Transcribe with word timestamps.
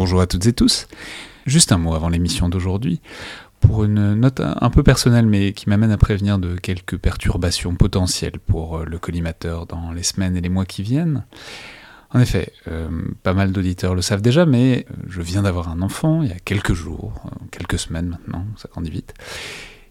Bonjour 0.00 0.20
à 0.20 0.28
toutes 0.28 0.46
et 0.46 0.52
tous. 0.52 0.86
Juste 1.44 1.72
un 1.72 1.76
mot 1.76 1.92
avant 1.92 2.08
l'émission 2.08 2.48
d'aujourd'hui, 2.48 3.00
pour 3.58 3.82
une 3.82 4.14
note 4.14 4.40
un 4.40 4.70
peu 4.70 4.84
personnelle 4.84 5.26
mais 5.26 5.52
qui 5.52 5.68
m'amène 5.68 5.90
à 5.90 5.96
prévenir 5.96 6.38
de 6.38 6.54
quelques 6.54 6.96
perturbations 6.96 7.74
potentielles 7.74 8.38
pour 8.38 8.84
le 8.84 8.96
collimateur 9.00 9.66
dans 9.66 9.90
les 9.90 10.04
semaines 10.04 10.36
et 10.36 10.40
les 10.40 10.48
mois 10.50 10.66
qui 10.66 10.84
viennent. 10.84 11.24
En 12.14 12.20
effet, 12.20 12.52
euh, 12.68 12.88
pas 13.24 13.34
mal 13.34 13.50
d'auditeurs 13.50 13.96
le 13.96 14.00
savent 14.00 14.22
déjà, 14.22 14.46
mais 14.46 14.86
je 15.08 15.20
viens 15.20 15.42
d'avoir 15.42 15.68
un 15.68 15.82
enfant 15.82 16.22
il 16.22 16.28
y 16.28 16.32
a 16.32 16.38
quelques 16.38 16.74
jours, 16.74 17.20
euh, 17.26 17.30
quelques 17.50 17.80
semaines 17.80 18.10
maintenant, 18.10 18.46
ça 18.56 18.68
grandit 18.70 18.90
vite. 18.90 19.14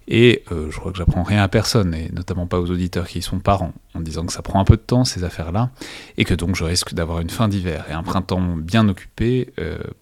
Et 0.07 0.43
euh, 0.51 0.71
je 0.71 0.79
crois 0.79 0.91
que 0.91 0.97
j'apprends 0.97 1.23
rien 1.23 1.43
à 1.43 1.47
personne, 1.47 1.93
et 1.93 2.09
notamment 2.13 2.47
pas 2.47 2.59
aux 2.59 2.71
auditeurs 2.71 3.07
qui 3.07 3.21
sont 3.21 3.39
parents, 3.39 3.73
en 3.93 3.99
disant 3.99 4.25
que 4.25 4.33
ça 4.33 4.41
prend 4.41 4.59
un 4.59 4.65
peu 4.65 4.77
de 4.77 4.81
temps 4.81 5.03
ces 5.03 5.23
affaires-là, 5.23 5.69
et 6.17 6.23
que 6.23 6.33
donc 6.33 6.55
je 6.55 6.63
risque 6.63 6.93
d'avoir 6.93 7.19
une 7.19 7.29
fin 7.29 7.47
d'hiver 7.47 7.85
et 7.89 7.93
un 7.93 8.03
printemps 8.03 8.55
bien 8.55 8.87
occupé 8.87 9.53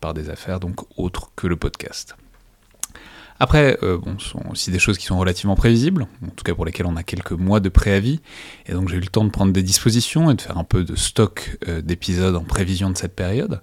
par 0.01 0.13
des 0.13 0.29
affaires 0.29 0.59
donc 0.59 0.81
autres 0.97 1.31
que 1.35 1.47
le 1.47 1.55
podcast. 1.55 2.15
Après, 3.39 3.77
euh, 3.83 3.97
bon, 3.97 4.17
ce 4.17 4.29
sont 4.29 4.43
aussi 4.49 4.71
des 4.71 4.79
choses 4.79 4.97
qui 4.97 5.05
sont 5.05 5.17
relativement 5.17 5.55
prévisibles, 5.55 6.07
en 6.23 6.29
tout 6.29 6.43
cas 6.43 6.55
pour 6.55 6.65
lesquelles 6.65 6.85
on 6.85 6.95
a 6.95 7.03
quelques 7.03 7.33
mois 7.33 7.59
de 7.59 7.67
préavis, 7.67 8.21
et 8.65 8.71
donc 8.71 8.87
j'ai 8.87 8.95
eu 8.95 9.01
le 9.01 9.07
temps 9.07 9.25
de 9.25 9.29
prendre 9.29 9.51
des 9.51 9.63
dispositions 9.63 10.31
et 10.31 10.35
de 10.35 10.41
faire 10.41 10.57
un 10.57 10.63
peu 10.63 10.83
de 10.83 10.95
stock 10.95 11.57
euh, 11.67 11.81
d'épisodes 11.81 12.35
en 12.35 12.43
prévision 12.43 12.89
de 12.89 12.97
cette 12.97 13.15
période. 13.15 13.61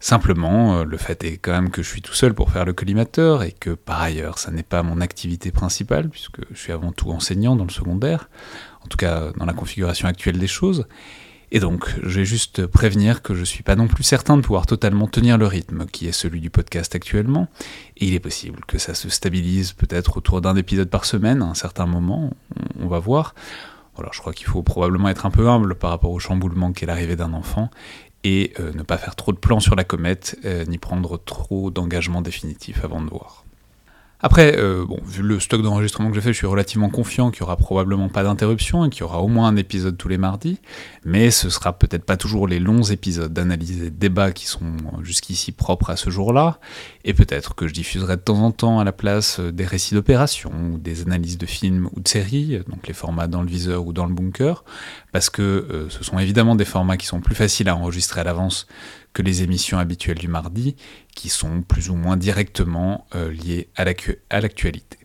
Simplement, 0.00 0.78
euh, 0.78 0.84
le 0.84 0.96
fait 0.96 1.22
est 1.24 1.36
quand 1.36 1.52
même 1.52 1.70
que 1.70 1.82
je 1.82 1.88
suis 1.88 2.02
tout 2.02 2.14
seul 2.14 2.34
pour 2.34 2.50
faire 2.50 2.64
le 2.64 2.72
collimateur 2.72 3.42
et 3.42 3.52
que 3.52 3.70
par 3.70 4.00
ailleurs, 4.00 4.38
ça 4.38 4.50
n'est 4.50 4.62
pas 4.62 4.82
mon 4.82 5.00
activité 5.00 5.52
principale, 5.52 6.08
puisque 6.08 6.40
je 6.50 6.58
suis 6.58 6.72
avant 6.72 6.92
tout 6.92 7.10
enseignant 7.10 7.54
dans 7.54 7.64
le 7.64 7.70
secondaire, 7.70 8.30
en 8.82 8.88
tout 8.88 8.96
cas 8.96 9.30
dans 9.36 9.46
la 9.46 9.52
configuration 9.52 10.08
actuelle 10.08 10.38
des 10.38 10.46
choses, 10.46 10.86
et 11.52 11.58
donc, 11.58 11.92
je 12.02 12.20
vais 12.20 12.24
juste 12.24 12.66
prévenir 12.66 13.22
que 13.22 13.34
je 13.34 13.40
ne 13.40 13.44
suis 13.44 13.64
pas 13.64 13.74
non 13.74 13.88
plus 13.88 14.04
certain 14.04 14.36
de 14.36 14.42
pouvoir 14.42 14.66
totalement 14.66 15.08
tenir 15.08 15.36
le 15.36 15.46
rythme 15.46 15.86
qui 15.86 16.06
est 16.06 16.12
celui 16.12 16.40
du 16.40 16.48
podcast 16.48 16.94
actuellement, 16.94 17.48
et 17.96 18.06
il 18.06 18.14
est 18.14 18.20
possible 18.20 18.60
que 18.66 18.78
ça 18.78 18.94
se 18.94 19.08
stabilise 19.08 19.72
peut-être 19.72 20.16
autour 20.16 20.40
d'un 20.40 20.54
épisode 20.54 20.88
par 20.88 21.04
semaine 21.04 21.42
à 21.42 21.46
un 21.46 21.54
certain 21.54 21.86
moment, 21.86 22.30
on, 22.78 22.86
va 22.86 23.00
voir. 23.00 23.34
Voilà, 23.96 24.10
je 24.14 24.20
crois 24.20 24.32
qu'il 24.32 24.46
faut 24.46 24.62
probablement 24.62 25.08
être 25.08 25.26
un 25.26 25.30
peu 25.30 25.48
humble 25.48 25.74
par 25.74 25.90
rapport 25.90 26.12
au 26.12 26.20
chamboulement 26.20 26.72
qu'est 26.72 26.86
l'arrivée 26.86 27.16
d'un 27.16 27.32
enfant, 27.32 27.68
et 28.24 28.52
euh, 28.60 28.72
ne 28.74 28.82
pas 28.82 28.98
faire 28.98 29.16
trop 29.16 29.32
de 29.32 29.38
plans 29.38 29.60
sur 29.60 29.76
la 29.76 29.84
comète, 29.84 30.38
euh, 30.44 30.64
ni 30.66 30.78
prendre 30.78 31.18
trop 31.18 31.70
d'engagements 31.70 32.22
définitifs 32.22 32.84
avant 32.84 33.00
de 33.00 33.08
voir. 33.08 33.44
Après, 34.22 34.58
euh, 34.58 34.84
bon, 34.84 34.98
vu 35.06 35.22
le 35.22 35.40
stock 35.40 35.62
d'enregistrement 35.62 36.10
que 36.10 36.14
j'ai 36.14 36.20
fait, 36.20 36.32
je 36.34 36.36
suis 36.36 36.46
relativement 36.46 36.90
confiant 36.90 37.30
qu'il 37.30 37.42
n'y 37.42 37.44
aura 37.44 37.56
probablement 37.56 38.10
pas 38.10 38.22
d'interruption 38.22 38.84
et 38.84 38.90
qu'il 38.90 39.00
y 39.00 39.02
aura 39.04 39.22
au 39.22 39.28
moins 39.28 39.48
un 39.48 39.56
épisode 39.56 39.96
tous 39.96 40.08
les 40.08 40.18
mardis, 40.18 40.58
mais 41.06 41.30
ce 41.30 41.48
sera 41.48 41.72
peut-être 41.72 42.04
pas 42.04 42.18
toujours 42.18 42.46
les 42.46 42.58
longs 42.58 42.82
épisodes 42.82 43.32
d'analyse 43.32 43.82
et 43.82 43.90
de 43.90 43.96
débat 43.96 44.32
qui 44.32 44.46
sont 44.46 44.76
jusqu'ici 45.00 45.52
propres 45.52 45.88
à 45.88 45.96
ce 45.96 46.10
jour-là, 46.10 46.60
et 47.04 47.14
peut-être 47.14 47.54
que 47.54 47.66
je 47.66 47.72
diffuserai 47.72 48.16
de 48.16 48.20
temps 48.20 48.42
en 48.42 48.52
temps 48.52 48.78
à 48.78 48.84
la 48.84 48.92
place 48.92 49.40
des 49.40 49.64
récits 49.64 49.94
d'opérations, 49.94 50.52
ou 50.74 50.76
des 50.76 51.00
analyses 51.00 51.38
de 51.38 51.46
films 51.46 51.88
ou 51.96 52.00
de 52.00 52.08
séries, 52.08 52.60
donc 52.68 52.88
les 52.88 52.94
formats 52.94 53.26
dans 53.26 53.40
le 53.40 53.48
viseur 53.48 53.86
ou 53.86 53.94
dans 53.94 54.04
le 54.04 54.12
bunker, 54.12 54.64
parce 55.12 55.30
que 55.30 55.42
euh, 55.42 55.90
ce 55.90 56.04
sont 56.04 56.18
évidemment 56.18 56.54
des 56.54 56.64
formats 56.64 56.96
qui 56.96 57.06
sont 57.06 57.20
plus 57.20 57.34
faciles 57.34 57.68
à 57.68 57.76
enregistrer 57.76 58.20
à 58.20 58.24
l'avance 58.24 58.66
que 59.12 59.22
les 59.22 59.42
émissions 59.42 59.78
habituelles 59.78 60.18
du 60.18 60.28
mardi, 60.28 60.76
qui 61.14 61.28
sont 61.28 61.62
plus 61.62 61.90
ou 61.90 61.96
moins 61.96 62.16
directement 62.16 63.06
euh, 63.14 63.30
liées 63.30 63.68
à 63.76 63.84
l'actualité. 64.40 64.98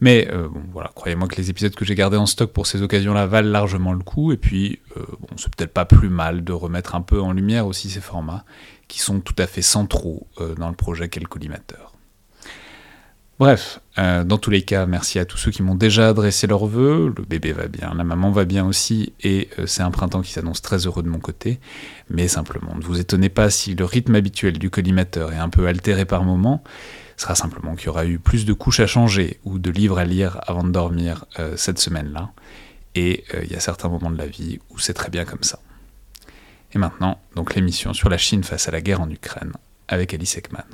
Mais 0.00 0.28
euh, 0.30 0.48
voilà, 0.72 0.90
croyez-moi 0.94 1.26
que 1.26 1.36
les 1.36 1.48
épisodes 1.48 1.74
que 1.74 1.84
j'ai 1.84 1.94
gardés 1.94 2.18
en 2.18 2.26
stock 2.26 2.52
pour 2.52 2.66
ces 2.66 2.82
occasions-là 2.82 3.26
valent 3.26 3.50
largement 3.50 3.94
le 3.94 4.02
coup, 4.02 4.30
et 4.32 4.36
puis 4.36 4.80
euh, 4.96 5.04
bon, 5.20 5.28
c'est 5.36 5.54
peut-être 5.54 5.72
pas 5.72 5.86
plus 5.86 6.10
mal 6.10 6.44
de 6.44 6.52
remettre 6.52 6.94
un 6.94 7.00
peu 7.00 7.20
en 7.20 7.32
lumière 7.32 7.66
aussi 7.66 7.88
ces 7.88 8.00
formats, 8.00 8.44
qui 8.88 9.00
sont 9.00 9.20
tout 9.20 9.34
à 9.38 9.46
fait 9.46 9.62
centraux 9.62 10.28
dans 10.58 10.68
le 10.68 10.76
projet 10.76 11.08
qu'est 11.08 11.18
le 11.18 11.26
collimateur. 11.26 11.85
Bref, 13.38 13.80
euh, 13.98 14.24
dans 14.24 14.38
tous 14.38 14.48
les 14.48 14.62
cas, 14.62 14.86
merci 14.86 15.18
à 15.18 15.26
tous 15.26 15.36
ceux 15.36 15.50
qui 15.50 15.62
m'ont 15.62 15.74
déjà 15.74 16.08
adressé 16.08 16.46
leurs 16.46 16.66
vœux. 16.66 17.12
Le 17.14 17.22
bébé 17.22 17.52
va 17.52 17.68
bien, 17.68 17.92
la 17.94 18.02
maman 18.02 18.30
va 18.30 18.46
bien 18.46 18.64
aussi, 18.64 19.12
et 19.20 19.50
euh, 19.58 19.66
c'est 19.66 19.82
un 19.82 19.90
printemps 19.90 20.22
qui 20.22 20.32
s'annonce 20.32 20.62
très 20.62 20.86
heureux 20.86 21.02
de 21.02 21.08
mon 21.08 21.18
côté. 21.18 21.60
Mais 22.08 22.28
simplement, 22.28 22.74
ne 22.74 22.82
vous 22.82 22.98
étonnez 22.98 23.28
pas 23.28 23.50
si 23.50 23.74
le 23.74 23.84
rythme 23.84 24.14
habituel 24.14 24.58
du 24.58 24.70
collimateur 24.70 25.34
est 25.34 25.38
un 25.38 25.50
peu 25.50 25.66
altéré 25.66 26.06
par 26.06 26.24
moment. 26.24 26.64
Ce 27.18 27.24
sera 27.24 27.34
simplement 27.34 27.76
qu'il 27.76 27.86
y 27.86 27.88
aura 27.90 28.06
eu 28.06 28.18
plus 28.18 28.46
de 28.46 28.54
couches 28.54 28.80
à 28.80 28.86
changer 28.86 29.38
ou 29.44 29.58
de 29.58 29.70
livres 29.70 29.98
à 29.98 30.06
lire 30.06 30.40
avant 30.46 30.64
de 30.64 30.70
dormir 30.70 31.26
euh, 31.38 31.58
cette 31.58 31.78
semaine-là. 31.78 32.30
Et 32.94 33.24
il 33.42 33.52
y 33.52 33.56
a 33.56 33.60
certains 33.60 33.90
moments 33.90 34.10
de 34.10 34.16
la 34.16 34.26
vie 34.26 34.58
où 34.70 34.78
c'est 34.78 34.94
très 34.94 35.10
bien 35.10 35.26
comme 35.26 35.42
ça. 35.42 35.58
Et 36.72 36.78
maintenant, 36.78 37.20
donc 37.34 37.54
l'émission 37.54 37.92
sur 37.92 38.08
la 38.08 38.16
Chine 38.16 38.42
face 38.42 38.68
à 38.68 38.70
la 38.70 38.80
guerre 38.80 39.02
en 39.02 39.10
Ukraine 39.10 39.52
avec 39.88 40.14
Alice 40.14 40.38
Ekman. 40.38 40.64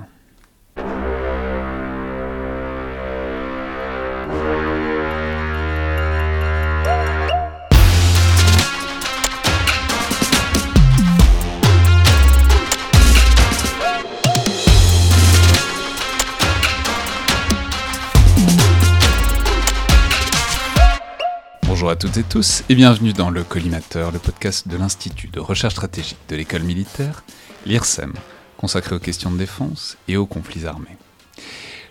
À 21.92 21.94
toutes 21.94 22.16
et 22.16 22.22
tous 22.22 22.64
et 22.70 22.74
bienvenue 22.74 23.12
dans 23.12 23.28
le 23.28 23.44
Collimateur, 23.44 24.12
le 24.12 24.18
podcast 24.18 24.66
de 24.66 24.78
l'Institut 24.78 25.28
de 25.28 25.40
recherche 25.40 25.74
stratégique 25.74 26.16
de 26.30 26.36
l'école 26.36 26.62
militaire, 26.62 27.22
l'IRSEM, 27.66 28.14
consacré 28.56 28.96
aux 28.96 28.98
questions 28.98 29.30
de 29.30 29.36
défense 29.36 29.98
et 30.08 30.16
aux 30.16 30.24
conflits 30.24 30.64
armés. 30.64 30.96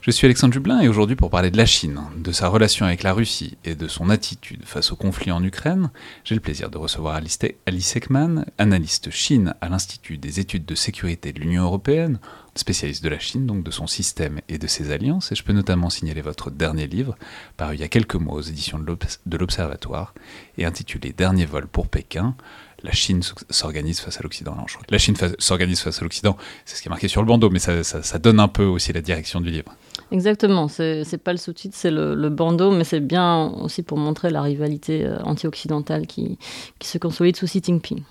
Je 0.02 0.10
suis 0.10 0.26
Alexandre 0.26 0.56
Jublin 0.56 0.80
et 0.80 0.88
aujourd'hui 0.88 1.16
pour 1.16 1.30
parler 1.30 1.52
de 1.52 1.58
la 1.58 1.68
Chine, 1.68 2.02
de 2.18 2.32
sa 2.32 2.48
relation 2.48 2.88
avec 2.88 3.04
la 3.04 3.14
Russie 3.14 3.60
et 3.64 3.76
de 3.76 3.88
son 3.88 4.10
attitude 4.10 4.66
face 4.66 4.92
au 4.92 4.96
conflit 4.96 5.32
en 5.32 5.44
Ukraine, 5.44 5.92
j'ai 6.24 6.34
le 6.34 6.42
plaisir 6.42 6.72
de 6.72 6.80
recevoir 6.80 7.22
Alice 7.68 7.96
Ekman, 7.96 8.46
analyste 8.58 9.12
Chine 9.12 9.54
à 9.62 9.70
l'Institut 9.70 10.18
des 10.18 10.40
études 10.40 10.66
de 10.66 10.74
sécurité 10.74 11.32
de 11.32 11.40
l'Union 11.40 11.62
européenne, 11.62 12.20
spécialiste 12.56 13.04
de 13.04 13.10
la 13.10 13.20
Chine, 13.20 13.46
donc 13.46 13.64
de 13.64 13.72
son 13.72 13.88
système 13.88 14.42
et 14.50 14.58
de 14.58 14.68
ses 14.68 14.92
alliances, 14.92 15.32
et 15.32 15.36
je 15.36 15.44
peux 15.44 15.54
notamment 15.54 15.90
signaler 15.90 16.22
votre 16.22 16.52
dernier 16.52 16.88
livre, 16.88 17.16
paru 17.58 17.76
il 17.76 17.82
y 17.82 17.84
a 17.84 17.88
quelques 17.88 18.16
mois 18.16 18.36
aux 18.36 18.42
éditions 18.42 18.80
de 18.80 19.38
l'Observatoire, 19.38 20.14
et 20.58 20.66
intitulé 20.66 21.14
Dernier 21.14 21.46
vol 21.46 21.68
pour 21.68 21.88
Pékin, 21.88 22.36
la 22.84 22.92
Chine 22.92 23.22
s'organise 23.50 24.00
face 24.00 24.20
à 24.20 24.24
l'Occident. 24.24 24.58
La 24.90 24.98
Chine 24.98 25.16
s'organise 25.38 25.82
face 25.82 26.00
à 26.00 26.04
l'Occident, 26.04 26.36
c'est 26.66 26.76
ce 26.76 26.82
qui 26.82 26.88
est 26.88 26.90
marqué 26.90 27.08
sur 27.08 27.22
le 27.22 27.28
bandeau, 27.28 27.50
mais 27.50 27.60
ça, 27.60 28.20
donne 28.20 28.40
un 28.40 28.48
peu 28.48 28.66
aussi 28.66 28.92
la 28.92 29.02
direction 29.02 29.40
du 29.40 29.52
livre. 29.52 29.74
Exactement, 30.12 30.68
c'est 30.68 31.24
pas 31.24 31.32
le 31.32 31.38
sous-titre, 31.38 31.76
c'est 31.78 31.92
le, 31.92 32.30
bandeau, 32.30 32.72
mais 32.72 32.84
c'est 32.84 33.00
bien 33.00 33.52
aussi 33.62 33.84
pour 33.84 33.98
montrer 33.98 34.30
la 34.30 34.42
rivalité 34.42 35.06
euh, 35.06 35.22
anti-occidentale 35.24 36.08
qui, 36.08 36.38
qui 36.80 36.88
se 36.88 36.98
consolide 36.98 37.36
sous 37.36 37.46
Xi 37.46 37.62
Jinping. 37.64 38.04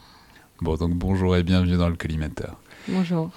Bon, 0.61 0.77
donc 0.77 0.95
bonjour 0.95 1.37
et 1.37 1.43
bienvenue 1.43 1.77
dans 1.77 1.89
le 1.89 1.97
collimateur. 1.97 2.57
Bonjour. 2.89 3.31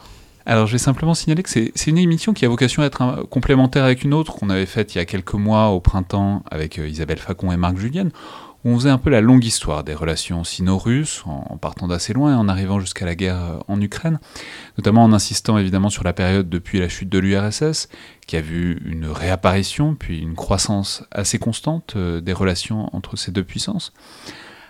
Alors, 0.46 0.68
je 0.68 0.74
vais 0.74 0.78
simplement 0.78 1.14
signaler 1.14 1.42
que 1.42 1.50
c'est 1.50 1.88
une 1.88 1.98
émission 1.98 2.34
qui 2.34 2.46
a 2.46 2.50
vocation 2.50 2.84
à 2.84 2.88
être 2.88 3.24
complémentaire 3.30 3.86
avec 3.86 4.04
une 4.04 4.14
autre 4.14 4.36
qu'on 4.36 4.50
avait 4.50 4.66
faite 4.66 4.94
il 4.94 4.98
y 4.98 5.02
a 5.02 5.06
quelques 5.06 5.36
mois 5.36 5.70
au 5.70 5.80
printemps 5.80 6.44
avec 6.52 6.80
euh, 6.80 6.88
Isabelle 6.88 7.20
Facon 7.20 7.52
et 7.54 7.58
Marc 7.58 7.78
Julien, 7.78 8.10
où 8.66 8.70
on 8.70 8.76
faisait 8.78 8.90
un 8.90 8.98
peu 8.98 9.10
la 9.10 9.22
longue 9.22 9.46
histoire 9.46 9.86
des 9.86 9.94
relations 9.94 10.44
sino-russes, 10.44 11.24
en, 11.26 11.58
partant 11.58 11.88
d'assez 11.88 12.12
loin 12.12 12.34
et 12.34 12.36
en 12.36 12.50
arrivant 12.50 12.82
jusqu'à 12.82 13.06
la 13.06 13.16
guerre 13.16 13.42
euh, 13.42 13.60
en 13.70 13.80
Ukraine, 13.80 14.20
notamment 14.78 15.04
en 15.06 15.14
insistant 15.14 15.58
évidemment 15.58 15.90
sur 15.90 16.04
la 16.04 16.12
période 16.12 16.50
depuis 16.50 16.80
la 16.80 16.90
chute 16.90 17.08
de 17.08 17.20
l'URSS, 17.20 17.88
qui 18.28 18.36
a 18.36 18.42
vu 18.42 18.82
une 18.86 19.06
réapparition, 19.06 19.96
puis 19.96 20.20
une 20.20 20.36
croissance 20.36 21.06
assez 21.12 21.40
constante 21.40 21.94
euh, 21.96 22.20
des 22.20 22.34
relations 22.34 22.94
entre 22.94 23.16
ces 23.16 23.32
deux 23.32 23.46
puissances. 23.46 23.94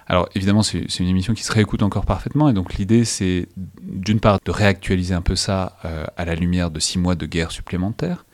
Alors 0.08 0.28
évidemment, 0.36 0.64
c'est 0.64 1.00
une 1.00 1.08
émission 1.08 1.34
qui 1.34 1.44
se 1.44 1.52
réécoute 1.52 1.81
encore 1.81 2.06
parfaitement, 2.06 2.50
et 2.50 2.53
donc 2.53 2.74
l'idée 2.75 3.06
c'est 3.06 3.47
d'une 3.81 4.19
part 4.19 4.40
de 4.44 4.52
réactualiser 4.52 5.14
un 5.14 5.22
peu 5.22 5.36
ça 5.36 5.78
euh, 5.86 6.06
à 6.18 6.25
la 6.25 6.36
lumière 6.36 6.72
de 6.72 6.79
six 6.79 7.00
mois 7.00 7.16
de 7.16 7.26
guerre 7.26 7.52
supplémentaire, 7.52 8.26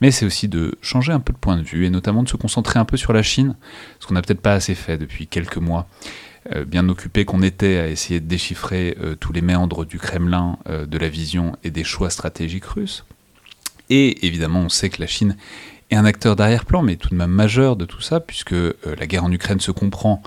mais 0.00 0.10
c'est 0.10 0.26
aussi 0.26 0.48
de 0.48 0.76
changer 0.82 1.12
un 1.12 1.20
peu 1.20 1.32
de 1.32 1.38
point 1.38 1.56
de 1.56 1.62
vue, 1.62 1.86
et 1.86 1.90
notamment 1.90 2.22
de 2.22 2.28
se 2.28 2.36
concentrer 2.36 2.78
un 2.78 2.84
peu 2.84 2.96
sur 2.96 3.12
la 3.12 3.22
Chine, 3.22 3.56
ce 4.00 4.06
qu'on 4.06 4.14
n'a 4.14 4.22
peut-être 4.22 4.42
pas 4.42 4.52
assez 4.52 4.74
fait 4.74 4.98
depuis 4.98 5.26
quelques 5.26 5.56
mois. 5.56 5.88
Euh, 6.54 6.66
bien 6.66 6.86
occupé 6.90 7.24
qu'on 7.24 7.42
était 7.42 7.78
à 7.78 7.88
essayer 7.88 8.20
de 8.20 8.26
déchiffrer 8.26 8.98
euh, 9.00 9.14
tous 9.14 9.32
les 9.32 9.40
méandres 9.40 9.86
du 9.86 9.98
Kremlin, 9.98 10.58
de 10.68 10.98
la 10.98 11.08
vision 11.08 11.56
et 11.64 11.70
des 11.70 11.84
choix 11.84 12.10
stratégiques 12.10 12.66
russes. 12.66 13.06
Et 13.88 14.26
évidemment, 14.26 14.60
on 14.60 14.68
sait 14.68 14.90
que 14.90 15.00
la 15.00 15.06
Chine 15.06 15.36
est 15.90 15.96
un 15.96 16.04
acteur 16.04 16.36
d'arrière-plan, 16.36 16.82
mais 16.82 16.96
tout 16.96 17.08
de 17.08 17.14
même 17.14 17.30
majeur 17.30 17.76
de 17.76 17.86
tout 17.86 18.02
ça, 18.02 18.20
puisque 18.20 18.52
la 18.52 19.06
guerre 19.06 19.24
en 19.24 19.32
Ukraine 19.32 19.60
se 19.60 19.70
comprend 19.70 20.22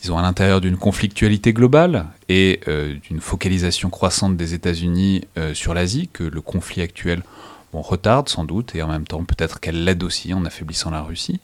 disons, 0.00 0.18
à 0.18 0.22
l'intérieur 0.22 0.60
d'une 0.60 0.76
conflictualité 0.76 1.52
globale 1.52 2.06
et 2.28 2.60
euh, 2.68 2.96
d'une 3.02 3.20
focalisation 3.20 3.90
croissante 3.90 4.36
des 4.36 4.54
États-Unis 4.54 5.24
euh, 5.36 5.54
sur 5.54 5.74
l'Asie, 5.74 6.08
que 6.12 6.24
le 6.24 6.40
conflit 6.40 6.82
actuel 6.82 7.22
retarde 7.72 8.28
sans 8.28 8.44
doute, 8.44 8.74
et 8.74 8.82
en 8.82 8.88
même 8.88 9.06
temps 9.06 9.22
peut-être 9.24 9.60
qu'elle 9.60 9.84
l'aide 9.84 10.02
aussi 10.02 10.34
en 10.34 10.44
affaiblissant 10.44 10.90
la 10.90 11.02
Russie. 11.02 11.40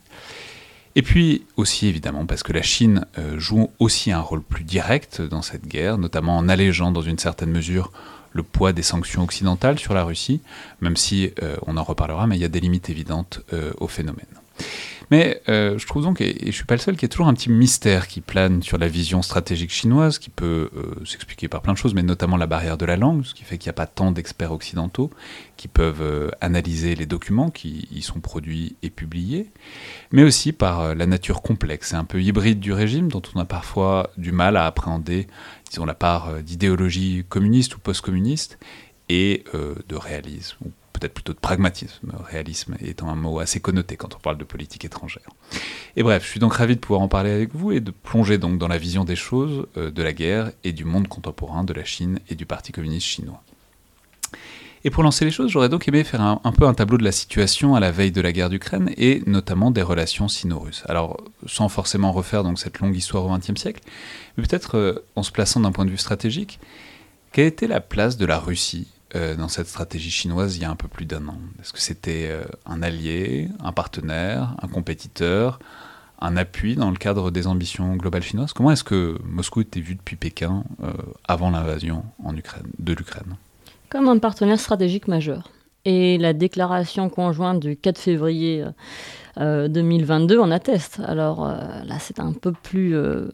Et 0.96 1.02
puis 1.02 1.44
aussi 1.56 1.86
évidemment 1.86 2.24
parce 2.24 2.42
que 2.42 2.54
la 2.54 2.62
Chine 2.62 3.04
euh, 3.18 3.38
joue 3.38 3.70
aussi 3.78 4.10
un 4.10 4.20
rôle 4.20 4.42
plus 4.42 4.64
direct 4.64 5.20
dans 5.20 5.42
cette 5.42 5.68
guerre, 5.68 5.98
notamment 5.98 6.36
en 6.38 6.48
allégeant 6.48 6.90
dans 6.90 7.02
une 7.02 7.18
certaine 7.18 7.50
mesure 7.50 7.92
le 8.32 8.42
poids 8.42 8.72
des 8.72 8.82
sanctions 8.82 9.22
occidentales 9.22 9.78
sur 9.78 9.94
la 9.94 10.04
Russie, 10.04 10.40
même 10.82 10.96
si 10.96 11.32
on 11.66 11.78
en 11.78 11.82
reparlera, 11.82 12.26
mais 12.26 12.36
il 12.36 12.42
y 12.42 12.44
a 12.44 12.48
des 12.48 12.60
limites 12.60 12.90
évidentes 12.90 13.40
au 13.78 13.88
phénomène. 13.88 14.26
Mais 15.10 15.40
euh, 15.48 15.78
je 15.78 15.86
trouve 15.86 16.02
donc, 16.02 16.20
et, 16.20 16.36
je 16.40 16.46
je 16.46 16.60
suis 16.60 16.64
pas 16.64 16.74
le 16.74 16.80
seul, 16.80 16.94
qu'il 16.94 17.02
y 17.02 17.06
a 17.06 17.08
toujours 17.10 17.28
un 17.28 17.34
petit 17.34 17.50
mystère 17.50 18.08
qui 18.08 18.20
plane 18.20 18.62
sur 18.62 18.78
la 18.78 18.88
vision 18.88 19.22
stratégique 19.22 19.70
chinoise, 19.70 20.18
qui 20.18 20.30
peut 20.30 20.70
euh, 20.74 21.04
s'expliquer 21.04 21.48
par 21.48 21.60
plein 21.60 21.74
de 21.74 21.78
choses, 21.78 21.94
mais 21.94 22.02
notamment 22.02 22.36
la 22.36 22.46
barrière 22.46 22.78
de 22.78 22.86
la 22.86 22.96
langue, 22.96 23.24
ce 23.24 23.34
qui 23.34 23.44
fait 23.44 23.58
qu'il 23.58 23.68
n'y 23.68 23.74
a 23.74 23.74
pas 23.74 23.86
tant 23.86 24.10
d'experts 24.10 24.52
occidentaux 24.52 25.10
qui 25.56 25.68
peuvent 25.68 26.02
euh, 26.02 26.30
analyser 26.40 26.94
les 26.94 27.06
documents 27.06 27.50
qui 27.50 27.88
y 27.92 28.02
sont 28.02 28.20
produits 28.20 28.76
et 28.82 28.90
publiés, 28.90 29.50
mais 30.12 30.22
aussi 30.22 30.52
par 30.52 30.94
la 30.94 31.06
nature 31.06 31.42
complexe. 31.42 31.92
Et 31.92 31.96
un 31.96 32.04
peu 32.04 32.22
hybride 32.22 32.58
du 32.58 32.72
régime, 32.72 33.08
dont 33.08 33.22
on 33.34 33.40
a 33.40 33.44
parfois 33.44 34.10
du 34.16 34.32
mal 34.32 34.56
à 34.56 34.66
appréhender, 34.66 35.26
disons, 35.70 35.84
la 35.84 35.94
part 35.94 36.42
d'idéologie 36.42 37.24
communiste 37.28 37.76
ou 37.76 37.78
post-communiste 37.78 38.58
et 39.08 39.44
de 39.52 39.94
réalisme 39.94 40.56
peut-être 40.98 41.14
plutôt 41.14 41.32
de 41.32 41.38
pragmatisme, 41.38 42.12
réalisme 42.28 42.76
étant 42.80 43.08
un 43.08 43.14
mot 43.14 43.38
assez 43.38 43.60
connoté 43.60 43.96
quand 43.96 44.14
on 44.14 44.18
parle 44.18 44.38
de 44.38 44.44
politique 44.44 44.84
étrangère. 44.84 45.28
Et 45.96 46.02
bref, 46.02 46.24
je 46.24 46.30
suis 46.30 46.40
donc 46.40 46.54
ravi 46.54 46.74
de 46.74 46.80
pouvoir 46.80 47.00
en 47.00 47.08
parler 47.08 47.30
avec 47.30 47.54
vous 47.54 47.72
et 47.72 47.80
de 47.80 47.90
plonger 47.90 48.38
donc 48.38 48.58
dans 48.58 48.68
la 48.68 48.78
vision 48.78 49.04
des 49.04 49.16
choses, 49.16 49.66
euh, 49.76 49.90
de 49.90 50.02
la 50.02 50.12
guerre 50.12 50.52
et 50.64 50.72
du 50.72 50.84
monde 50.84 51.08
contemporain 51.08 51.64
de 51.64 51.72
la 51.72 51.84
Chine 51.84 52.20
et 52.28 52.34
du 52.34 52.46
Parti 52.46 52.72
communiste 52.72 53.06
chinois. 53.06 53.42
Et 54.84 54.90
pour 54.90 55.02
lancer 55.02 55.24
les 55.24 55.32
choses, 55.32 55.50
j'aurais 55.50 55.68
donc 55.68 55.88
aimé 55.88 56.04
faire 56.04 56.20
un, 56.20 56.52
peu 56.52 56.64
un 56.64 56.74
tableau 56.74 56.96
de 56.96 57.02
la 57.02 57.10
situation 57.10 57.74
à 57.74 57.80
la 57.80 57.90
veille 57.90 58.12
de 58.12 58.20
la 58.20 58.30
guerre 58.30 58.50
d'Ukraine 58.50 58.90
et 58.96 59.20
notamment 59.26 59.72
des 59.72 59.82
relations 59.82 60.28
sino-russes. 60.28 60.84
Alors, 60.86 61.20
sans 61.46 61.68
forcément 61.68 62.12
refaire 62.12 62.44
donc 62.44 62.60
cette 62.60 62.78
longue 62.78 62.94
histoire 62.94 63.24
au 63.24 63.36
XXe 63.36 63.60
siècle, 63.60 63.82
mais 64.36 64.44
peut-être 64.44 64.76
euh, 64.76 65.04
en 65.16 65.24
se 65.24 65.32
plaçant 65.32 65.58
d'un 65.58 65.72
point 65.72 65.84
de 65.84 65.90
vue 65.90 65.98
stratégique, 65.98 66.60
quelle 67.32 67.46
était 67.46 67.66
la 67.66 67.80
place 67.80 68.16
de 68.16 68.26
la 68.26 68.38
Russie 68.38 68.86
euh, 69.14 69.36
dans 69.36 69.48
cette 69.48 69.68
stratégie 69.68 70.10
chinoise 70.10 70.56
il 70.56 70.62
y 70.62 70.64
a 70.64 70.70
un 70.70 70.76
peu 70.76 70.88
plus 70.88 71.06
d'un 71.06 71.28
an. 71.28 71.38
Est-ce 71.60 71.72
que 71.72 71.80
c'était 71.80 72.28
euh, 72.28 72.44
un 72.64 72.82
allié, 72.82 73.48
un 73.60 73.72
partenaire, 73.72 74.56
un 74.60 74.68
compétiteur, 74.68 75.60
un 76.20 76.36
appui 76.36 76.74
dans 76.74 76.90
le 76.90 76.96
cadre 76.96 77.30
des 77.30 77.46
ambitions 77.46 77.94
globales 77.94 78.22
chinoises. 78.22 78.52
Comment 78.52 78.70
est-ce 78.70 78.84
que 78.84 79.18
Moscou 79.22 79.60
était 79.60 79.80
vu 79.80 79.94
depuis 79.94 80.16
Pékin 80.16 80.64
euh, 80.82 80.92
avant 81.28 81.50
l'invasion 81.50 82.04
de 82.78 82.92
l'Ukraine? 82.92 83.36
Comme 83.90 84.08
un 84.08 84.18
partenaire 84.18 84.58
stratégique 84.58 85.08
majeur. 85.08 85.50
Et 85.84 86.18
la 86.18 86.32
déclaration 86.32 87.08
conjointe 87.08 87.60
du 87.60 87.76
4 87.76 87.98
février 87.98 88.64
2022 89.38 90.38
en 90.38 90.50
atteste. 90.50 91.00
Alors 91.04 91.46
euh, 91.46 91.56
là, 91.86 91.96
c'est 92.00 92.20
un 92.20 92.32
peu 92.32 92.52
plus 92.52 92.96
euh, 92.96 93.28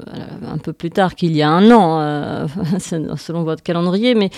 un 0.47 0.59
peu 0.59 0.73
plus 0.73 0.91
tard 0.91 1.15
qu'il 1.15 1.37
y 1.37 1.43
a 1.43 1.49
un 1.49 1.71
an, 1.71 2.01
euh, 2.01 2.47
selon 2.79 3.45
votre 3.45 3.63
calendrier, 3.63 4.15
mais 4.15 4.31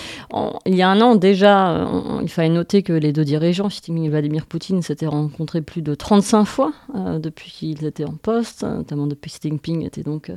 il 0.65 0.75
y 0.75 0.81
a 0.81 0.89
un 0.89 1.01
an 1.01 1.15
déjà, 1.15 1.87
il 2.21 2.29
fallait 2.29 2.49
noter 2.49 2.83
que 2.83 2.93
les 2.93 3.13
deux 3.13 3.23
dirigeants, 3.23 3.69
Xi 3.69 3.81
Jinping 3.85 4.05
et 4.05 4.09
Vladimir 4.09 4.45
Poutine, 4.45 4.81
s'étaient 4.81 5.07
rencontrés 5.07 5.61
plus 5.61 5.81
de 5.81 5.95
35 5.95 6.45
fois 6.45 6.73
depuis 6.93 7.51
qu'ils 7.51 7.85
étaient 7.85 8.05
en 8.05 8.13
poste, 8.13 8.63
notamment 8.63 9.07
depuis 9.07 9.31
Xi 9.31 9.39
Jinping 9.49 9.85
était 9.85 10.03
donc 10.03 10.31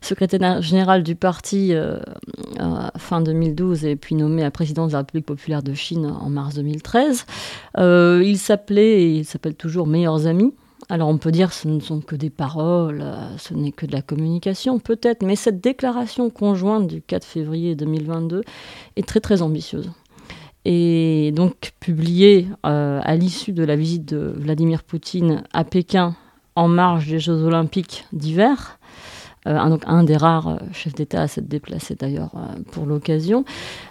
secrétaire 0.00 0.62
général 0.62 1.02
du 1.02 1.14
parti 1.14 1.72
fin 2.98 3.20
2012 3.20 3.84
et 3.84 3.96
puis 3.96 4.14
nommé 4.14 4.44
à 4.44 4.50
président 4.50 4.86
de 4.86 4.92
la 4.92 4.98
République 4.98 5.26
populaire 5.26 5.62
de 5.62 5.74
Chine 5.74 6.06
en 6.06 6.30
mars 6.30 6.54
2013. 6.56 7.26
il 7.78 8.38
s'appelait 8.38 9.02
et 9.02 9.10
il 9.18 9.24
s'appelle 9.24 9.54
toujours 9.54 9.86
meilleurs 9.86 10.26
amis. 10.26 10.52
Alors 10.90 11.08
on 11.08 11.16
peut 11.16 11.32
dire 11.32 11.48
que 11.48 11.54
ce 11.54 11.68
ne 11.68 11.80
sont 11.80 12.00
que 12.00 12.14
des 12.14 12.30
paroles, 12.30 13.00
euh, 13.00 13.38
ce 13.38 13.54
n'est 13.54 13.72
que 13.72 13.86
de 13.86 13.92
la 13.92 14.02
communication 14.02 14.78
peut-être, 14.78 15.22
mais 15.22 15.36
cette 15.36 15.60
déclaration 15.60 16.28
conjointe 16.28 16.86
du 16.86 17.00
4 17.00 17.24
février 17.24 17.74
2022 17.74 18.42
est 18.96 19.06
très 19.06 19.20
très 19.20 19.40
ambitieuse. 19.40 19.90
Et 20.66 21.32
donc 21.34 21.72
publiée 21.80 22.48
euh, 22.66 23.00
à 23.02 23.16
l'issue 23.16 23.52
de 23.52 23.64
la 23.64 23.76
visite 23.76 24.06
de 24.06 24.34
Vladimir 24.36 24.82
Poutine 24.82 25.44
à 25.52 25.64
Pékin 25.64 26.14
en 26.56 26.68
marge 26.68 27.08
des 27.08 27.18
Jeux 27.18 27.42
olympiques 27.42 28.06
d'hiver, 28.12 28.78
un, 29.44 29.70
donc 29.70 29.82
un 29.86 30.04
des 30.04 30.16
rares 30.16 30.48
euh, 30.48 30.58
chefs 30.72 30.94
d'État 30.94 31.22
à 31.22 31.28
s'être 31.28 31.48
déplacé 31.48 31.94
d'ailleurs 31.94 32.30
euh, 32.34 32.62
pour 32.72 32.86
l'occasion. 32.86 33.44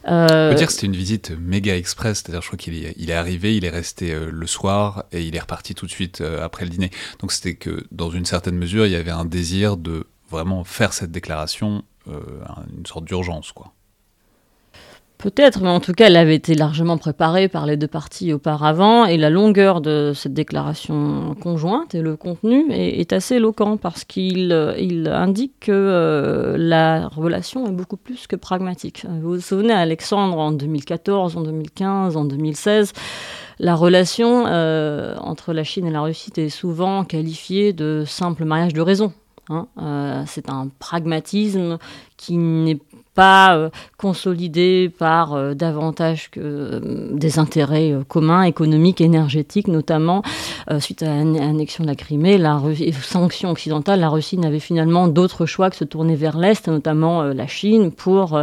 On 0.06 0.28
peut 0.28 0.56
dire 0.56 0.68
que 0.68 0.74
c'était 0.74 0.88
une 0.88 0.96
visite 0.96 1.32
méga 1.40 1.76
express, 1.76 2.20
c'est-à-dire 2.20 2.42
je 2.42 2.48
crois 2.48 2.58
qu'il 2.58 2.74
est, 2.74 2.94
il 2.98 3.10
est 3.10 3.16
arrivé, 3.16 3.56
il 3.56 3.66
est 3.66 3.70
resté 3.70 4.14
le 4.16 4.48
soir 4.48 5.06
et 5.12 5.24
il 5.24 5.36
est 5.36 5.40
reparti 5.40 5.76
tout 5.76 5.86
de 5.86 5.92
suite 5.92 6.22
après 6.22 6.66
le 6.66 6.70
dîner. 6.70 6.92
Donc 7.20 7.32
c'était 7.32 7.56
que 7.56 7.86
dans 7.92 8.10
une 8.10 8.26
certaine 8.26 8.56
mesure, 8.56 8.86
il 8.86 8.92
y 8.92 8.96
avait 8.96 9.12
un 9.12 9.26
désir 9.26 9.78
de 9.78 10.08
vraiment 10.30 10.64
faire 10.64 10.94
cette 10.94 11.12
déclaration, 11.12 11.84
une 12.08 12.86
sorte 12.86 13.06
d'urgence 13.06 13.52
quoi. 13.52 13.74
Peut-être, 15.24 15.62
mais 15.62 15.70
en 15.70 15.80
tout 15.80 15.94
cas, 15.94 16.08
elle 16.08 16.18
avait 16.18 16.36
été 16.36 16.54
largement 16.54 16.98
préparée 16.98 17.48
par 17.48 17.66
les 17.66 17.78
deux 17.78 17.88
parties 17.88 18.34
auparavant, 18.34 19.06
et 19.06 19.16
la 19.16 19.30
longueur 19.30 19.80
de 19.80 20.12
cette 20.14 20.34
déclaration 20.34 21.34
conjointe 21.40 21.96
et 21.96 22.02
le 22.02 22.18
contenu 22.18 22.66
est, 22.74 23.14
assez 23.14 23.36
éloquent 23.36 23.78
parce 23.78 24.04
qu'il 24.04 24.52
il 24.78 25.08
indique 25.08 25.54
que 25.62 25.72
euh, 25.72 26.58
la 26.58 27.08
relation 27.08 27.66
est 27.68 27.72
beaucoup 27.72 27.96
plus 27.96 28.28
que 28.28 28.36
pragmatique. 28.36 29.06
Vous 29.22 29.36
vous 29.36 29.40
souvenez, 29.40 29.72
Alexandre, 29.72 30.38
en 30.38 30.52
2014, 30.52 31.38
en 31.38 31.42
2015, 31.42 32.18
en 32.18 32.26
2016, 32.26 32.92
la 33.60 33.76
relation 33.76 34.44
euh, 34.48 35.16
entre 35.19 35.54
la 35.54 35.64
Chine 35.64 35.86
et 35.86 35.92
la 35.92 36.02
Russie 36.02 36.31
était 36.31 36.50
souvent 36.50 37.06
qualifiée 37.06 37.72
de 37.72 38.04
simple 38.06 38.44
mariage 38.44 38.74
de 38.74 38.81
raison. 38.81 39.14
Hein. 39.50 39.68
Euh, 39.81 40.24
c'est 40.28 40.50
un 40.50 40.68
pragmatisme 40.80 41.78
qui 42.18 42.36
n'est 42.38 42.80
pas 43.13 43.56
euh, 43.56 43.69
consolidé 43.98 44.92
par 44.98 45.33
euh, 45.33 45.54
davantage 45.54 46.30
que 46.31 46.39
euh, 46.42 46.80
des 47.13 47.39
intérêts 47.39 47.94
communs, 48.07 48.44
économiques, 48.44 49.01
énergétiques, 49.01 49.68
notamment 49.68 50.24
suite 50.80 51.04
à 51.04 51.07
l'annexion 51.07 51.83
de 51.83 51.89
la 51.89 51.95
Crimée, 51.95 52.38
la 52.38 52.62
sanctions 53.01 53.51
occidentales, 53.51 54.00
la 54.00 54.10
Russie 54.10 54.38
n'avait 54.38 54.60
finalement 54.60 55.07
d'autre 55.07 55.45
choix 55.45 55.69
que 55.69 55.75
se 55.75 55.83
tourner 55.83 56.15
vers 56.15 56.38
l'Est, 56.38 56.68
notamment 56.68 57.24
la 57.24 57.48
Chine, 57.48 57.92
pour, 57.92 58.42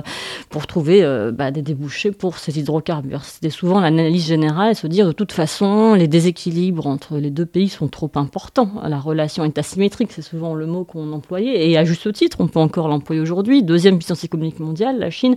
pour 0.50 0.66
trouver 0.66 1.02
bah, 1.32 1.50
des 1.50 1.62
débouchés 1.62 2.10
pour 2.10 2.36
ces 2.36 2.58
hydrocarbures. 2.58 3.24
C'était 3.24 3.50
souvent 3.50 3.80
l'analyse 3.80 4.26
générale, 4.26 4.74
se 4.74 4.86
dire 4.86 5.06
de 5.06 5.12
toute 5.12 5.32
façon, 5.32 5.94
les 5.94 6.08
déséquilibres 6.08 6.86
entre 6.86 7.16
les 7.16 7.30
deux 7.30 7.46
pays 7.46 7.68
sont 7.68 7.88
trop 7.88 8.10
importants. 8.16 8.70
La 8.86 8.98
relation 8.98 9.44
est 9.44 9.58
asymétrique, 9.58 10.12
c'est 10.12 10.22
souvent 10.22 10.54
le 10.54 10.66
mot 10.66 10.84
qu'on 10.84 11.12
employait, 11.12 11.70
et 11.70 11.78
à 11.78 11.84
juste 11.84 12.12
titre, 12.12 12.36
on 12.40 12.48
peut 12.48 12.60
encore 12.60 12.88
l'employer 12.88 13.20
aujourd'hui. 13.20 13.62
Deuxième 13.62 13.96
puissance 13.96 14.24
économique 14.24 14.59
mondiale, 14.60 14.98
la 14.98 15.10
Chine. 15.10 15.34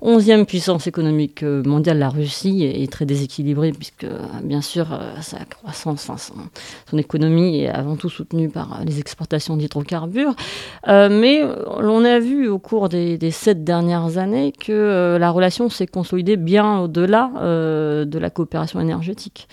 Onzième 0.00 0.46
puissance 0.46 0.86
économique 0.86 1.42
euh, 1.42 1.62
mondiale, 1.64 1.98
la 1.98 2.08
Russie 2.08 2.64
est, 2.64 2.90
très 2.90 3.04
déséquilibrée 3.04 3.72
puisque, 3.72 4.04
euh, 4.04 4.18
bien 4.42 4.62
sûr, 4.62 4.92
euh, 4.92 5.20
sa 5.20 5.44
croissance, 5.44 6.10
son, 6.86 6.98
économie 6.98 7.60
est 7.60 7.68
avant 7.68 7.96
tout 7.96 8.08
soutenue 8.08 8.48
par 8.48 8.80
les 8.86 8.98
exportations 8.98 9.56
d'hydrocarbures. 9.56 10.34
mais 10.86 11.42
on 11.66 12.04
a 12.04 12.18
vu 12.18 12.48
au 12.48 12.58
cours 12.58 12.88
des, 12.88 13.18
des 13.18 13.30
sept 13.30 13.64
dernières 13.64 14.18
années 14.18 14.52
que 14.52 15.16
la 15.18 15.30
relation 15.30 15.68
s'est 15.68 15.86
consolidée 15.86 16.36
bien 16.36 16.78
au-delà 16.80 17.30
de 18.04 18.18
la 18.18 18.30
coopération 18.30 18.80
énergétique 18.80 19.48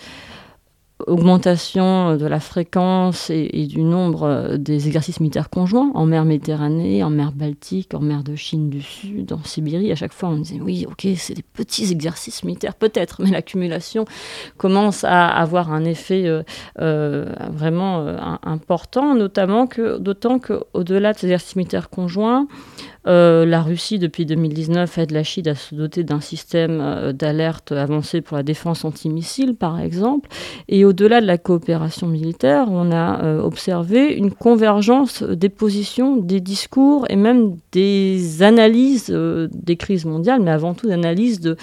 augmentation 1.06 2.16
de 2.16 2.26
la 2.26 2.40
fréquence 2.40 3.30
et, 3.30 3.66
du 3.66 3.82
nombre 3.82 4.24
euh, 4.24 4.56
des 4.56 4.86
exercices 4.86 5.20
militaires 5.20 5.50
conjoints 5.50 5.90
en 5.94 6.06
mer 6.06 6.24
Méditerranée, 6.24 7.02
en 7.04 7.10
mer 7.10 7.32
Baltique, 7.32 7.94
en 7.94 8.00
mer 8.00 8.24
de 8.24 8.34
Chine 8.34 8.68
du 8.68 8.82
Sud, 8.82 9.32
en 9.32 9.42
Sibérie. 9.44 9.92
À 9.92 9.94
chaque 9.94 10.12
fois, 10.12 10.30
on 10.30 10.38
disait 10.38 10.60
oui, 10.60 10.86
ok, 10.88 11.06
c'est 11.16 11.34
des 11.34 11.42
petits 11.42 11.92
exercices 11.92 12.42
militaires, 12.44 12.74
peut-être, 12.74 13.22
mais 13.22 13.30
l'accumulation 13.30 14.06
commence 14.56 15.04
à 15.04 15.28
avoir 15.28 15.72
un 15.72 15.84
effet 15.84 16.26
euh, 16.26 16.42
euh, 16.80 17.32
vraiment 17.52 18.06
important, 18.42 19.14
notamment 19.14 19.66
que, 19.66 19.98
d'autant 19.98 20.38
qu'au-delà 20.38 21.12
de 21.12 21.18
ces 21.18 21.26
exercices 21.26 21.56
militaires 21.56 21.90
conjoints, 21.90 22.46
euh, 23.08 23.46
la 23.46 23.62
Russie, 23.62 23.98
depuis 23.98 24.26
2019, 24.26 24.98
aide 24.98 25.12
la 25.12 25.22
Chine 25.22 25.48
à 25.48 25.54
se 25.54 25.74
doter 25.74 26.04
d'un 26.04 26.20
système 26.20 26.80
euh, 26.80 27.12
d'alerte 27.12 27.72
avancé 27.72 28.20
pour 28.20 28.36
la 28.36 28.42
défense 28.42 28.84
antimissile, 28.84 29.54
par 29.54 29.80
exemple. 29.80 30.28
Et 30.68 30.84
au-delà 30.84 31.20
de 31.20 31.26
la 31.26 31.38
coopération 31.38 32.06
militaire, 32.06 32.66
on 32.70 32.92
a 32.92 33.24
euh, 33.24 33.40
observé 33.40 34.14
une 34.14 34.30
convergence 34.30 35.22
des 35.22 35.48
positions, 35.48 36.16
des 36.16 36.40
discours 36.40 37.06
et 37.08 37.16
même 37.16 37.56
des 37.72 38.42
analyses 38.42 39.08
des 39.08 39.76
crises 39.76 40.04
mondiales, 40.04 40.40
mais 40.42 40.50
avant 40.50 40.74
tout 40.74 40.88
d'analyse 40.88 41.40
de 41.40 41.56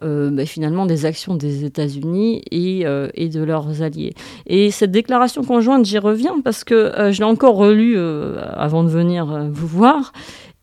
bah, 0.00 0.46
finalement 0.46 0.86
des 0.86 1.06
actions 1.06 1.34
des 1.34 1.64
États-Unis 1.64 2.42
et, 2.50 2.84
et, 3.14 3.28
de 3.28 3.42
leurs 3.42 3.82
alliés. 3.82 4.14
Et 4.46 4.70
cette 4.70 4.90
déclaration 4.90 5.42
conjointe, 5.42 5.84
j'y 5.84 5.98
reviens 5.98 6.40
parce 6.42 6.64
que 6.64 6.92
je 7.10 7.18
l'ai 7.18 7.24
encore 7.24 7.56
relue 7.56 7.98
avant 7.98 8.84
de 8.84 8.88
venir 8.88 9.48
vous 9.50 9.66
voir. 9.66 10.12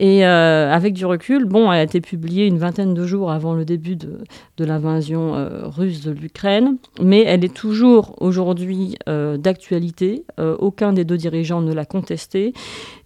Et 0.01 0.25
euh, 0.25 0.73
avec 0.73 0.95
du 0.95 1.05
recul, 1.05 1.45
bon, 1.45 1.71
elle 1.71 1.77
a 1.77 1.83
été 1.83 2.01
publiée 2.01 2.47
une 2.47 2.57
vingtaine 2.57 2.95
de 2.95 3.05
jours 3.05 3.31
avant 3.31 3.53
le 3.53 3.65
début 3.65 3.95
de, 3.95 4.17
l'invasion 4.57 5.35
euh, 5.35 5.67
russe 5.67 6.01
de 6.01 6.09
l'Ukraine, 6.09 6.77
mais 6.99 7.21
elle 7.21 7.45
est 7.45 7.53
toujours 7.53 8.15
aujourd'hui 8.19 8.97
euh, 9.07 9.37
d'actualité. 9.37 10.25
aucun 10.39 10.91
des 10.91 11.05
deux 11.05 11.17
dirigeants 11.17 11.61
ne 11.61 11.71
l'a 11.71 11.85
contestée. 11.85 12.53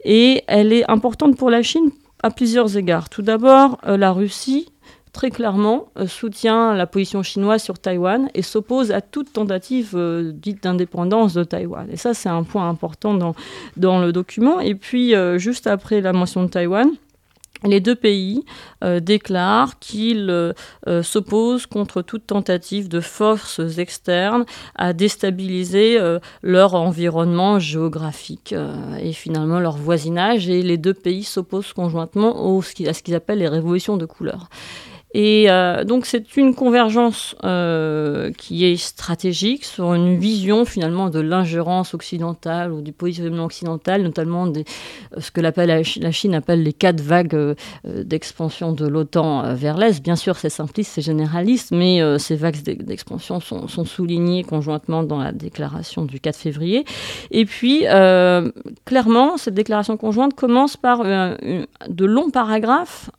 Et 0.06 0.44
elle 0.48 0.72
est 0.72 0.90
importante 0.90 1.36
pour 1.36 1.50
la 1.50 1.62
Chine 1.62 1.92
à 2.24 2.32
plusieurs 2.32 2.78
égards. 2.78 3.10
Tout 3.10 3.22
d'abord, 3.24 3.78
la 3.86 4.14
Russie 4.14 4.70
très 5.15 5.31
clairement 5.31 5.88
soutient 6.07 6.75
la 6.75 6.86
position 6.86 7.24
chinoise 7.24 7.63
sur 7.63 7.79
Taïwan 7.79 8.29
et 8.36 8.41
s'oppose 8.41 8.91
à 8.91 9.01
toute 9.01 9.31
tentative 9.31 9.98
dite 10.34 10.63
d'indépendance 10.63 11.34
de 11.34 11.43
Taïwan. 11.43 11.88
Et 11.89 11.98
ça, 11.98 12.13
c'est 12.13 12.29
un 12.29 12.43
point 12.43 12.69
important 12.69 13.13
dans, 13.13 13.34
dans 13.77 14.00
le 14.00 14.12
document. 14.12 14.60
Et 14.60 14.75
puis, 14.75 15.13
juste 15.38 15.67
après 15.67 16.01
la 16.01 16.12
mention 16.12 16.43
de 16.43 16.50
Taïwan, 16.50 16.91
les 17.63 17.79
deux 17.79 17.95
pays 17.95 18.43
euh, 18.84 19.00
déclarent 19.00 19.79
qu'ils 19.79 20.29
euh, 20.29 20.53
euh, 20.88 21.03
s'opposent 21.03 21.65
contre 21.65 22.01
toute 22.01 22.27
tentative 22.27 22.88
de 22.89 23.00
forces 23.00 23.62
externes 23.77 24.45
à 24.75 24.93
déstabiliser 24.93 26.00
leur 26.41 26.75
environnement 26.75 27.60
géographique 27.60 28.53
et 29.00 29.13
finalement 29.13 29.60
leur 29.60 29.77
voisinage. 29.77 30.50
Et 30.50 30.62
les 30.62 30.77
deux 30.77 30.93
pays 30.93 31.24
s'opposent 31.24 31.74
conjointement 31.74 32.57
à 32.57 32.62
ce 32.62 33.03
qu'ils 33.03 33.15
appellent 33.15 33.39
les 33.39 33.48
révolutions 33.48 33.98
de 33.98 34.05
couleur. 34.05 34.50
Et 35.17 35.50
euh, 35.50 35.86
donc 35.86 36.05
c'est 36.05 36.36
une 36.36 36.53
convergence 36.53 37.38
euh, 37.45 38.34
qui 38.38 38.65
est 38.65 38.75
stratégique 38.75 39.63
sur 39.63 39.93
une 39.93 40.17
vision 40.17 40.65
finalement 40.65 41.10
de 41.10 41.22
l'ingérence 41.22 41.93
occidentale 41.93 42.74
ou 42.74 42.81
du 42.81 42.91
positionnement 42.91 43.45
occidental, 43.45 44.03
notamment 44.03 44.45
des, 44.45 44.65
euh, 45.15 45.22
ce 45.22 45.31
que 45.31 45.39
la, 45.39 45.84
Chine 46.12 46.36
appelle 46.36 46.63
les 46.63 46.74
quatre 46.74 47.00
vagues 47.00 47.55
d'expansion 47.86 48.74
de 48.74 48.86
l'OTAN 48.86 49.55
vers 49.55 49.77
l'Est. 49.77 50.03
Bien 50.03 50.17
sûr 50.17 50.36
c'est 50.36 50.50
simpliste, 50.50 50.91
c'est 50.95 51.01
généraliste, 51.01 51.72
mais 51.72 52.01
ces 52.19 52.36
vagues 52.36 52.62
d'expansion 52.62 53.39
sont, 53.39 53.69
sont, 53.69 53.86
soulignées 53.86 54.43
conjointement 54.43 55.03
dans 55.03 55.19
la 55.19 55.31
déclaration 55.31 56.03
du 56.03 56.19
4 56.19 56.36
février. 56.36 56.84
Et 57.31 57.45
puis 57.45 57.86
clairement 58.84 59.38
cette 59.38 59.53
déclaration 59.53 59.95
conjointe 59.95 60.34
commence 60.34 60.75
par 60.75 61.03
de 61.05 62.05
longs 62.05 62.31
paragraphes 62.31 63.10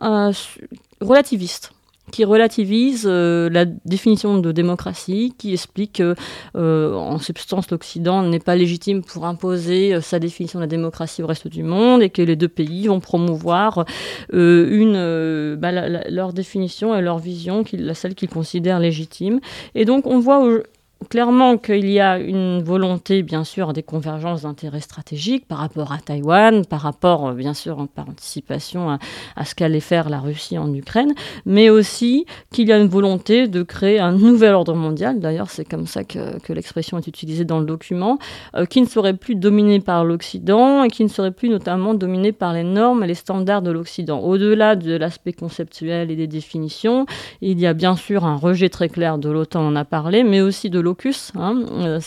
relativistes 1.00 1.72
qui 2.12 2.25
relativise 2.25 3.04
euh, 3.06 3.50
la 3.50 3.64
définition 3.64 4.38
de 4.38 4.52
démocratie, 4.52 5.34
qui 5.38 5.52
explique 5.52 5.94
que, 5.94 6.14
euh, 6.56 6.94
en 6.94 7.18
substance, 7.18 7.70
l'Occident 7.70 8.22
n'est 8.22 8.38
pas 8.38 8.56
légitime 8.56 9.02
pour 9.02 9.26
imposer 9.26 9.94
euh, 9.94 10.00
sa 10.00 10.18
définition 10.18 10.58
de 10.58 10.64
la 10.64 10.68
démocratie 10.68 11.22
au 11.22 11.26
reste 11.26 11.48
du 11.48 11.62
monde 11.62 12.02
et 12.02 12.10
que 12.10 12.22
les 12.22 12.36
deux 12.36 12.48
pays 12.48 12.86
vont 12.86 13.00
promouvoir 13.00 13.84
une, 14.32 15.56
bah, 15.58 15.72
leur 16.08 16.32
définition 16.32 16.96
et 16.96 17.00
leur 17.00 17.18
vision, 17.18 17.64
celle 17.94 18.14
qu'ils 18.14 18.28
considèrent 18.28 18.80
légitime. 18.80 19.40
Et 19.75 19.84
donc, 19.84 20.06
on 20.06 20.18
voit 20.18 20.62
clairement 21.10 21.58
qu'il 21.58 21.88
y 21.90 22.00
a 22.00 22.18
une 22.18 22.62
volonté, 22.62 23.22
bien 23.22 23.44
sûr, 23.44 23.72
des 23.72 23.82
convergences 23.82 24.42
d'intérêts 24.42 24.80
stratégiques 24.80 25.46
par 25.46 25.58
rapport 25.58 25.92
à 25.92 25.98
Taïwan, 25.98 26.64
par 26.64 26.80
rapport, 26.80 27.28
euh, 27.28 27.32
bien 27.34 27.54
sûr, 27.54 27.78
en 27.78 27.86
participation 27.86 28.98
à, 29.36 29.44
ce 29.44 29.54
qu'allait 29.54 29.80
faire 29.80 30.08
la 30.08 30.20
Russie 30.20 30.58
en 30.58 30.72
Ukraine, 30.72 31.12
mais 31.44 31.70
aussi 31.70 32.26
qu'il 32.50 32.68
y 32.68 32.72
a 32.72 32.78
une 32.78 32.88
volonté 32.88 33.46
de 33.46 33.62
créer 33.62 34.00
un 34.00 34.12
nouvel 34.12 34.54
ordre 34.54 34.74
mondial, 34.74 35.20
d'ailleurs 35.20 35.50
c'est 35.50 35.64
comme 35.64 35.86
ça 35.86 36.04
que, 36.04 36.18
l'expression 36.52 36.96
est 36.98 37.06
utilisée 37.06 37.44
dans 37.44 37.60
le 37.60 37.66
document, 37.66 38.18
euh, 38.54 38.64
qui 38.64 38.80
ne 38.80 38.86
serait 38.86 39.14
plus 39.14 39.34
dominé 39.34 39.80
par 39.80 40.04
l'Occident 40.04 40.84
et 40.84 40.88
qui 40.88 41.04
ne 41.04 41.08
serait 41.08 41.32
plus 41.32 41.50
notamment 41.50 41.92
dominé 41.92 42.32
par 42.32 42.54
les 42.54 42.62
normes 42.64 43.04
et 43.04 43.06
les 43.06 43.14
standards 43.14 43.62
de 43.62 43.70
l'Occident. 43.70 44.20
Au-delà 44.20 44.74
de 44.74 44.96
l'aspect 44.96 45.34
conceptuel 45.34 46.10
et 46.10 46.16
des 46.16 46.26
définitions, 46.26 47.04
il 47.42 47.60
y 47.60 47.66
a 47.66 47.74
bien 47.74 47.94
sûr 47.96 48.24
un 48.24 48.36
rejet 48.36 48.70
très 48.70 48.88
clair 48.88 49.18
de 49.18 49.28
l'OTAN, 49.28 49.60
on 49.60 49.68
en 49.68 49.76
a 49.76 49.84
parlé, 49.84 50.24
mais 50.24 50.40
aussi 50.40 50.70
de 50.70 50.80
l'OCUS. 50.86 51.32
Hein, 51.36 51.62
euh, 51.72 52.00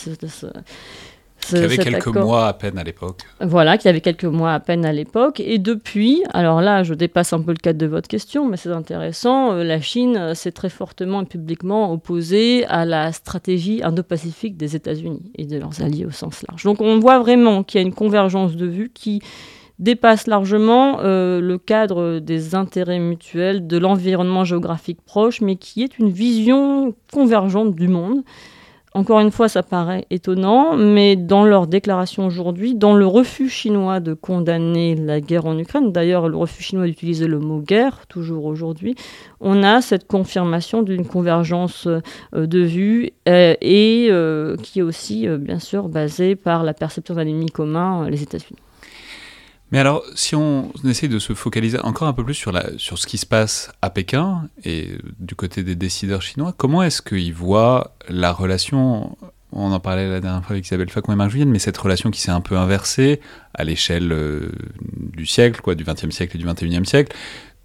qui 1.40 1.56
avait 1.56 1.78
quelques 1.78 2.06
mois 2.06 2.46
à 2.46 2.52
peine 2.52 2.78
à 2.78 2.84
l'époque. 2.84 3.22
Voilà, 3.40 3.78
qui 3.78 3.88
avait 3.88 4.00
quelques 4.00 4.24
mois 4.24 4.52
à 4.52 4.60
peine 4.60 4.84
à 4.84 4.92
l'époque. 4.92 5.40
Et 5.40 5.58
depuis, 5.58 6.22
alors 6.32 6.60
là, 6.60 6.82
je 6.82 6.94
dépasse 6.94 7.32
un 7.32 7.40
peu 7.40 7.52
le 7.52 7.58
cadre 7.58 7.78
de 7.78 7.86
votre 7.86 8.08
question, 8.08 8.46
mais 8.46 8.56
c'est 8.56 8.70
intéressant, 8.70 9.52
euh, 9.52 9.64
la 9.64 9.80
Chine 9.80 10.16
euh, 10.16 10.34
s'est 10.34 10.52
très 10.52 10.68
fortement 10.68 11.22
et 11.22 11.26
publiquement 11.26 11.92
opposée 11.92 12.66
à 12.66 12.84
la 12.84 13.12
stratégie 13.12 13.82
indo-pacifique 13.82 14.56
des 14.56 14.76
États-Unis 14.76 15.32
et 15.36 15.46
de 15.46 15.58
leurs 15.58 15.82
alliés 15.82 16.04
au 16.04 16.10
sens 16.10 16.44
large. 16.48 16.64
Donc 16.64 16.80
on 16.80 16.98
voit 16.98 17.18
vraiment 17.18 17.62
qu'il 17.62 17.80
y 17.80 17.84
a 17.84 17.86
une 17.86 17.94
convergence 17.94 18.56
de 18.56 18.66
vues 18.66 18.90
qui 18.92 19.20
dépasse 19.78 20.26
largement 20.26 20.98
le 21.02 21.56
cadre 21.56 22.18
des 22.18 22.54
intérêts 22.54 22.98
mutuels, 22.98 23.66
de 23.66 23.78
l'environnement 23.78 24.44
géographique 24.44 25.00
proche, 25.06 25.40
mais 25.40 25.56
qui 25.56 25.82
est 25.82 25.98
une 25.98 26.10
vision 26.10 26.94
convergente 27.10 27.74
du 27.74 27.88
monde 27.88 28.22
encore 28.92 29.20
une 29.20 29.30
fois, 29.30 29.48
ça 29.48 29.62
paraît 29.62 30.04
étonnant, 30.10 30.76
mais 30.76 31.14
dans 31.14 31.44
leur 31.44 31.68
déclaration 31.68 32.26
aujourd'hui, 32.26 32.74
dans 32.74 32.96
le 32.96 33.06
refus 33.06 33.48
chinois 33.48 34.00
de 34.00 34.14
condamner 34.14 34.96
la 34.96 35.20
guerre 35.20 35.46
en 35.46 35.56
Ukraine, 35.56 35.92
d'ailleurs 35.92 36.28
le 36.28 36.36
refus 36.36 36.64
chinois 36.64 36.86
d'utiliser 36.86 37.28
le 37.28 37.38
mot 37.38 37.60
guerre, 37.60 38.06
toujours 38.08 38.46
aujourd'hui, 38.46 38.96
on 39.40 39.62
a 39.62 39.80
cette 39.80 40.08
confirmation 40.08 40.82
d'une 40.82 41.06
convergence 41.06 41.86
euh, 41.86 42.46
de 42.46 42.58
vues 42.58 43.12
euh, 43.28 43.54
et 43.60 44.08
euh, 44.10 44.56
qui 44.56 44.80
est 44.80 44.82
aussi, 44.82 45.28
bien 45.38 45.60
sûr, 45.60 45.88
basée 45.88 46.34
par 46.34 46.64
la 46.64 46.74
perception 46.74 47.14
d'un 47.14 47.28
ennemi 47.28 47.46
commun, 47.46 48.10
les 48.10 48.24
États-Unis. 48.24 48.58
Mais 49.72 49.78
alors, 49.78 50.02
si 50.14 50.34
on 50.34 50.72
essaie 50.84 51.08
de 51.08 51.18
se 51.18 51.32
focaliser 51.32 51.78
encore 51.80 52.08
un 52.08 52.12
peu 52.12 52.24
plus 52.24 52.34
sur, 52.34 52.52
sur 52.76 52.98
ce 52.98 53.06
qui 53.06 53.18
se 53.18 53.26
passe 53.26 53.70
à 53.82 53.90
Pékin 53.90 54.48
et 54.64 54.98
du 55.18 55.34
côté 55.34 55.62
des 55.62 55.76
décideurs 55.76 56.22
chinois, 56.22 56.52
comment 56.56 56.82
est-ce 56.82 57.02
qu'ils 57.02 57.34
voient 57.34 57.94
la 58.08 58.32
relation 58.32 59.16
on 59.52 59.72
en 59.72 59.80
parlait 59.80 60.08
la 60.08 60.20
dernière 60.20 60.44
fois 60.44 60.52
avec 60.52 60.64
Isabelle 60.64 60.90
Facon 60.90 61.12
et 61.12 61.16
Marc 61.16 61.34
mais 61.34 61.58
cette 61.58 61.76
relation 61.76 62.12
qui 62.12 62.20
s'est 62.20 62.30
un 62.30 62.40
peu 62.40 62.56
inversée 62.56 63.20
à 63.52 63.64
l'échelle 63.64 64.12
euh, 64.12 64.52
du 65.12 65.26
siècle, 65.26 65.60
quoi, 65.60 65.74
du 65.74 65.82
XXe 65.82 66.10
siècle 66.10 66.36
et 66.36 66.38
du 66.38 66.46
XXIe 66.46 66.86
siècle, 66.86 67.16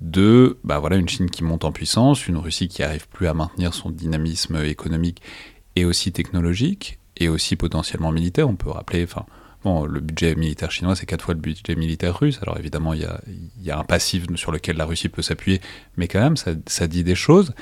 de 0.02 0.58
bah 0.64 0.80
voilà, 0.80 0.96
une 0.96 1.08
Chine 1.08 1.30
qui 1.30 1.44
monte 1.44 1.64
en 1.64 1.72
puissance, 1.72 2.28
une 2.28 2.38
Russie 2.38 2.70
qui 2.70 2.82
n'arrive 2.82 3.08
plus 3.08 3.28
à 3.28 3.36
maintenir 3.36 3.76
son 3.76 3.92
dynamisme 3.92 4.64
économique 4.66 5.22
et 5.76 5.86
aussi 5.86 6.12
technologique, 6.12 6.98
et 7.18 7.30
aussi 7.30 7.56
potentiellement 7.56 8.12
militaire. 8.12 8.50
On 8.50 8.56
peut 8.56 8.70
rappeler, 8.70 9.04
enfin, 9.04 9.26
le 9.65 10.00
budget 10.00 10.36
militaire 10.36 10.72
chinois, 10.72 10.95
c'est 10.95 11.05
quatre 11.05 11.25
fois 11.25 11.34
le 11.34 11.39
budget 11.39 11.75
militaire 11.75 12.17
russe. 12.17 12.39
Alors 12.41 12.57
évidemment, 12.57 12.93
il 12.93 13.07
y 13.62 13.72
a, 13.72 13.79
un 13.79 13.84
passif 13.84 14.25
sur 14.36 14.51
lequel 14.51 14.77
la 14.77 14.86
Russie 14.86 15.10
peut 15.10 15.22
s'appuyer, 15.22 15.62
mais 15.98 16.07
quand 16.07 16.19
même, 16.19 16.38
ça, 16.38 16.88
dit 16.88 17.03
des 17.03 17.15
choses. 17.15 17.53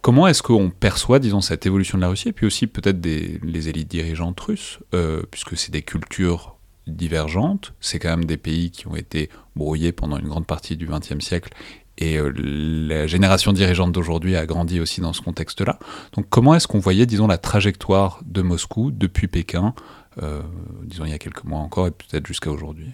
Comment 0.00 0.26
est-ce 0.26 0.42
qu'on 0.42 0.70
perçoit, 0.70 1.18
disons, 1.18 1.40
cette 1.40 1.66
évolution 1.66 1.98
de 1.98 2.02
la 2.02 2.08
Russie, 2.08 2.28
et 2.28 2.32
puis 2.32 2.46
aussi 2.46 2.66
peut-être 2.66 3.04
les 3.04 3.68
élites 3.68 3.90
dirigeantes 3.90 4.40
russes, 4.40 4.78
euh, 4.94 5.22
puisque 5.30 5.58
c'est 5.58 5.72
des 5.72 5.82
cultures 5.82 6.56
divergentes, 6.86 7.74
c'est 7.80 7.98
quand 7.98 8.10
même 8.10 8.24
des 8.24 8.36
pays 8.36 8.70
qui 8.70 8.86
ont 8.86 8.96
été 8.96 9.28
brouillés 9.56 9.92
pendant 9.92 10.16
une 10.18 10.28
grande 10.28 10.46
partie 10.46 10.76
du 10.76 10.86
XXe 10.86 11.20
siècle, 11.20 11.52
et 12.00 12.16
euh, 12.16 12.32
la 12.36 13.06
génération 13.06 13.52
dirigeante 13.52 13.92
d'aujourd'hui 13.92 14.36
a 14.36 14.46
grandi 14.46 14.80
aussi 14.80 15.00
dans 15.00 15.12
ce 15.12 15.20
contexte-là. 15.20 15.78
Donc 16.14 16.26
comment 16.28 16.54
est-ce 16.54 16.66
qu'on 16.66 16.78
voyait, 16.78 17.06
disons, 17.06 17.26
la 17.26 17.38
trajectoire 17.38 18.20
de 18.24 18.42
Moscou 18.42 18.90
depuis 18.90 19.28
Pékin 19.28 19.74
euh, 20.22 20.42
disons 20.82 21.04
il 21.04 21.10
y 21.10 21.14
a 21.14 21.18
quelques 21.18 21.44
mois 21.44 21.60
encore 21.60 21.86
et 21.86 21.90
peut-être 21.90 22.26
jusqu'à 22.26 22.50
aujourd'hui? 22.50 22.90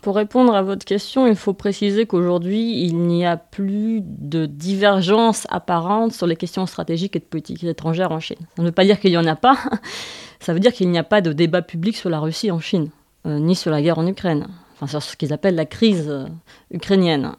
Pour 0.00 0.16
répondre 0.16 0.54
à 0.54 0.62
votre 0.62 0.84
question, 0.84 1.28
il 1.28 1.36
faut 1.36 1.52
préciser 1.52 2.06
qu'aujourd'hui, 2.06 2.82
il 2.82 2.96
n'y 2.96 3.24
a 3.24 3.36
plus 3.36 4.00
de 4.02 4.46
divergence 4.46 5.46
apparente 5.48 6.12
sur 6.12 6.26
les 6.26 6.34
questions 6.34 6.66
stratégiques 6.66 7.14
et 7.14 7.20
de 7.20 7.24
politique 7.24 7.62
étrangère 7.62 8.10
en 8.10 8.18
Chine. 8.18 8.38
Ça 8.56 8.62
ne 8.62 8.66
veut 8.66 8.72
pas 8.72 8.84
dire 8.84 8.98
qu'il 8.98 9.10
n'y 9.10 9.16
en 9.16 9.26
a 9.26 9.36
pas, 9.36 9.56
ça 10.40 10.54
veut 10.54 10.60
dire 10.60 10.72
qu'il 10.72 10.90
n'y 10.90 10.98
a 10.98 11.04
pas 11.04 11.20
de 11.20 11.32
débat 11.32 11.62
public 11.62 11.96
sur 11.96 12.10
la 12.10 12.18
Russie 12.18 12.50
en 12.50 12.58
Chine, 12.58 12.90
euh, 13.26 13.38
ni 13.38 13.54
sur 13.54 13.70
la 13.70 13.80
guerre 13.80 13.98
en 13.98 14.06
Ukraine, 14.06 14.48
sur 14.86 15.02
ce 15.02 15.16
qu'ils 15.16 15.32
appellent 15.32 15.54
la 15.54 15.66
crise 15.66 16.06
euh, 16.08 16.26
ukrainienne. 16.70 17.32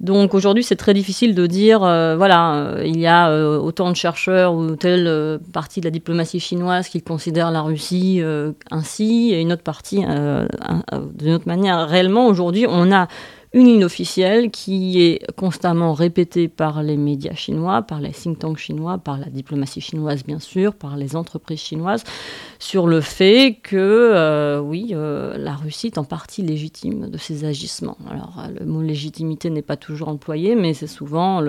Donc 0.00 0.32
aujourd'hui, 0.32 0.64
c'est 0.64 0.76
très 0.76 0.94
difficile 0.94 1.34
de 1.34 1.46
dire, 1.46 1.84
euh, 1.84 2.16
voilà, 2.16 2.54
euh, 2.54 2.82
il 2.86 2.98
y 2.98 3.06
a 3.06 3.28
euh, 3.28 3.58
autant 3.58 3.90
de 3.90 3.96
chercheurs 3.96 4.54
ou 4.54 4.74
telle 4.74 5.38
partie 5.52 5.80
de 5.80 5.84
la 5.84 5.90
diplomatie 5.90 6.40
chinoise 6.40 6.88
qui 6.88 7.02
considère 7.02 7.50
la 7.50 7.60
Russie 7.60 8.22
ainsi, 8.70 9.32
et 9.32 9.40
une 9.40 9.52
autre 9.52 9.62
partie 9.62 9.98
d'une 9.98 11.34
autre 11.34 11.46
manière. 11.46 11.86
Réellement, 11.86 12.26
aujourd'hui, 12.26 12.66
on 12.66 12.90
a 12.92 13.08
une 13.52 13.64
ligne 13.64 13.84
officielle 13.84 14.52
qui 14.52 15.02
est 15.02 15.26
constamment 15.34 15.92
répétée 15.92 16.46
par 16.46 16.84
les 16.84 16.96
médias 16.96 17.34
chinois, 17.34 17.82
par 17.82 18.00
les 18.00 18.10
think 18.10 18.38
tanks 18.38 18.58
chinois, 18.58 18.98
par 18.98 19.18
la 19.18 19.26
diplomatie 19.26 19.80
chinoise 19.80 20.22
bien 20.24 20.38
sûr, 20.38 20.72
par 20.74 20.96
les 20.96 21.16
entreprises 21.16 21.58
chinoises, 21.58 22.04
sur 22.60 22.86
le 22.86 23.00
fait 23.00 23.58
que 23.60 23.76
euh, 23.76 24.60
oui, 24.60 24.90
euh, 24.92 25.36
la 25.36 25.54
Russie 25.54 25.88
est 25.88 25.98
en 25.98 26.04
partie 26.04 26.42
légitime 26.42 27.10
de 27.10 27.18
ses 27.18 27.44
agissements. 27.44 27.98
Alors 28.08 28.38
euh, 28.38 28.60
le 28.60 28.66
mot 28.66 28.82
légitimité 28.82 29.50
n'est 29.50 29.62
pas 29.62 29.76
toujours 29.76 30.08
employé, 30.08 30.54
mais 30.54 30.72
c'est 30.72 30.86
souvent 30.86 31.40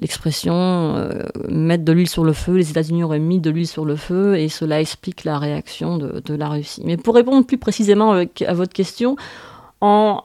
l'expression 0.00 1.10
mettre 1.48 1.84
de 1.84 1.92
l'huile 1.92 2.08
sur 2.08 2.24
le 2.24 2.32
feu. 2.32 2.56
Les 2.56 2.70
États-Unis 2.70 3.04
auraient 3.04 3.20
mis 3.20 3.38
de 3.38 3.50
l'huile 3.50 3.68
sur 3.68 3.84
le 3.84 3.94
feu 3.94 4.36
et 4.36 4.48
cela 4.48 4.80
explique 4.80 5.22
la 5.22 5.38
réaction 5.38 5.96
de, 5.96 6.20
de, 6.24 6.34
la 6.34 6.48
Russie. 6.48 6.82
Mais 6.84 6.96
pour 6.96 7.14
répondre 7.14 7.46
plus 7.46 7.58
précisément 7.58 8.12
à 8.12 8.54
votre 8.54 8.72
question, 8.72 9.16
en, 9.80 10.20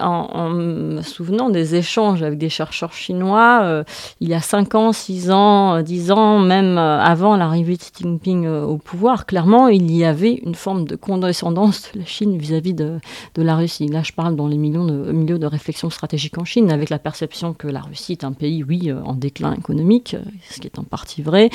en, 0.00 0.48
me 0.50 1.02
souvenant 1.02 1.50
des 1.50 1.74
échanges 1.74 2.22
avec 2.22 2.38
des 2.38 2.48
chercheurs 2.48 2.92
chinois 2.92 3.84
il 4.20 4.28
y 4.28 4.34
a 4.34 4.40
5 4.40 4.74
ans, 4.74 4.92
6 4.92 5.30
ans, 5.30 5.82
10 5.82 6.10
ans, 6.12 6.38
même 6.38 6.78
avant 6.78 7.36
l'arrivée 7.36 7.76
de 7.76 7.82
Xi 7.82 7.92
Jinping 8.02 8.46
au 8.46 8.78
pouvoir. 8.78 9.26
Clairement, 9.26 9.68
il 9.68 9.90
y 9.94 10.04
avait 10.04 10.34
une 10.34 10.54
forme 10.54 10.84
de 10.84 10.96
condescendance 10.96 11.90
de 11.92 12.00
la 12.00 12.06
Chine 12.06 12.36
vis-à-vis 12.38 12.74
de, 12.74 12.98
la 13.36 13.56
Russie. 13.56 13.88
Là, 13.88 14.02
je 14.02 14.12
parle 14.12 14.36
dans 14.36 14.46
les 14.46 14.56
millions 14.56 14.84
de, 14.84 15.12
milieux 15.12 15.38
de 15.38 15.46
réflexion 15.46 15.90
stratégique 15.90 16.38
en 16.38 16.44
Chine, 16.44 16.70
avec 16.70 16.90
la 16.90 16.98
perception 16.98 17.54
que 17.54 17.68
la 17.68 17.80
Russie 17.80 18.12
est 18.12 18.24
un 18.24 18.32
pays, 18.32 18.62
oui, 18.62 18.92
en 18.92 19.14
déclin 19.14 19.54
économique, 19.54 20.16
ce 20.48 20.60
qui 20.60 20.66
est 20.66 20.78
en 20.78 20.84
partie 20.84 21.22
vrai, 21.22 21.50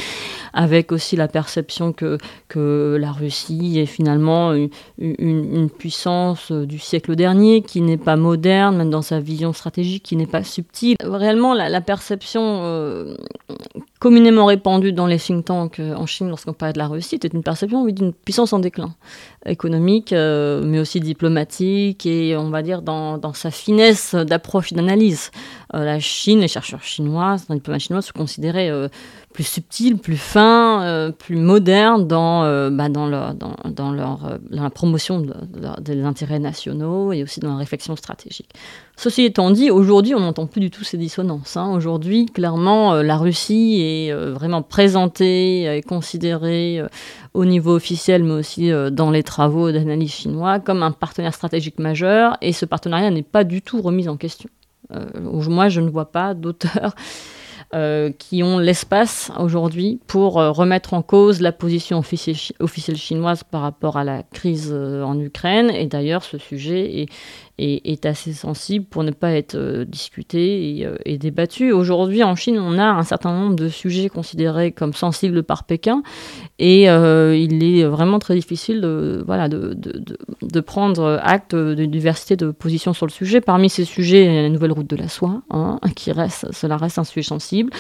avec 0.54 0.92
aussi 0.92 1.16
la 1.16 1.28
perception 1.28 1.94
que, 1.94 2.18
la 2.58 3.12
Russie 3.12 3.80
est 3.80 3.86
finalement 3.86 4.54
une, 4.98 5.70
puissance 5.70 6.52
du 6.52 6.80
siècle 6.80 7.07
dernier, 7.16 7.62
qui 7.62 7.82
n'est 7.82 7.98
pas 7.98 8.16
moderne, 8.16 8.78
même 8.78 8.90
dans 8.90 9.02
sa 9.02 9.20
vision 9.20 9.54
stratégique, 9.54 10.04
qui 10.04 10.16
n'est 10.16 10.26
pas 10.28 10.44
subtile. 10.44 10.96
Réellement, 11.04 11.54
la, 11.54 11.82
perception 11.82 12.62
euh, 12.64 13.16
communément 14.00 14.46
répandue 14.46 14.94
dans 14.94 15.08
les 15.08 15.18
think 15.18 15.46
tanks 15.46 15.80
euh, 15.80 15.96
en 15.96 16.06
Chine 16.06 16.30
lorsqu'on 16.30 16.54
parle 16.54 16.74
de 16.74 16.80
la 16.80 16.88
Russie 16.88 17.16
était 17.16 17.28
une 17.28 17.44
perception 17.44 17.86
d'une 17.86 18.14
puissance 18.14 18.54
en 18.54 18.60
déclin 18.60 18.94
économique, 19.46 20.14
euh, 20.14 20.62
mais 20.64 20.80
aussi 20.80 21.00
diplomatique 21.00 22.06
et 22.06 22.36
on 22.38 22.50
va 22.50 22.62
dire 22.62 22.82
dans, 22.82 23.18
dans 23.18 23.34
sa 23.34 23.52
finesse 23.52 24.16
d'approche 24.16 24.72
et 24.72 24.76
d'analyse. 24.76 25.32
la 25.74 26.00
Chine, 26.00 26.40
les 26.42 26.48
chercheurs 26.48 26.84
chinois, 26.84 27.38
les 27.50 27.56
diplomates 27.56 27.82
chinois 27.82 28.02
se 28.02 28.14
considéraient 28.14 28.72
plus 29.38 29.44
subtil, 29.44 30.00
plus 30.00 30.18
fin, 30.18 30.82
euh, 30.82 31.12
plus 31.12 31.36
moderne 31.36 32.08
dans, 32.08 32.44
euh, 32.44 32.72
bah, 32.72 32.90
dans, 32.90 33.06
leur, 33.06 33.36
dans, 33.36 33.54
dans, 33.70 33.92
leur, 33.92 34.26
euh, 34.26 34.38
la 34.50 34.72
promotion 34.72 35.24
des 35.80 36.02
intérêts 36.02 36.40
nationaux 36.40 37.14
et 37.14 37.22
aussi 37.22 37.40
dans 37.40 37.52
la 37.52 37.58
réflexion 37.58 37.96
stratégique. 37.96 38.50
Ceci 38.96 39.26
étant 39.26 39.52
dit, 39.52 39.70
aujourd'hui, 39.70 40.16
on 40.16 40.22
n'entend 40.22 40.48
plus 40.48 40.60
du 40.60 40.72
tout 40.72 40.84
ces 40.84 40.98
dissonances. 40.98 41.56
Hein. 41.56 41.72
Aujourd'hui, 41.72 42.26
clairement, 42.26 42.96
la 42.96 43.16
Russie 43.16 43.80
vraiment 44.14 44.62
présentée 44.62 45.76
et 45.76 45.82
considérée 45.82 46.82
au 47.34 47.46
niveau 47.46 47.76
officiel, 47.76 48.24
mais 48.24 48.34
aussi 48.34 48.72
dans 48.92 49.12
les 49.12 49.24
travaux 49.24 49.72
d'analyse 49.72 50.12
chinois, 50.12 50.60
comme 50.60 50.84
un 50.84 50.92
partenaire 50.92 51.34
stratégique 51.34 51.80
majeur, 51.80 52.38
et 52.42 52.54
ce 52.54 52.66
partenariat 52.66 53.12
n'est 53.12 53.24
pas 53.24 53.44
du 53.44 53.62
tout 53.62 53.82
remis 53.82 54.08
en 54.08 54.18
question. 54.18 54.50
moi, 55.20 55.70
je 55.70 55.82
ne 55.82 55.90
vois 55.90 56.12
pas 56.12 56.34
d'auteurs 56.34 56.96
euh, 57.76 58.12
qui 58.18 58.44
ont 58.44 58.60
l'espace 58.60 59.30
aujourd'hui 59.38 60.00
pour 60.08 60.40
euh, 60.40 60.52
remettre 60.52 60.94
en 60.94 61.02
cause 61.02 61.42
la 61.42 61.52
position 61.52 61.98
officielle, 62.00 62.96
chinoise 62.96 63.44
par 63.44 63.60
rapport 63.60 63.98
à 63.98 64.06
la 64.06 64.24
crise 64.24 64.70
euh, 64.72 65.04
en 65.04 65.20
Ukraine. 65.20 65.70
Et 65.72 65.86
d'ailleurs, 65.86 66.24
ce 66.24 66.38
sujet 66.38 67.02
est, 67.02 67.10
est, 67.58 68.06
assez 68.06 68.34
sensible 68.34 68.86
pour 68.86 69.04
ne 69.04 69.12
pas 69.12 69.32
être 69.32 69.56
euh, 69.56 69.84
discuté 69.84 70.78
et, 70.78 70.86
euh, 70.86 70.96
et 71.06 71.18
débattu. 71.18 71.72
Aujourd'hui, 71.72 72.24
en 72.24 72.36
Chine, 72.36 72.60
on 72.60 72.78
a 72.78 72.86
un 72.86 73.04
certain 73.04 73.34
nombre 73.34 73.56
de 73.56 73.68
sujets 73.70 74.10
considérés 74.10 74.72
comme 74.72 74.94
sensibles 74.94 75.44
par 75.44 75.64
Pékin 75.64 76.04
et 76.60 76.90
euh, 76.90 77.36
il 77.36 77.64
est 77.64 77.84
vraiment 77.86 78.20
très 78.20 78.36
difficile 78.36 78.82
de, 78.82 79.24
voilà, 79.26 79.50
de, 79.50 79.74
de, 79.74 80.18
de, 80.42 80.60
prendre 80.60 81.20
acte 81.24 81.56
de 81.56 81.86
diversité 81.86 82.36
de 82.36 82.52
positions 82.52 82.94
sur 82.94 83.06
le 83.06 83.12
sujet. 83.12 83.42
Parmi 83.42 83.70
ces 83.70 83.86
sujets, 83.86 84.26
il 84.26 84.34
y 84.34 84.38
a 84.38 84.42
la 84.44 84.50
nouvelle 84.50 84.72
route 84.72 84.90
de 84.90 84.96
la 84.96 85.08
soie, 85.08 85.42
hein, 85.50 85.80
qui 85.96 86.12
reste, 86.12 86.52
cela 86.52 86.78
reste 86.78 87.00
un 87.00 87.04
sujet 87.04 87.28
sensible. 87.28 87.72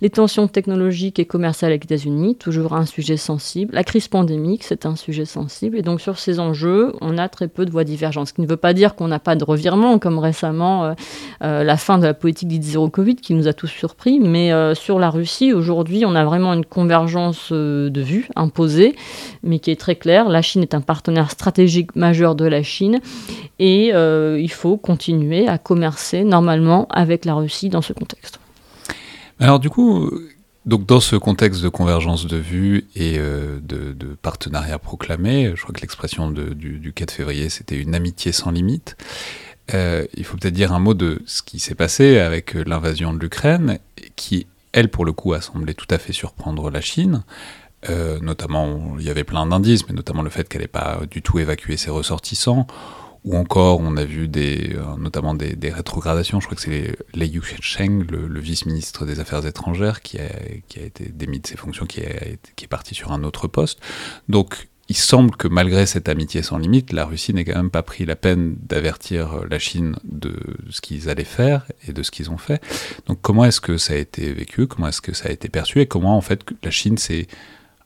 Les 0.00 0.10
tensions 0.10 0.48
technologiques 0.48 1.18
et 1.18 1.24
commerciales 1.24 1.72
avec 1.72 1.88
les 1.88 1.96
États-Unis, 1.96 2.36
toujours 2.36 2.74
un 2.74 2.86
sujet 2.86 3.16
sensible. 3.16 3.74
La 3.74 3.84
crise 3.84 4.08
pandémique, 4.08 4.64
c'est 4.64 4.86
un 4.86 4.96
sujet 4.96 5.24
sensible. 5.24 5.78
Et 5.78 5.82
donc 5.82 6.00
sur 6.00 6.18
ces 6.18 6.40
enjeux, 6.40 6.92
on 7.00 7.18
a 7.18 7.28
très 7.28 7.48
peu 7.48 7.64
de 7.64 7.70
voix 7.70 7.84
divergentes. 7.84 8.28
Ce 8.28 8.32
qui 8.32 8.40
ne 8.42 8.46
veut 8.46 8.56
pas 8.56 8.74
dire 8.74 8.94
qu'on 8.94 9.08
n'a 9.08 9.21
pas 9.22 9.36
de 9.36 9.44
revirement, 9.44 9.98
comme 9.98 10.18
récemment 10.18 10.84
euh, 10.84 10.94
euh, 11.42 11.64
la 11.64 11.76
fin 11.76 11.98
de 11.98 12.04
la 12.04 12.14
politique 12.14 12.48
dite 12.48 12.62
zéro 12.62 12.88
Covid 12.88 13.16
qui 13.16 13.34
nous 13.34 13.48
a 13.48 13.52
tous 13.52 13.68
surpris. 13.68 14.20
Mais 14.20 14.52
euh, 14.52 14.74
sur 14.74 14.98
la 14.98 15.10
Russie, 15.10 15.52
aujourd'hui, 15.52 16.04
on 16.06 16.14
a 16.14 16.24
vraiment 16.24 16.52
une 16.52 16.64
convergence 16.64 17.52
de 17.52 18.00
vues 18.00 18.28
imposée, 18.36 18.94
mais 19.42 19.58
qui 19.58 19.70
est 19.70 19.80
très 19.80 19.96
claire. 19.96 20.28
La 20.28 20.42
Chine 20.42 20.62
est 20.62 20.74
un 20.74 20.80
partenaire 20.80 21.30
stratégique 21.30 21.96
majeur 21.96 22.34
de 22.34 22.44
la 22.44 22.62
Chine 22.62 23.00
et 23.58 23.88
il 23.88 24.50
faut 24.50 24.76
continuer 24.76 25.48
à 25.48 25.58
commercer 25.58 26.24
normalement 26.24 26.86
avec 26.90 27.24
la 27.24 27.34
Russie 27.34 27.68
dans 27.68 27.82
ce 27.82 27.92
contexte. 27.92 28.40
Alors 29.38 29.58
du 29.58 29.70
coup, 29.70 30.10
donc 30.64 30.86
dans 30.86 31.00
ce 31.00 31.16
contexte 31.16 31.62
de 31.62 31.68
convergence 31.68 32.26
de 32.26 32.36
vues 32.36 32.86
et 32.94 33.18
euh, 33.18 33.58
de, 33.60 33.94
partenariat 34.20 34.78
proclamé, 34.78 35.52
je 35.56 35.62
crois 35.62 35.74
que 35.74 35.80
l'expression 35.80 36.30
du, 36.30 36.78
du, 36.78 36.92
4 36.92 37.10
février, 37.10 37.48
c'était 37.48 37.76
une 37.76 37.94
amitié 37.94 38.30
sans 38.30 38.50
limite. 38.50 38.96
Euh, 39.74 40.06
il 40.14 40.24
faut 40.24 40.36
peut-être 40.36 40.54
dire 40.54 40.72
un 40.72 40.78
mot 40.78 40.94
de 40.94 41.22
ce 41.26 41.42
qui 41.42 41.58
s'est 41.58 41.74
passé 41.74 42.18
avec 42.18 42.54
l'invasion 42.54 43.12
de 43.12 43.18
l'Ukraine, 43.18 43.78
qui, 44.14 44.46
elle, 44.72 44.88
pour 44.88 45.04
le 45.04 45.12
coup, 45.12 45.32
a 45.32 45.40
semblé 45.40 45.74
tout 45.74 45.86
à 45.90 45.98
fait 45.98 46.12
surprendre 46.12 46.70
la 46.70 46.80
Chine. 46.80 47.24
Euh, 47.90 48.20
notamment, 48.20 48.94
il 48.98 49.04
y 49.04 49.10
avait 49.10 49.24
plein 49.24 49.46
d'indices, 49.46 49.88
mais 49.88 49.94
notamment 49.94 50.22
le 50.22 50.30
fait 50.30 50.48
qu'elle 50.48 50.62
n'ait 50.62 50.68
pas 50.68 51.00
du 51.10 51.22
tout 51.22 51.40
évacué 51.40 51.76
ses 51.76 51.90
ressortissants 51.90 52.66
ou 53.24 53.36
encore 53.36 53.80
on 53.80 53.96
a 53.96 54.04
vu 54.04 54.28
euh, 54.36 54.96
notamment 54.98 55.34
des, 55.34 55.70
rétrogradations. 55.70 56.40
Je 56.40 56.46
crois 56.46 56.56
que 56.56 56.62
c'est 56.62 56.96
Lei 57.14 57.28
Yusheng, 57.28 58.04
le, 58.10 58.26
le 58.26 58.40
vice-ministre 58.40 59.06
des 59.06 59.20
Affaires 59.20 59.46
étrangères, 59.46 60.02
qui 60.02 60.18
a, 60.18 60.26
été 60.76 61.10
démis 61.12 61.40
de 61.40 61.46
ses 61.46 61.56
fonctions, 61.56 61.86
qui, 61.86 62.00
est 62.00 62.66
parti 62.68 62.94
sur 62.94 63.12
un 63.12 63.22
autre 63.22 63.46
poste. 63.46 63.80
Donc 64.28 64.68
il 64.88 64.96
semble 64.96 65.36
que 65.36 65.46
malgré 65.46 65.86
cette 65.86 66.08
amitié 66.08 66.42
sans 66.42 66.58
limite, 66.58 66.92
la 66.92 67.04
Russie 67.04 67.32
n'ait 67.32 67.44
quand 67.44 67.56
même 67.56 67.70
pas 67.70 67.82
pris 67.82 68.04
la 68.04 68.16
peine 68.16 68.56
d'avertir 68.60 69.46
la 69.48 69.58
Chine 69.58 69.96
de 70.04 70.34
ce 70.70 70.80
qu'ils 70.80 71.08
allaient 71.08 71.24
faire 71.24 71.66
et 71.86 71.92
de 71.92 72.02
ce 72.02 72.10
qu'ils 72.10 72.30
ont 72.30 72.38
fait. 72.38 72.60
Donc 73.06 73.20
comment 73.22 73.44
est-ce 73.44 73.60
que 73.60 73.78
ça 73.78 73.94
a 73.94 73.96
été 73.96 74.32
vécu? 74.32 74.66
Comment 74.66 74.88
est-ce 74.88 75.00
que 75.00 75.14
ça 75.14 75.28
a 75.28 75.32
été 75.32 75.48
perçu? 75.48 75.80
Et 75.80 75.86
comment 75.86 76.16
en 76.16 76.20
fait 76.20 76.44
la 76.62 76.70
Chine 76.70 76.98
s'est 76.98 77.28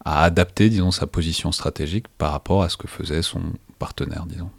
a 0.06 0.22
adapté, 0.22 0.70
disons, 0.70 0.92
sa 0.92 1.08
position 1.08 1.50
stratégique 1.50 2.06
par 2.16 2.30
rapport 2.30 2.62
à 2.62 2.68
ce 2.68 2.76
que 2.76 2.86
faisait 2.86 3.22
son 3.22 3.42
partenaire, 3.80 4.24
disons? 4.26 4.50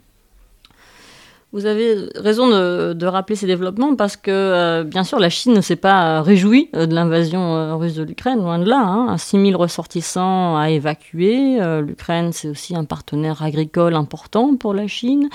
Vous 1.52 1.64
avez 1.64 1.96
raison 2.14 2.48
de, 2.48 3.06
rappeler 3.06 3.34
ces 3.34 3.46
développements 3.46 3.96
parce 3.96 4.18
que, 4.18 4.30
euh, 4.30 4.84
bien 4.84 5.02
sûr, 5.02 5.18
la 5.18 5.30
Chine 5.30 5.54
ne 5.54 5.62
s'est 5.62 5.76
pas 5.76 6.20
réjouie 6.20 6.68
euh, 6.76 6.84
de 6.84 6.94
l'invasion 6.94 7.56
euh, 7.56 7.74
russe 7.74 7.94
de 7.94 8.02
l'Ukraine, 8.02 8.38
loin 8.40 8.58
de 8.58 8.68
là. 8.68 8.82
Hein. 8.84 9.16
6 9.16 9.46
000 9.52 9.58
ressortissants 9.58 10.58
à 10.58 10.68
évacuer. 10.68 11.58
L'Ukraine, 11.80 12.32
c'est 12.32 12.48
aussi 12.48 12.76
un 12.76 12.84
partenaire 12.84 13.42
agricole 13.42 13.94
important 13.94 14.56
pour 14.56 14.74
la 14.74 14.86
Chine. 14.86 15.30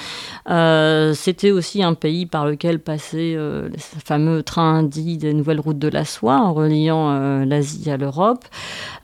C'était 1.15 1.51
aussi 1.51 1.81
un 1.81 1.95
pays 1.95 2.27
par 2.27 2.45
lequel 2.45 2.79
passaient 2.79 3.35
les 3.35 3.79
fameux 4.05 4.43
trains 4.43 4.83
dits 4.83 5.17
des 5.17 5.33
nouvelles 5.33 5.59
routes 5.59 5.79
de 5.79 5.87
la 5.87 6.05
soie 6.05 6.37
en 6.37 6.53
reliant 6.53 7.43
l'Asie 7.45 7.89
à 7.89 7.97
l'Europe. 7.97 8.45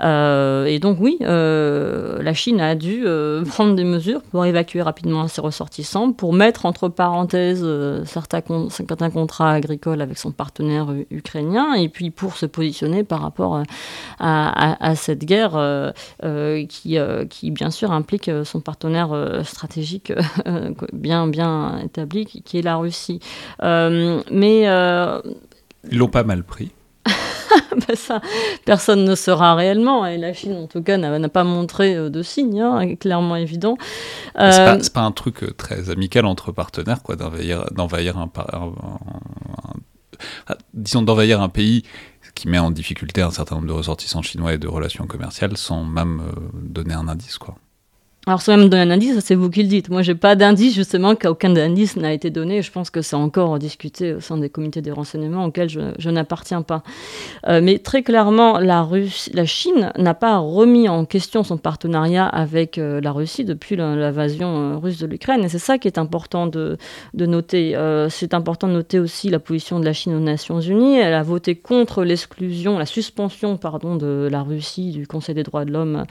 et 0.01 0.79
donc, 0.79 0.97
oui, 0.99 1.17
la 1.21 2.33
Chine 2.33 2.61
a 2.61 2.75
dû 2.75 3.05
prendre 3.49 3.75
des 3.75 3.83
mesures 3.83 4.21
pour 4.21 4.45
évacuer 4.45 4.81
rapidement 4.81 5.27
ses 5.27 5.41
ressortissants, 5.41 6.11
pour 6.11 6.33
mettre 6.33 6.65
entre 6.65 6.89
parenthèse 6.99 7.61
euh, 7.63 8.03
certains, 8.03 8.41
certains, 8.69 9.09
contrats 9.09 9.51
agricoles 9.51 10.01
avec 10.01 10.17
son 10.17 10.33
partenaire 10.33 10.93
ukrainien, 11.11 11.73
et 11.73 11.87
puis 11.87 12.11
pour 12.11 12.35
se 12.35 12.45
positionner 12.45 13.05
par 13.05 13.21
rapport 13.21 13.55
euh, 13.55 13.63
à, 14.19 14.95
cette 14.97 15.23
guerre 15.23 15.53
euh, 15.55 16.65
qui, 16.65 16.97
qui, 17.29 17.51
bien 17.51 17.71
sûr, 17.71 17.93
implique 17.93 18.29
son 18.43 18.59
partenaire 18.59 19.11
stratégique 19.45 20.11
bien, 20.91 21.27
bien 21.27 21.79
établi, 21.85 22.25
qui, 22.25 22.57
est 22.57 22.63
la 22.63 22.75
Russie. 22.75 23.21
mais... 23.61 24.63
Ils 25.89 25.97
l'ont 25.97 26.09
pas 26.09 26.25
mal 26.25 26.43
pris. 26.43 26.73
Ben 27.87 27.95
ça, 27.95 28.21
personne 28.65 29.05
ne 29.05 29.15
sera 29.15 29.55
réellement. 29.55 30.05
Et 30.05 30.17
la 30.17 30.33
Chine, 30.33 30.55
en 30.55 30.67
tout 30.67 30.81
cas, 30.81 30.97
n'a 30.97 31.29
pas 31.29 31.43
montré 31.43 31.95
euh, 31.95 32.09
de 32.09 32.21
signes, 32.21 32.61
hein, 32.61 32.95
clairement 32.95 33.35
évident. 33.35 33.77
Euh... 34.37 34.51
C'est 34.51 34.93
pas, 34.93 35.01
pas, 35.01 35.05
un 35.05 35.11
truc 35.11 35.43
euh, 35.43 35.51
très 35.51 35.89
amical 35.89 36.25
entre 36.25 36.51
partenaires, 36.51 37.01
quoi, 37.03 37.15
d'envahir, 37.15 37.65
d'envahir 37.71 38.17
un, 38.17 38.29
disons 40.73 41.01
d'envahir 41.01 41.41
un 41.41 41.49
pays 41.49 41.83
qui 42.35 42.47
met 42.47 42.59
en 42.59 42.71
difficulté 42.71 43.21
un 43.21 43.31
certain 43.31 43.55
nombre 43.55 43.67
de 43.67 43.73
ressortissants 43.73 44.21
chinois 44.21 44.53
et 44.53 44.57
de 44.57 44.67
relations 44.67 45.07
commerciales 45.07 45.57
sans 45.57 45.83
même 45.83 46.21
euh, 46.21 46.39
donner 46.53 46.93
un 46.93 47.07
indice, 47.07 47.37
quoi. 47.37 47.55
Alors, 48.27 48.41
sans 48.41 48.57
même 48.57 48.67
donner 48.69 48.83
un 48.83 48.91
indice, 48.91 49.17
c'est 49.21 49.33
vous 49.33 49.49
qui 49.49 49.63
le 49.63 49.69
dites. 49.69 49.89
Moi, 49.89 50.01
j'ai 50.01 50.13
pas 50.13 50.35
d'indice, 50.35 50.75
justement, 50.75 51.15
qu'aucun 51.15 51.55
indice 51.55 51.95
n'a 51.95 52.11
été 52.11 52.29
donné. 52.29 52.61
Je 52.61 52.69
pense 52.69 52.89
que 52.89 53.01
c'est 53.01 53.15
encore 53.15 53.57
discuté 53.59 54.13
au 54.13 54.19
sein 54.19 54.37
des 54.37 54.49
comités 54.49 54.81
des 54.81 54.91
renseignements 54.91 55.45
auxquels 55.45 55.69
je, 55.69 56.09
n'appartiens 56.09 56.61
pas. 56.61 56.83
Euh, 57.47 57.61
mais 57.63 57.79
très 57.79 58.03
clairement, 58.03 58.59
la, 58.59 58.83
Russie, 58.83 59.31
la 59.33 59.45
Chine 59.45 59.93
n'a 59.97 60.13
pas 60.13 60.37
remis 60.37 60.89
en 60.89 61.05
question 61.05 61.43
son 61.43 61.57
partenariat 61.57 62.25
avec 62.25 62.77
euh, 62.77 62.99
la 63.01 63.13
Russie 63.13 63.45
depuis 63.45 63.77
l'invasion 63.77 64.73
euh, 64.73 64.77
russe 64.77 64.99
de 64.99 65.07
l'Ukraine. 65.07 65.45
Et 65.45 65.49
c'est 65.49 65.57
ça 65.57 65.77
qui 65.77 65.87
est 65.87 65.97
important 65.97 66.45
de, 66.45 66.77
de 67.13 67.25
noter. 67.25 67.75
c'est 68.09 68.33
important 68.33 68.67
de 68.67 68.73
noter 68.73 68.99
aussi 68.99 69.29
la 69.29 69.39
position 69.39 69.79
de 69.79 69.85
la 69.85 69.93
Chine 69.93 70.13
aux 70.13 70.19
Nations 70.19 70.59
Unies. 70.59 70.97
Elle 70.97 71.13
a 71.13 71.23
voté 71.23 71.55
contre 71.55 72.03
l'exclusion, 72.03 72.77
la 72.77 72.85
suspension, 72.85 73.55
pardon, 73.57 73.95
de 73.95 74.27
la 74.29 74.43
Russie 74.43 74.91
du 74.91 75.07
Conseil 75.07 75.35
des 75.35 75.43
droits 75.43 75.63
de 75.63 75.71
l'homme 75.71 76.03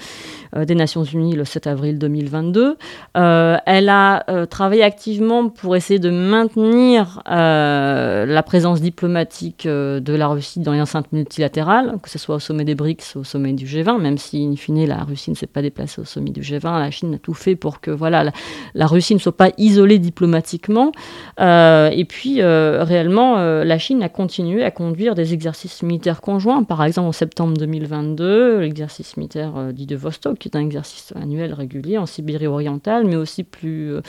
des 0.57 0.75
Nations 0.75 1.05
Unies 1.05 1.37
le 1.37 1.45
7 1.45 1.67
avril 1.67 1.98
avril 1.99 2.29
2022. 2.29 2.77
elle 3.15 3.89
a 3.89 4.47
travaillé 4.51 4.83
activement 4.83 5.49
pour 5.49 5.77
essayer 5.77 6.01
de 6.01 6.11
maintenir 6.11 7.23
la 7.27 8.43
présence 8.45 8.81
diplomatique 8.81 9.67
de 9.67 10.15
la 10.15 10.29
Russie 10.29 10.61
dans 10.61 10.73
les 10.73 10.81
enceintes 10.81 11.13
multilatérales, 11.13 11.99
que 12.03 12.11
ce 12.11 12.19
soit 12.19 12.37
au 12.37 12.41
sommet 12.41 12.65
des 12.65 12.75
BRICS, 12.75 13.17
au 13.17 13.25
sommet 13.25 13.53
du 13.53 13.67
G20, 13.67 14.01
même 14.01 14.19
si, 14.19 14.45
in 14.45 14.57
fine, 14.57 14.87
la 14.87 15.05
Russie 15.05 15.31
ne 15.31 15.37
s'est 15.37 15.47
pas 15.47 15.63
déplacée 15.63 16.01
au 16.01 16.05
sommet 16.05 16.31
du 16.31 16.41
G20, 16.41 16.79
la 16.79 16.91
Chine 16.91 17.15
a 17.15 17.19
tout 17.19 17.35
fait 17.35 17.57
pour 17.57 17.81
que 17.81 17.91
voilà, 17.91 18.31
la, 18.75 18.87
Russie 18.87 19.15
ne 19.15 19.21
soit 19.21 19.37
pas 19.37 19.51
isolée 19.59 19.99
diplomatiquement. 19.99 20.93
et 21.39 22.05
puis, 22.09 22.43
réellement, 22.43 23.37
la 23.37 23.79
Chine 23.79 24.03
a 24.03 24.09
continué 24.09 24.65
à 24.65 24.71
conduire 24.71 25.15
des 25.15 25.35
exercices 25.35 25.83
militaires 25.83 26.21
conjoints, 26.21 26.63
par 26.63 26.85
exemple 26.85 27.09
en 27.09 27.13
septembre 27.13 27.57
2022, 27.57 28.61
l'exercice 28.61 29.17
militaire 29.17 29.57
euh, 29.57 29.73
dit 29.73 29.87
de 29.87 29.97
Vostok, 29.97 30.39
qui 30.39 30.49
est 30.49 30.57
un 30.57 30.61
exercice 30.61 31.13
annuel 31.17 31.53
régulier 31.53 31.88
en 31.97 32.07
Sibérie 32.07 32.47
orientale, 32.47 33.07
mais 33.07 33.17
aussi 33.17 33.45
plus, 33.45 33.95
euh, 33.95 34.01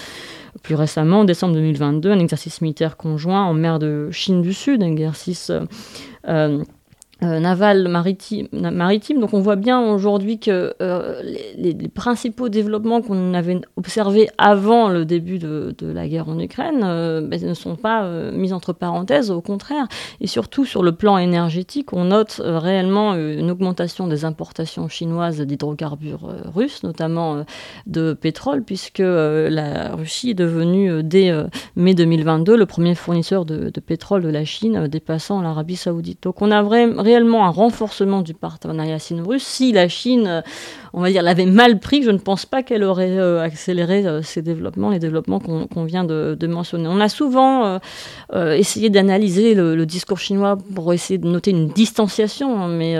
récemment, 0.69 1.21
en 1.21 1.23
décembre 1.23 1.53
2022, 1.53 2.11
un 2.11 2.19
exercice 2.19 2.61
militaire 2.61 2.97
conjoint 2.97 3.43
en 3.43 3.53
mer 3.53 3.79
de 3.79 4.09
Chine 4.11 4.41
du 4.41 4.53
Sud, 4.53 4.83
un 4.83 4.87
exercice 4.87 5.51
euh, 6.27 6.63
euh, 7.21 7.39
naval 7.39 7.89
maritime, 7.89 8.47
maritime. 8.53 9.19
Donc 9.19 9.33
on 9.33 9.41
voit 9.41 9.57
bien 9.57 9.81
aujourd'hui 9.81 10.39
que 10.39 10.73
euh, 10.81 11.21
les, 11.57 11.73
principaux 11.89 12.47
développements 12.47 13.01
qu'on 13.01 13.33
avait 13.33 13.59
observés 13.75 14.29
avant 14.37 14.87
le 14.87 15.03
début 15.03 15.37
de, 15.37 15.75
la 15.81 16.07
guerre 16.07 16.29
en 16.29 16.39
Ukraine 16.39 16.81
euh, 16.83 17.19
ben, 17.19 17.43
ne 17.43 17.53
sont 17.53 17.75
pas 17.75 18.09
mis 18.31 18.53
entre 18.53 18.71
parenthèses, 18.71 19.31
au 19.31 19.41
contraire. 19.41 19.87
Et 20.21 20.27
surtout 20.27 20.63
sur 20.63 20.81
le 20.81 20.93
plan 20.93 21.17
énergétique, 21.17 21.91
on 21.91 22.05
note 22.05 22.41
réellement 22.41 23.15
une 23.15 23.51
augmentation 23.51 24.07
des 24.07 24.23
importations 24.23 24.87
chinoises 24.87 25.41
d'hydrocarbures 25.41 26.33
russes, 26.55 26.83
notamment 26.83 27.43
de 27.85 28.13
pétrole, 28.13 28.63
puisque 28.63 28.99
la 28.99 29.93
Russie 29.95 30.29
est 30.29 30.35
devenue 30.35 31.03
dès 31.03 31.33
mai 31.75 31.95
2022 31.95 32.55
le 32.55 32.65
premier 32.65 32.95
fournisseur 32.95 33.43
de, 33.43 33.69
de 33.69 33.79
pétrole 33.81 34.21
de 34.21 34.29
la 34.29 34.45
Chine, 34.45 34.87
dépassant 34.87 35.41
l'Arabie 35.41 35.75
saoudite. 35.75 36.23
Donc 36.23 36.41
on 36.41 36.51
a 36.51 36.63
vraiment 36.63 37.08
réellement 37.09 37.43
un 37.45 37.49
renforcement 37.49 38.21
du 38.21 38.35
partenariat 38.35 38.99
sino-russe. 38.99 39.43
Si 39.43 39.71
la 39.71 39.87
Chine, 39.87 40.27
euh, 40.27 40.41
on 40.93 41.01
va 41.01 41.09
dire, 41.09 41.23
l'avait 41.23 41.45
mal 41.45 41.79
pris, 41.79 42.03
je 42.03 42.11
ne 42.11 42.17
pense 42.17 42.45
pas 42.45 42.63
qu'elle 42.63 42.83
aurait 42.83 43.17
euh, 43.17 43.41
accéléré 43.41 44.05
euh, 44.05 44.21
ces 44.21 44.41
développements, 44.41 44.89
les 44.89 44.99
développements 44.99 45.39
qu'on 45.39 45.83
vient 45.83 46.03
de, 46.03 46.47
mentionner. 46.47 46.87
On 46.87 46.99
a 46.99 47.09
souvent 47.09 47.79
essayé 48.33 48.89
d'analyser 48.89 49.53
le, 49.53 49.85
discours 49.85 50.19
chinois 50.19 50.57
pour 50.75 50.93
essayer 50.93 51.17
de 51.17 51.27
noter 51.27 51.51
une 51.51 51.67
distanciation, 51.67 52.59
hein, 52.59 52.67
mais 52.67 52.95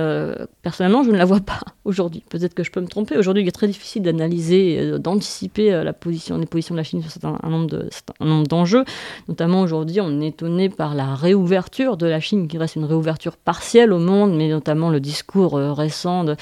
personnellement, 0.62 1.04
je 1.04 1.12
ne 1.12 1.17
la 1.17 1.25
vois 1.25 1.39
pas 1.39 1.60
aujourd'hui. 1.86 2.23
Peut-être 2.30 2.54
que 2.54 2.63
je 2.63 2.71
peux 2.71 2.82
me 2.82 2.88
tromper. 2.88 3.17
Aujourd'hui, 3.17 3.43
il 3.43 3.47
est 3.47 3.52
très 3.52 3.67
difficile 3.67 4.04
d'analyser, 4.04 4.99
d'anticiper 4.99 5.71
position, 5.99 6.38
les 6.38 6.45
positions 6.45 6.75
de 6.75 6.80
la 6.80 6.84
Chine 6.84 7.02
sur 7.02 7.25
un, 7.25 7.49
nombre 7.49 8.47
d'enjeux. 8.47 8.84
Notamment 9.28 9.62
aujourd'hui, 9.62 10.02
on 10.02 10.21
est 10.21 10.28
étonné 10.28 10.69
par 10.69 10.95
la 10.95 11.15
réouverture 11.15 11.97
de 11.97 12.08
la 12.08 12.19
Chine, 12.19 12.47
qui 12.47 12.58
reste 12.58 12.75
une 12.75 12.86
réouverture 12.86 13.38
partielle 13.38 13.93
au 13.93 13.99
monde, 13.99 14.36
mais 14.36 14.49
notamment 14.49 14.89
le 14.89 14.99
discours 14.99 15.58
euh, 15.58 15.73
récent 15.73 16.23
de 16.23 16.36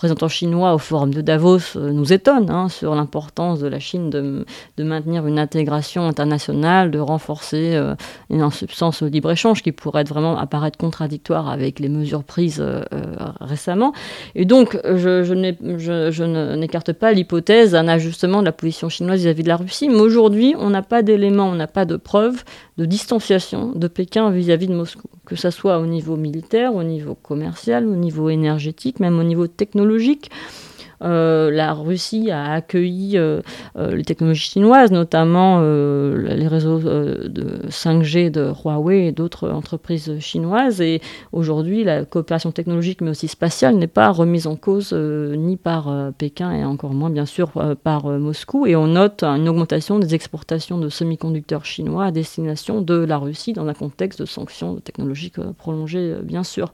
représentant 0.00 0.28
chinois 0.28 0.72
au 0.72 0.78
forum 0.78 1.12
de 1.12 1.20
Davos 1.20 1.76
euh, 1.76 1.92
nous 1.92 2.10
étonne 2.10 2.48
hein, 2.48 2.70
sur 2.70 2.94
l'importance 2.94 3.60
de 3.60 3.68
la 3.68 3.78
Chine 3.80 4.08
de, 4.08 4.46
maintenir 4.78 5.26
une 5.26 5.38
intégration 5.38 6.06
internationale, 6.06 6.90
de 6.90 6.98
renforcer 6.98 7.74
euh, 7.74 7.94
une 8.30 8.50
substance 8.50 9.02
libre-échange 9.02 9.62
qui 9.62 9.72
pourrait 9.72 10.04
vraiment 10.04 10.38
apparaître 10.38 10.78
contradictoire 10.78 11.50
avec 11.50 11.80
les 11.80 11.90
mesures 11.90 12.24
prises 12.24 12.64
récemment. 13.40 13.92
Et 14.34 14.46
donc, 14.46 14.78
je, 14.84 16.54
n'écarte 16.54 16.94
pas 16.94 17.12
l'hypothèse 17.12 17.72
d'un 17.72 17.86
ajustement 17.86 18.40
de 18.40 18.46
la 18.46 18.52
position 18.52 18.88
chinoise 18.88 19.20
vis-à-vis 19.20 19.42
-vis 19.42 19.44
de 19.44 19.48
la 19.48 19.56
Russie, 19.56 19.90
mais 19.90 20.00
aujourd'hui, 20.00 20.54
on 20.58 20.70
n'a 20.70 20.82
pas 20.82 21.02
d'éléments, 21.02 21.50
on 21.50 21.56
n'a 21.56 21.66
pas 21.66 21.84
de 21.84 21.96
preuves 21.96 22.42
de 22.80 22.86
distanciation 22.86 23.72
de 23.74 23.88
Pékin 23.88 24.30
vis-à-vis 24.30 24.66
de 24.66 24.74
Moscou, 24.74 25.10
que 25.26 25.36
ce 25.36 25.50
soit 25.50 25.78
au 25.78 25.84
niveau 25.84 26.16
militaire, 26.16 26.74
au 26.74 26.82
niveau 26.82 27.14
commercial, 27.14 27.86
au 27.86 27.94
niveau 27.94 28.30
énergétique, 28.30 29.00
même 29.00 29.18
au 29.18 29.22
niveau 29.22 29.46
technologique. 29.46 30.30
Euh, 31.02 31.50
la 31.50 31.72
Russie 31.72 32.30
a 32.30 32.52
accueilli 32.52 33.16
euh, 33.16 33.40
euh, 33.76 33.94
les 33.94 34.04
technologies 34.04 34.50
chinoises, 34.50 34.92
notamment 34.92 35.60
les 35.60 36.48
réseaux 36.48 36.78
de 36.78 37.68
5G 37.68 38.30
de 38.30 38.52
Huawei 38.64 39.06
et 39.06 39.12
d'autres 39.12 39.50
entreprises 39.50 40.18
chinoises. 40.20 40.80
Et 40.80 41.00
aujourd'hui, 41.32 41.84
la 41.84 42.04
coopération 42.04 42.52
technologique, 42.52 43.00
mais 43.00 43.10
aussi 43.10 43.28
spatiale, 43.28 43.76
n'est 43.76 43.86
pas 43.86 44.10
remise 44.10 44.46
en 44.46 44.56
cause 44.56 44.92
ni 44.92 45.56
par 45.56 46.12
Pékin 46.18 46.52
et 46.52 46.64
encore 46.64 46.92
moins, 46.92 47.10
bien 47.10 47.26
sûr, 47.26 47.50
par 47.82 48.06
Moscou. 48.06 48.66
Et 48.66 48.76
on 48.76 48.86
note 48.86 49.22
une 49.22 49.48
augmentation 49.48 49.98
des 49.98 50.14
exportations 50.14 50.78
de 50.78 50.88
semi-conducteurs 50.88 51.64
chinois 51.64 52.06
à 52.06 52.10
destination 52.10 52.80
de 52.80 52.94
la 52.94 53.18
Russie 53.18 53.52
dans 53.52 53.66
un 53.66 53.74
contexte 53.74 54.20
de 54.20 54.26
sanctions 54.26 54.76
technologiques 54.76 55.40
prolongées, 55.58 56.16
bien 56.22 56.44
sûr. 56.44 56.72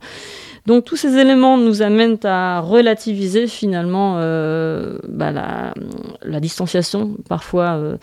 Donc 0.67 0.83
tous 0.83 0.97
ces 0.97 1.15
éléments 1.15 1.57
nous 1.57 1.81
amènent 1.81 2.19
à 2.25 2.59
relativiser 2.59 3.47
finalement 3.47 4.17
euh, 4.17 4.97
bah, 5.07 5.31
la, 5.31 6.39
distanciation 6.41 7.15
parfois, 7.29 7.97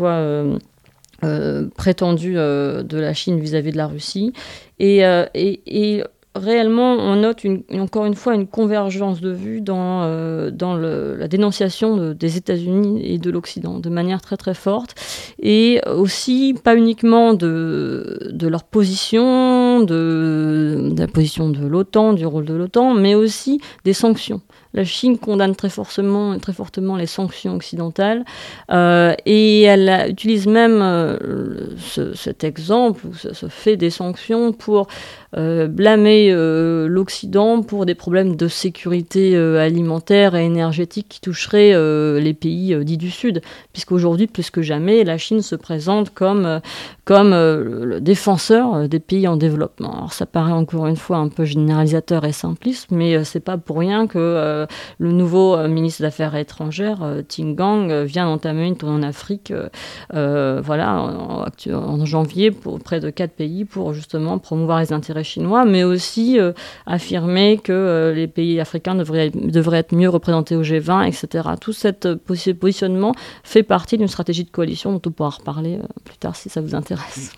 euh, 0.00 0.56
euh, 1.22 1.68
prétendue 1.76 2.32
de 2.36 2.96
la 2.96 3.12
Chine 3.12 3.38
vis-à-vis 3.38 3.72
de 3.72 3.76
la 3.76 3.88
Russie. 3.88 4.32
Réellement, 6.34 6.94
on 6.94 7.16
note 7.16 7.44
encore 7.72 8.06
une 8.06 8.14
fois 8.14 8.34
une 8.34 8.46
convergence 8.46 9.20
de 9.20 9.30
vues 9.30 9.60
dans, 9.60 10.50
dans 10.50 10.76
la 10.76 11.28
dénonciation 11.28 12.12
des 12.12 12.36
États-Unis 12.36 13.02
et 13.04 13.18
de 13.18 13.30
l'Occident 13.30 13.78
de 13.78 13.90
manière 13.90 14.20
très 14.20 14.36
très 14.36 14.54
forte. 14.54 14.94
Et 15.40 15.80
aussi, 15.86 16.54
pas 16.62 16.76
uniquement 16.76 17.34
de, 17.34 18.30
leur 18.40 18.64
position, 18.64 19.80
de 19.80 20.92
la 20.96 21.06
position 21.06 21.50
de 21.50 21.66
l'OTAN, 21.66 22.12
du 22.12 22.26
rôle 22.26 22.44
de 22.44 22.54
l'OTAN, 22.54 22.94
mais 22.94 23.14
aussi 23.14 23.60
des 23.84 23.92
sanctions. 23.92 24.40
La 24.74 24.84
Chine 24.84 25.18
condamne 25.18 25.54
très 25.54 25.68
fortement, 25.68 26.38
très 26.38 26.52
fortement 26.52 26.96
les 26.96 27.06
sanctions 27.06 27.54
occidentales 27.54 28.24
euh, 28.70 29.14
et 29.26 29.62
elle 29.62 30.06
utilise 30.08 30.46
même 30.46 30.80
euh, 30.80 31.16
cet 32.14 32.44
exemple, 32.44 33.06
ce, 33.14 33.46
fait 33.48 33.76
des 33.76 33.90
sanctions 33.90 34.52
pour 34.52 34.88
euh, 35.36 35.66
blâmer 35.66 36.32
l'Occident 36.88 37.62
pour 37.62 37.86
des 37.86 37.94
problèmes 37.94 38.36
de 38.36 38.48
sécurité 38.48 39.36
alimentaire 39.36 40.34
et 40.34 40.44
énergétique 40.44 41.06
qui 41.08 41.20
toucheraient 41.20 41.72
les 42.20 42.34
pays 42.34 42.76
dits 42.84 42.96
du 42.96 43.10
Sud, 43.10 43.42
puisqu'aujourd'hui, 43.72 44.26
plus 44.26 44.50
que 44.50 44.62
jamais, 44.62 45.04
la 45.04 45.18
Chine 45.18 45.42
se 45.42 45.56
présente 45.56 46.10
comme, 46.10 46.60
comme 47.04 47.30
le 47.30 48.00
défenseur 48.00 48.88
des 48.88 49.00
pays 49.00 49.28
en 49.28 49.36
développement. 49.36 49.96
Alors 49.96 50.12
ça 50.12 50.26
paraît 50.26 50.52
encore 50.52 50.86
une 50.86 50.96
fois 50.96 51.18
un 51.18 51.28
peu 51.28 51.44
généralisateur 51.44 52.24
et 52.24 52.32
simpliste, 52.32 52.90
mais 52.90 53.24
c'est 53.24 53.40
pas 53.40 53.58
pour 53.58 53.78
rien 53.78 54.06
que 54.06 54.61
euh, 54.62 54.66
le 54.98 55.12
nouveau 55.12 55.56
euh, 55.56 55.68
ministre 55.68 56.02
des 56.02 56.06
Affaires 56.06 56.34
étrangères, 56.36 57.02
euh, 57.02 57.22
Ting 57.22 57.54
Gang, 57.54 57.92
vient 58.04 58.26
d'entamer 58.26 58.66
une 58.66 58.76
tournée 58.76 58.96
en 58.96 59.02
Afrique 59.08 59.52
en, 60.12 61.44
janvier 62.04 62.50
pour 62.50 62.80
près 62.80 63.00
de 63.00 63.10
quatre 63.10 63.32
pays 63.32 63.64
pour 63.64 63.92
justement 63.92 64.38
promouvoir 64.38 64.80
les 64.80 64.92
intérêts 64.92 65.24
chinois, 65.24 65.64
mais 65.64 65.84
aussi 65.84 66.38
affirmer 66.86 67.58
que 67.58 68.12
les 68.14 68.26
pays 68.26 68.60
africains 68.60 68.94
devraient, 68.94 69.30
devraient 69.30 69.78
être 69.78 69.94
mieux 69.94 70.08
représentés 70.08 70.56
au 70.56 70.62
G20, 70.62 71.06
etc. 71.06 71.50
Tout 71.60 71.72
ce 71.72 71.88
positionnement 72.52 73.14
fait 73.44 73.62
partie 73.62 73.98
d'une 73.98 74.08
stratégie 74.08 74.44
de 74.44 74.50
coalition 74.50 74.92
dont 74.92 75.02
on 75.06 75.10
pourra 75.10 75.30
reparler 75.30 75.78
plus 76.04 76.16
tard 76.16 76.36
si 76.36 76.48
ça 76.48 76.60
vous 76.60 76.74
intéresse. 76.74 77.32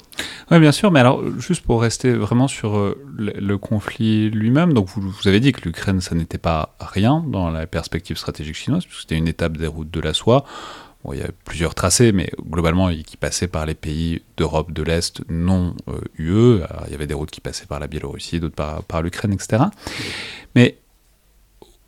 Oui, 0.50 0.58
bien 0.60 0.72
sûr, 0.72 0.90
mais 0.90 1.00
alors, 1.00 1.22
juste 1.38 1.64
pour 1.64 1.80
rester 1.80 2.12
vraiment 2.12 2.48
sur 2.48 2.76
euh, 2.76 3.00
le, 3.16 3.56
conflit 3.56 4.30
lui-même, 4.30 4.72
donc 4.72 4.88
vous, 4.88 5.28
avez 5.28 5.40
dit 5.40 5.52
que 5.52 5.62
l'Ukraine, 5.62 6.00
ça 6.00 6.14
n'était 6.14 6.38
pas 6.38 6.74
rien 6.80 7.24
dans 7.26 7.50
la 7.50 7.66
perspective 7.66 8.16
stratégique 8.16 8.56
chinoise, 8.56 8.84
puisque 8.84 9.02
c'était 9.02 9.16
une 9.16 9.28
étape 9.28 9.56
des 9.56 9.66
routes 9.66 9.90
de 9.90 10.00
la 10.00 10.12
soie. 10.12 10.44
Bon, 11.02 11.12
il 11.12 11.20
y 11.20 11.22
a 11.22 11.28
plusieurs 11.44 11.74
tracés, 11.74 12.12
mais 12.12 12.30
globalement, 12.48 12.90
qui 12.90 13.16
passaient 13.16 13.48
par 13.48 13.66
les 13.66 13.74
pays 13.74 14.22
d'Europe 14.36 14.72
de 14.72 14.82
l'Est 14.82 15.22
non 15.28 15.74
UE. 16.18 16.30
Euh, 16.30 16.66
il 16.86 16.92
y 16.92 16.94
avait 16.94 17.06
des 17.06 17.14
routes 17.14 17.30
qui 17.30 17.40
passaient 17.40 17.66
par 17.66 17.80
la 17.80 17.86
Biélorussie, 17.86 18.40
d'autres 18.40 18.82
par, 18.86 19.02
l'Ukraine, 19.02 19.32
etc. 19.32 19.64
Mais 20.54 20.78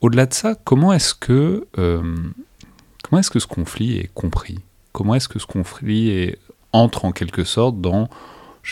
au-delà 0.01 0.27
de 0.27 0.35
ça, 0.35 0.55
comment 0.55 0.93
est-ce 0.93 1.15
que, 1.15 1.67
comment 1.75 3.19
est-ce 3.19 3.31
que 3.31 3.39
ce 3.39 3.47
conflit 3.47 3.99
est 3.99 4.11
compris? 4.15 4.59
Comment 4.93 5.15
est-ce 5.15 5.29
que 5.29 5.39
ce 5.39 5.47
conflit 5.47 6.09
est, 6.09 6.39
entre 6.73 7.05
en 7.05 7.13
quelque 7.13 7.45
sorte 7.45 7.81
dans 7.81 8.09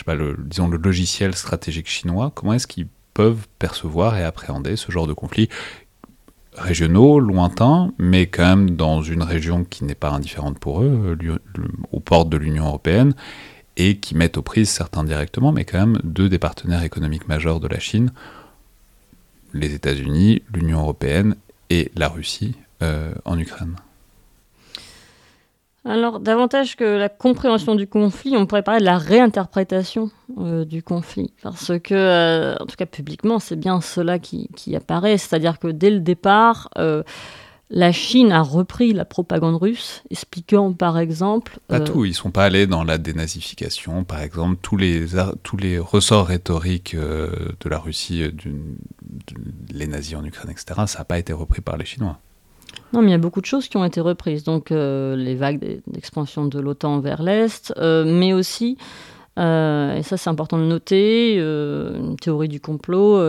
le, 0.07 0.77
logiciel 0.77 1.35
stratégique 1.35 1.87
chinois, 1.87 2.31
comment 2.33 2.53
est-ce 2.53 2.67
qu'ils 2.67 2.87
peuvent 3.13 3.47
percevoir 3.59 4.17
et 4.17 4.23
appréhender 4.23 4.75
ce 4.75 4.91
genre 4.91 5.07
de 5.07 5.13
conflits 5.13 5.49
régionaux, 6.53 7.19
lointains, 7.19 7.91
mais 7.97 8.27
quand 8.27 8.43
même 8.43 8.71
dans 8.71 9.01
une 9.01 9.23
région 9.23 9.65
qui 9.65 9.83
n'est 9.83 9.95
pas 9.95 10.09
indifférente 10.09 10.59
pour 10.59 10.81
eux, 10.81 11.17
aux 11.91 11.99
portes 11.99 12.29
de 12.29 12.37
l'Union 12.37 12.67
européenne, 12.67 13.13
et 13.77 13.97
qui 13.97 14.15
mettent 14.15 14.37
aux 14.37 14.41
prises 14.41 14.69
certains 14.69 15.03
directement, 15.03 15.51
mais 15.51 15.65
quand 15.65 15.79
même 15.79 15.99
deux 16.03 16.29
des 16.29 16.39
partenaires 16.39 16.83
économiques 16.83 17.27
majeurs 17.27 17.59
de 17.59 17.67
la 17.67 17.79
Chine, 17.79 18.11
les 19.53 19.73
États-Unis, 19.73 20.43
l'Union 20.53 20.79
européenne 20.79 21.35
et 21.69 21.91
la 21.95 22.07
Russie 22.07 22.55
euh, 22.81 23.13
en 23.25 23.37
Ukraine. 23.37 23.75
Alors, 25.87 26.19
davantage 26.19 26.75
que 26.75 26.83
la 26.83 27.09
compréhension 27.09 27.75
du 27.75 27.85
conflit, 27.85 28.35
on 28.35 28.47
pourrait 28.47 28.63
parler 28.63 28.79
de 28.79 28.85
la 28.85 28.97
réinterprétation 28.97 30.09
euh, 30.39 30.65
du 30.65 30.81
conflit. 30.81 31.31
Parce 31.43 31.71
que, 31.79 31.93
euh, 31.93 32.55
en 32.55 32.65
tout 32.65 32.75
cas 32.75 32.87
publiquement, 32.87 33.37
c'est 33.37 33.55
bien 33.55 33.81
cela 33.81 34.17
qui, 34.17 34.49
apparaît. 34.75 35.19
C'est-à-dire 35.19 35.59
que 35.59 35.67
dès 35.67 35.91
le 35.91 35.99
départ, 35.99 36.69
euh, 36.79 37.03
la 37.69 37.91
Chine 37.91 38.31
a 38.31 38.41
repris 38.41 38.93
la 38.93 39.05
propagande 39.05 39.61
russe, 39.61 40.01
expliquant 40.09 40.73
par 40.73 40.97
exemple... 40.97 41.59
Pas 41.67 41.79
tout, 41.79 42.03
ils 42.03 42.09
ne 42.09 42.15
sont 42.15 42.31
pas 42.31 42.45
allés 42.45 42.65
dans 42.65 42.83
la 42.83 42.97
dénazification, 42.97 44.03
par 44.03 44.21
exemple, 44.21 44.57
tous 44.63 44.77
les, 44.77 45.05
tous 45.43 45.57
les 45.57 45.77
ressorts 45.77 46.25
rhétoriques 46.25 46.95
de 46.95 47.69
la 47.69 47.77
Russie, 47.77 48.23
les 49.71 49.87
nazis 49.87 50.15
en 50.15 50.25
Ukraine, 50.25 50.49
etc., 50.49 50.81
ça 50.87 50.99
n'a 50.99 51.05
pas 51.05 51.19
été 51.19 51.31
repris 51.31 51.61
par 51.61 51.77
les 51.77 51.85
Chinois. 51.85 52.19
Non, 52.95 53.01
mais 53.01 53.09
il 53.09 53.11
y 53.11 53.15
a 53.15 53.17
beaucoup 53.17 53.41
de 53.41 53.45
choses 53.45 53.67
qui 53.67 53.75
ont 53.75 53.83
été 53.83 53.99
reprises. 53.99 54.45
Donc, 54.45 54.71
euh, 54.71 55.17
les 55.17 55.35
vagues 55.35 55.81
d'expansion 55.85 56.45
de 56.45 56.59
l'OTAN 56.59 57.01
vers 57.01 57.21
l'Est, 57.21 57.73
euh, 57.75 58.05
mais 58.07 58.31
aussi, 58.31 58.77
euh, 59.37 59.97
et 59.97 60.01
ça 60.01 60.15
c'est 60.15 60.29
important 60.29 60.57
de 60.57 60.63
noter, 60.63 61.35
une 61.35 62.15
théorie 62.15 62.47
du 62.47 62.61
complot 62.61 63.19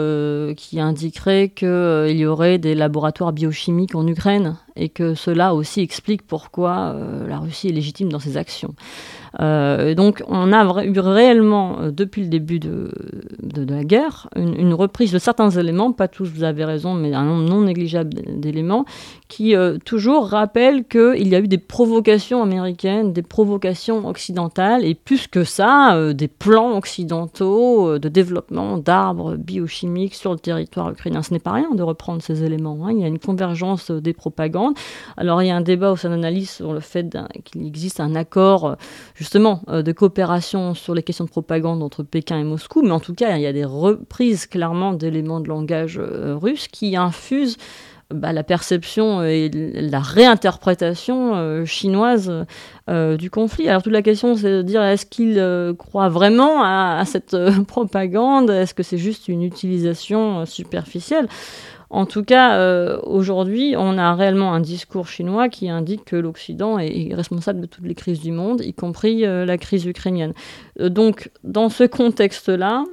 qui 0.55 0.79
indiquerait 0.79 1.49
qu'il 1.49 2.17
y 2.17 2.27
aurait 2.27 2.59
des 2.59 2.77
laboratoires 2.77 3.33
biochimiques 3.33 3.97
en 3.97 4.07
Ukraine 4.07 4.57
et 4.77 4.89
que 4.89 5.15
cela 5.15 5.55
aussi 5.55 5.81
explique 5.81 6.27
pourquoi 6.27 6.95
la 7.27 7.39
Russie 7.39 7.69
est 7.69 7.73
légitime 7.73 8.11
dans 8.11 8.19
ses 8.19 8.37
actions. 8.37 8.75
Euh, 9.41 9.95
donc 9.95 10.23
on 10.29 10.53
a 10.53 10.85
eu 10.85 10.99
réellement, 10.99 11.81
euh, 11.81 11.91
depuis 11.91 12.23
le 12.23 12.29
début 12.29 12.59
de, 12.59 12.91
la 13.69 13.85
guerre, 13.85 14.29
une, 14.37 14.75
reprise 14.75 15.13
de 15.13 15.19
certains 15.19 15.51
éléments, 15.51 15.93
pas 15.93 16.09
tous, 16.09 16.29
vous 16.29 16.45
avez 16.45 16.65
raison, 16.65 16.95
mais 16.95 17.13
un 17.15 17.25
nombre 17.25 17.49
non 17.49 17.63
négligeable 17.63 18.11
d'éléments, 18.39 18.85
qui 19.29 19.57
euh, 19.57 19.79
toujours 19.85 20.29
rappellent 20.29 20.85
qu'il 20.85 21.29
y 21.29 21.35
a 21.35 21.41
eu 21.41 21.49
des 21.49 21.59
provocations 21.59 22.43
américaines, 22.43 23.13
des 23.13 23.23
provocations 23.23 24.07
occidentales, 24.07 24.85
et 24.85 24.95
plus 24.95 25.27
que 25.27 25.45
ça, 25.45 26.13
des 26.13 26.29
plans 26.29 26.77
occidentaux 26.77 27.99
de 27.99 28.09
développement 28.09 28.79
d'arbres 28.79 29.37
biochimiques 29.37 30.15
sur 30.15 30.33
le 30.33 30.39
territoire 30.39 30.91
ukrainien. 30.91 31.23
Ce 31.23 31.33
n'est 31.33 31.41
pas 31.41 31.53
rien 31.53 31.71
de 31.75 31.83
reprendre 31.83 32.23
ces 32.23 32.45
éléments. 32.45 32.79
Hein. 32.85 32.93
Il 32.93 33.01
y 33.01 33.05
a 33.05 33.09
une 33.09 33.19
convergence 33.19 33.91
des 33.91 34.13
propagandes. 34.13 34.66
Alors 35.17 35.43
il 35.43 35.49
y 35.49 35.51
a 35.51 35.57
un 35.57 35.61
débat 35.61 35.93
au 35.93 35.97
sein 35.97 36.11
d'analyse 36.11 36.51
sur 36.51 36.73
le 36.73 36.81
fait 36.81 37.17
qu'il 37.45 37.67
existe 37.67 38.01
un 38.01 38.15
accord 38.15 38.77
justement 39.15 39.63
euh, 39.69 39.83
de 39.83 39.93
coopération 39.93 40.75
sur 40.75 40.95
les 40.95 41.03
questions 41.03 41.25
de 41.25 41.31
propagande 41.31 41.83
entre 41.83 42.03
Pékin 42.03 42.39
et 42.39 42.45
Moscou, 42.45 42.83
mais 42.83 42.91
en 42.91 43.01
tout 43.01 43.15
cas, 43.15 43.37
il 43.37 43.43
y 43.43 43.47
a 43.47 43.53
des 43.53 43.65
reprises 43.65 44.47
clairement 44.47 44.93
d'éléments 44.93 45.41
de 45.41 45.49
langage 45.49 45.99
euh, 45.99 46.37
russe 46.37 46.69
qui 46.69 46.97
infusent 46.97 47.57
bah, 48.15 48.33
la 48.33 48.45
perception 48.45 49.25
et 49.25 49.51
la 49.51 49.99
réinterprétation 49.99 51.35
euh, 51.35 51.65
chinoise 51.65 52.33
du 53.19 53.31
conflit. 53.31 53.69
Alors 53.69 53.83
toute 53.83 53.93
la 53.93 54.03
question, 54.03 54.37
c'est 54.37 54.49
de 54.59 54.63
dire 54.63 54.81
est-ce 54.81 55.07
qu'ils 55.07 55.75
croient 55.77 56.09
vraiment 56.09 56.63
à 56.63 57.03
cette 57.05 57.37
propagande? 57.67 58.49
Est-ce 58.49 58.75
que 58.75 58.85
c'est 58.85 58.97
juste 58.99 59.27
une 59.27 59.43
utilisation 59.43 60.47
superficielle? 60.47 61.27
En 61.91 62.05
tout 62.05 62.25
cas, 62.25 62.57
euh, 62.59 62.99
aujourd'hui, 63.05 63.75
on 63.79 63.97
a 63.97 64.15
réellement 64.15 64.53
un 64.53 64.61
discours 64.61 65.07
chinois 65.07 65.49
qui 65.49 65.69
indique 65.69 66.05
que 66.05 66.17
l'Occident 66.17 66.79
est, 66.79 67.15
responsable 67.15 67.61
de 67.61 67.67
toutes 67.67 67.87
les 67.87 67.95
crises 67.95 68.21
du 68.21 68.33
monde, 68.33 68.61
y 68.61 68.75
compris 68.75 69.25
euh, 69.25 69.45
la 69.45 69.57
crise 69.57 69.87
ukrainienne. 69.87 70.33
Euh, 70.81 70.89
donc, 70.89 71.31
dans 71.45 71.69
ce 71.69 71.85
contexte-là, 71.85 72.85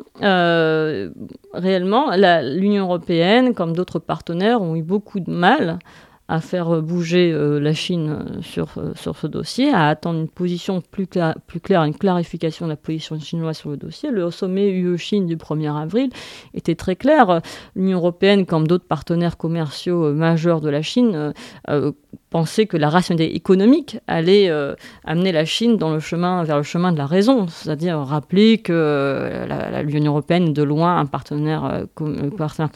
réellement, 1.53 2.11
l'Union 2.15 2.83
européenne, 2.83 3.53
comme 3.53 3.75
d'autres 3.75 3.99
partenaires, 3.99 4.61
ont 4.61 4.75
eu 4.75 4.83
beaucoup 4.83 5.19
de 5.19 5.31
mal 5.31 5.79
à 6.33 6.41
faire 6.41 6.81
bouger 6.81 7.31
euh, 7.31 7.59
la 7.59 7.73
Chine 7.73 8.09
euh, 8.09 8.41
sur, 8.41 8.69
euh, 8.77 8.93
sur 8.95 9.15
ce 9.15 9.27
dossier, 9.27 9.71
à 9.71 9.87
attendre 9.87 10.19
une 10.19 10.27
position 10.27 10.81
plus, 10.81 11.07
plus 11.45 11.59
claire, 11.59 11.83
une 11.83 11.95
clarification 11.95 12.65
de 12.65 12.71
la 12.71 12.75
position 12.75 13.19
chinoise 13.19 13.57
sur 13.57 13.69
le 13.69 13.77
dossier. 13.77 14.09
Le 14.09 14.31
sommet 14.31 14.71
UE-Chine 14.71 15.27
du 15.27 15.37
1er 15.37 15.79
avril 15.79 16.09
était 16.55 16.73
très 16.73 16.95
clair. 16.95 17.41
L'Union 17.75 17.99
européenne, 17.99 18.47
comme 18.47 18.65
d'autres 18.65 18.87
partenaires 18.87 19.37
commerciaux 19.37 20.11
majeurs 20.11 20.59
de 20.59 20.69
la 20.69 20.81
Chine, 20.81 21.33
pensait 22.29 22.65
que 22.65 22.77
la 22.77 22.89
rationalité 22.89 23.35
économique 23.35 23.99
allait 24.07 24.51
amener 25.05 25.31
la 25.31 25.45
Chine 25.45 25.77
dans 25.77 25.91
le 25.91 25.99
chemin, 25.99 26.43
vers 26.43 26.57
le 26.57 26.63
chemin 26.63 26.91
de 26.91 26.97
la 26.97 27.05
raison, 27.05 27.47
c'est-à-dire 27.47 27.99
rappeler 27.99 28.57
que 28.57 29.45
l'Union 29.83 30.13
européenne 30.13 30.49
est 30.49 30.53
de 30.53 30.63
loin 30.63 30.97
un 30.97 31.05
partenaire, 31.05 31.85
partenaire 32.37 32.71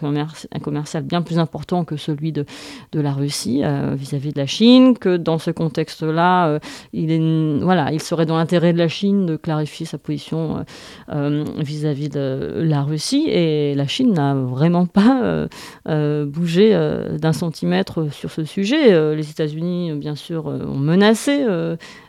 commercial 0.61 1.03
bien 1.03 1.21
plus 1.21 1.39
important 1.39 1.85
que 1.85 1.97
celui 1.97 2.31
de, 2.31 2.45
la 2.93 3.11
Russie 3.11 3.61
euh, 3.63 3.95
vis-à-vis 3.95 4.33
de 4.33 4.39
la 4.39 4.45
Chine, 4.45 4.97
que 4.97 5.17
dans 5.17 5.37
ce 5.37 5.51
contexte-là, 5.51 6.47
euh, 6.47 6.59
il, 6.93 7.59
voilà, 7.61 7.91
il 7.91 8.01
serait 8.01 8.25
dans 8.25 8.37
l'intérêt 8.37 8.73
de 8.73 8.77
la 8.77 8.87
Chine 8.87 9.25
de 9.25 9.35
clarifier 9.35 9.85
sa 9.85 9.97
position 9.97 10.65
euh, 11.13 11.43
vis-à-vis 11.57 12.09
de 12.09 12.61
la 12.63 12.81
Russie. 12.81 13.27
Et 13.29 13.75
la 13.75 13.87
Chine 13.87 14.13
n'a 14.13 14.33
vraiment 14.33 14.85
pas 14.85 15.47
bougé 16.25 16.71
d'un 17.19 17.33
centimètre 17.33 18.11
sur 18.11 18.31
ce 18.31 18.43
sujet. 18.43 18.93
États-Unis, 19.29 19.93
bien 19.93 20.15
sûr, 20.15 20.45
ont 20.45 20.77
menacé 20.77 21.45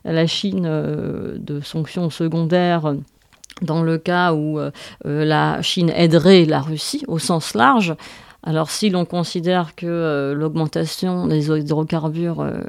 la 0.04 0.26
Chine 0.26 0.62
de 0.62 1.60
sanctions 1.60 2.10
secondaires 2.10 2.94
dans 3.62 3.82
le 3.82 3.98
cas 3.98 4.32
où 4.32 4.58
la 5.04 5.62
Chine 5.62 5.90
aiderait 5.94 6.44
la 6.44 6.60
Russie 6.60 7.04
au 7.08 7.18
sens 7.18 7.54
large. 7.54 7.94
Alors 8.44 8.70
si 8.70 8.88
l'on 8.88 9.04
considère 9.04 9.74
que 9.74 9.86
euh, 9.86 10.32
l'augmentation 10.32 11.26
des 11.26 11.50
hydrocarbures 11.50 12.40
euh, 12.40 12.60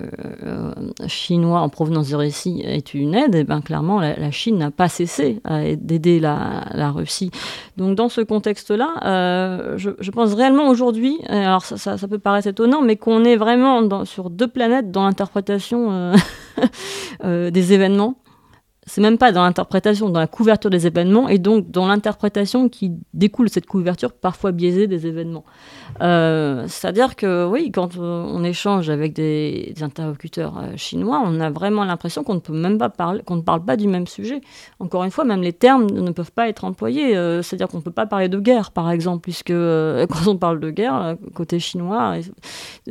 euh, 0.43 0.73
chinois 1.05 1.59
en 1.59 1.69
provenance 1.69 2.09
de 2.09 2.15
Russie 2.15 2.63
est 2.65 2.95
une 2.95 3.13
aide, 3.13 3.35
et 3.35 3.39
eh 3.39 3.43
bien 3.43 3.61
clairement 3.61 3.99
la, 3.99 4.31
Chine 4.31 4.57
n'a 4.57 4.71
pas 4.71 4.89
cessé 4.89 5.41
d'aider 5.77 6.19
la, 6.19 6.91
Russie. 6.91 7.29
Donc 7.77 7.95
dans 7.95 8.09
ce 8.09 8.21
contexte-là, 8.21 9.75
je, 9.77 10.11
pense 10.11 10.33
réellement 10.33 10.69
aujourd'hui, 10.69 11.19
alors 11.27 11.63
ça, 11.63 11.97
peut 12.07 12.19
paraître 12.19 12.47
étonnant, 12.47 12.81
mais 12.81 12.95
qu'on 12.95 13.23
est 13.23 13.35
vraiment 13.35 14.05
sur 14.05 14.31
deux 14.31 14.47
planètes 14.47 14.91
dans 14.91 15.05
l'interprétation 15.05 16.13
des 17.23 17.73
événements 17.73 18.15
c'est 18.89 19.01
même 19.01 19.19
pas 19.19 19.31
dans 19.31 19.43
l'interprétation, 19.43 20.09
dans 20.09 20.19
la 20.19 20.27
couverture 20.27 20.71
des 20.71 20.87
événements, 20.87 21.29
et 21.29 21.37
donc 21.37 21.69
dans 21.69 21.87
l'interprétation 21.87 22.69
qui 22.69 22.91
découle 23.13 23.47
de 23.47 23.51
cette 23.51 23.67
couverture 23.67 24.11
parfois 24.11 24.51
biaisée 24.51 24.87
des 24.87 25.05
événements. 25.05 25.45
Euh, 26.01 26.65
c'est-à-dire 26.67 27.15
que 27.15 27.45
oui, 27.45 27.71
quand 27.71 27.97
on 27.97 28.43
échange 28.43 28.89
avec 28.89 29.13
des, 29.13 29.75
interlocuteurs 29.81 30.57
euh, 30.57 30.75
chinois, 30.75 31.21
on 31.23 31.39
a 31.39 31.51
vraiment 31.51 31.83
l'impression 31.85 32.23
qu'on 32.23 32.33
ne 32.33 32.39
peut 32.39 32.53
même 32.53 32.79
pas 32.79 32.89
parler, 32.89 33.21
qu'on 33.23 33.35
ne 33.35 33.41
parle 33.41 33.63
pas 33.63 33.77
du 33.77 33.87
même 33.87 34.07
sujet. 34.07 34.41
Encore 34.79 35.03
une 35.03 35.11
fois, 35.11 35.23
même 35.23 35.43
les 35.43 35.53
termes 35.53 35.85
ne 35.85 36.11
peuvent 36.11 36.31
pas 36.31 36.49
être 36.49 36.65
employés. 36.65 37.15
Euh, 37.15 37.43
c'est-à-dire 37.43 37.67
qu'on 37.67 37.77
ne 37.77 37.83
peut 37.83 37.91
pas 37.91 38.07
parler 38.07 38.27
de 38.27 38.39
guerre, 38.39 38.71
par 38.71 38.89
exemple, 38.89 39.21
puisque 39.21 39.49
quand 39.53 40.27
on 40.27 40.37
parle 40.37 40.59
de 40.59 40.71
guerre, 40.71 41.15
côté 41.35 41.59
chinois, 41.59 42.15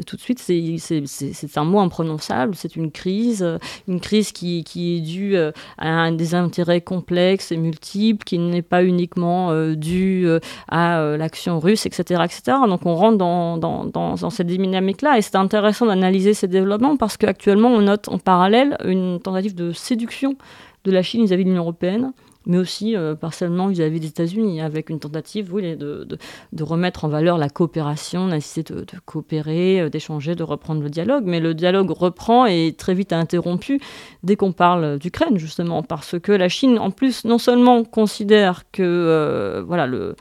tout 0.07 0.15
de 0.15 0.21
suite, 0.21 0.39
c'est 0.39 1.57
un 1.57 1.65
mot 1.65 1.81
imprononçable, 1.81 2.55
c'est 2.55 2.77
une 2.77 2.93
crise, 2.93 3.45
une 3.89 4.01
crise 4.01 4.31
qui, 4.31 4.63
qui 4.63 4.97
est 4.97 5.01
due 5.01 5.37
à 5.37 5.88
des 6.13 6.35
intérêts 6.35 6.81
complexes 6.81 7.53
et 7.53 7.57
multiples, 7.57 8.25
qui 8.25 8.39
n'est 8.39 8.63
pas 8.63 8.85
uniquement 8.85 9.51
euh, 9.51 9.75
dû 9.75 10.25
euh, 10.27 10.41
à 10.69 11.01
euh, 11.01 11.17
l'action 11.17 11.59
russe, 11.59 11.87
etc., 11.87 12.23
etc. 12.25 12.59
Donc 12.67 12.87
on 12.87 12.95
rentre 12.95 13.19
dans, 13.19 13.57
dans, 13.57 13.85
dans, 13.85 14.31
cette 14.31 14.47
dynamique-là 14.47 15.19
et 15.19 15.23
c'est 15.23 15.37
intéressant 15.37 15.87
d'analyser 15.87 16.35
ces 16.35 16.49
développements 16.49 16.97
parce 16.97 17.17
qu'actuellement 17.17 17.69
on 17.69 17.83
note 17.83 18.09
en 18.09 18.19
parallèle 18.19 18.77
une 18.85 19.21
tentative 19.21 19.55
de 19.55 19.73
séduction 19.73 20.37
de 20.85 20.93
la 20.93 21.03
Chine 21.03 21.25
vis-à-vis 21.25 21.45
de 21.45 21.49
l'Union 21.51 21.63
européenne 21.63 22.13
mais 22.49 22.57
aussi 22.57 22.97
euh, 22.97 23.15
partiellement 23.15 23.69
vis-à-vis 23.69 24.01
des 24.01 24.09
États-Unis, 24.09 24.61
avec 24.61 24.91
une 24.91 24.99
tentative 24.99 25.53
oui, 25.53 25.77
de, 25.77 26.05
de, 26.05 26.19
de, 26.53 26.63
remettre 26.65 27.05
en 27.05 27.09
valeur 27.09 27.39
la 27.39 27.51
coopération, 27.51 28.27
nécessité 28.27 28.75
de, 28.75 28.81
de 28.81 28.99
coopérer, 29.05 29.83
euh, 29.83 29.91
d'échanger, 29.91 30.35
de 30.35 30.43
reprendre 30.43 30.83
le 30.83 30.89
dialogue. 30.89 31.25
Mais 31.27 31.41
le 31.41 31.55
dialogue 31.55 31.91
reprend 31.91 32.47
et 32.47 32.75
très 32.77 32.95
vite 32.95 33.13
interrompu 33.13 33.81
dès 34.23 34.35
qu'on 34.35 34.53
parle 34.53 34.99
d'Ukraine, 34.99 35.39
justement, 35.39 35.83
parce 35.83 36.19
que 36.19 36.33
la 36.33 36.49
Chine, 36.49 36.79
en 36.79 36.91
plus, 36.91 37.25
non 37.25 37.39
seulement 37.39 37.85
considère 37.85 38.65
que 38.73 38.83
euh, 38.83 39.63
voilà, 39.67 39.87
le, 39.87 40.17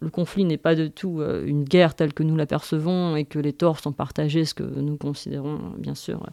le 0.00 0.10
conflit 0.10 0.44
n'est 0.44 0.56
pas 0.56 0.76
du 0.76 0.92
tout 0.92 1.22
une 1.46 1.64
guerre 1.64 1.96
telle 1.96 2.12
que 2.12 2.22
nous 2.22 2.36
l'apercevons 2.36 3.16
et 3.16 3.24
que 3.24 3.40
les 3.40 3.52
torts 3.52 3.80
sont 3.80 3.92
partagés, 3.92 4.44
ce 4.44 4.54
que 4.54 4.62
nous 4.62 4.96
considérons 4.96 5.58
bien 5.78 5.94
sûr 5.94 6.24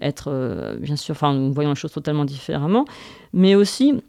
être, 0.00 0.76
bien 0.80 0.96
sûr, 0.96 1.12
enfin 1.12 1.32
nous 1.32 1.52
voyons 1.52 1.70
les 1.70 1.76
choses 1.76 1.92
totalement 1.92 2.24
différemment, 2.24 2.86
mais 3.32 3.54
aussi 3.54 4.02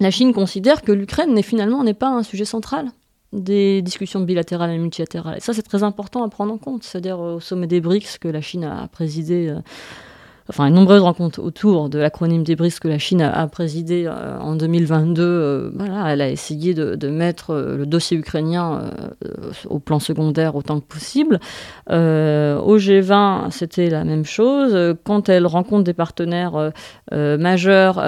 la 0.00 0.10
Chine 0.10 0.32
considère 0.32 0.82
que 0.82 0.92
l'Ukraine 0.92 1.40
finalement 1.42 1.84
n'est 1.84 1.94
pas 1.94 2.08
un 2.08 2.22
sujet 2.22 2.44
central 2.44 2.90
des 3.32 3.80
discussions 3.82 4.20
bilatérales 4.20 4.70
et 4.70 4.78
multilatérales. 4.78 5.36
Et 5.36 5.40
ça, 5.40 5.52
c'est 5.52 5.62
très 5.62 5.82
important 5.82 6.24
à 6.24 6.28
prendre 6.28 6.52
en 6.52 6.58
compte. 6.58 6.82
C'est-à-dire 6.82 7.20
euh, 7.20 7.36
au 7.36 7.40
sommet 7.40 7.68
des 7.68 7.80
BRICS 7.80 8.18
que 8.20 8.28
la 8.28 8.40
Chine 8.40 8.64
a 8.64 8.88
présidé 8.88 9.48
euh, 9.48 9.60
enfin 10.50 10.66
une 10.66 10.74
nombreuse 10.74 11.00
rencontres 11.00 11.40
autour 11.40 11.88
de 11.88 11.98
l'acronyme 11.98 12.42
des 12.42 12.56
BRICS 12.56 12.80
que 12.80 12.88
la 12.88 12.98
Chine 12.98 13.22
a, 13.22 13.46
présidé 13.46 14.04
euh, 14.06 14.38
en 14.40 14.56
2022. 14.56 15.22
Euh, 15.22 15.70
voilà, 15.74 16.12
elle 16.12 16.20
a 16.20 16.28
essayé 16.28 16.74
de, 16.74 17.08
mettre 17.08 17.50
euh, 17.50 17.76
le 17.76 17.86
dossier 17.86 18.16
ukrainien 18.16 18.90
au 19.68 19.78
plan 19.78 20.00
secondaire 20.00 20.56
autant 20.56 20.80
que 20.80 20.84
possible. 20.84 21.38
au 21.88 22.78
G20, 22.78 23.50
c'était 23.50 23.90
la 23.90 24.04
même 24.04 24.24
chose. 24.24 24.96
Quand 25.04 25.28
elle 25.28 25.46
rencontre 25.46 25.84
des 25.84 25.94
partenaires 25.94 26.72
majeurs 27.12 27.98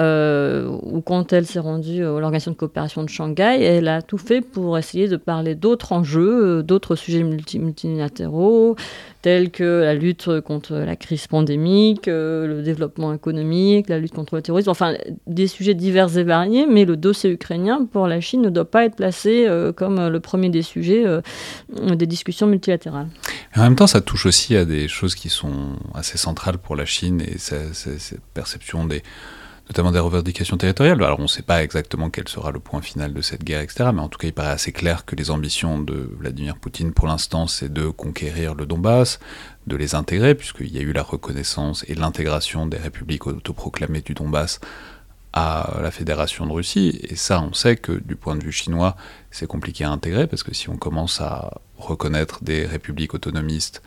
ou 0.83 1.01
quand 1.01 1.33
elle 1.33 1.45
s'est 1.45 1.59
rendue 1.59 2.03
à 2.03 2.19
l'Organisation 2.19 2.51
de 2.51 2.57
coopération 2.57 3.03
de 3.03 3.09
Shanghai, 3.09 3.61
elle 3.61 3.87
a 3.87 4.01
tout 4.01 4.17
fait 4.17 4.41
pour 4.41 4.77
essayer 4.77 5.07
de 5.07 5.17
parler 5.17 5.55
d'autres 5.55 5.91
enjeux, 5.93 6.63
d'autres 6.63 6.95
sujets 6.95 7.23
multilatéraux 7.23 8.75
tels 9.23 9.51
que 9.51 9.81
la 9.81 9.95
lutte 9.95 10.41
contre 10.41 10.75
la 10.75 10.97
crise 10.97 11.27
pandémique, 11.27 12.09
euh, 12.09 12.45
le 12.45 12.61
développement 12.61 13.13
économique, 13.13 13.87
la 13.87 13.97
lutte 13.97 14.13
contre 14.13 14.35
le 14.35 14.41
terrorisme, 14.41 14.69
enfin 14.69 14.95
des 15.27 15.47
sujets 15.47 15.73
divers 15.73 16.15
et 16.17 16.25
variés, 16.25 16.67
mais 16.67 16.83
le 16.83 16.97
dossier 16.97 17.31
ukrainien 17.31 17.87
pour 17.89 18.07
la 18.07 18.19
Chine 18.19 18.41
ne 18.41 18.49
doit 18.49 18.69
pas 18.69 18.83
être 18.83 18.97
placé 18.97 19.47
euh, 19.47 19.71
comme 19.71 20.07
le 20.07 20.19
premier 20.19 20.49
des 20.49 20.61
sujets 20.61 21.05
euh, 21.05 21.21
des 21.95 22.05
discussions 22.05 22.47
multilatérales. 22.47 23.07
en 23.55 23.61
même 23.61 23.77
temps, 23.77 23.87
ça 23.87 24.01
touche 24.01 24.25
aussi 24.25 24.57
à 24.57 24.65
des 24.65 24.89
choses 24.89 25.15
qui 25.15 25.29
sont 25.29 25.77
assez 25.93 26.17
centrales 26.17 26.57
pour 26.57 26.75
la 26.75 26.85
Chine 26.85 27.21
et 27.21 27.37
cette 27.37 28.19
perception 28.33 28.85
des 28.85 29.03
notamment 29.67 29.91
des 29.91 29.99
revendications 29.99 30.57
territoriales. 30.57 31.01
Alors 31.03 31.19
on 31.19 31.23
ne 31.23 31.27
sait 31.27 31.41
pas 31.41 31.63
exactement 31.63 32.09
quel 32.09 32.27
sera 32.27 32.51
le 32.51 32.59
point 32.59 32.81
final 32.81 33.13
de 33.13 33.21
cette 33.21 33.43
guerre, 33.43 33.61
etc. 33.61 33.89
Mais 33.93 34.01
en 34.01 34.09
tout 34.09 34.17
cas, 34.17 34.27
il 34.27 34.33
paraît 34.33 34.51
assez 34.51 34.71
clair 34.71 35.05
que 35.05 35.15
les 35.15 35.31
ambitions 35.31 35.79
de 35.79 36.09
Vladimir 36.19 36.57
Poutine 36.57 36.93
pour 36.93 37.07
l'instant, 37.07 37.47
c'est 37.47 37.71
de 37.71 37.87
conquérir 37.87 38.55
le 38.55 38.65
Donbass, 38.65 39.19
de 39.67 39.75
les 39.75 39.95
intégrer, 39.95 40.35
puisqu'il 40.35 40.73
y 40.73 40.79
a 40.79 40.81
eu 40.81 40.91
la 40.91 41.03
reconnaissance 41.03 41.85
et 41.87 41.95
l'intégration 41.95 42.67
des 42.67 42.77
républiques 42.77 43.27
autoproclamées 43.27 44.01
du 44.01 44.13
Donbass 44.13 44.59
à 45.31 45.79
la 45.81 45.91
Fédération 45.91 46.45
de 46.45 46.51
Russie. 46.51 46.99
Et 47.03 47.15
ça, 47.15 47.41
on 47.41 47.53
sait 47.53 47.75
que 47.75 47.91
du 47.91 48.15
point 48.15 48.35
de 48.35 48.43
vue 48.43 48.51
chinois, 48.51 48.95
c'est 49.31 49.47
compliqué 49.47 49.83
à 49.83 49.89
intégrer, 49.89 50.27
parce 50.27 50.43
que 50.43 50.53
si 50.53 50.69
on 50.69 50.77
commence 50.77 51.21
à 51.21 51.61
reconnaître 51.77 52.43
des 52.43 52.65
républiques 52.65 53.15
autonomistes 53.15 53.81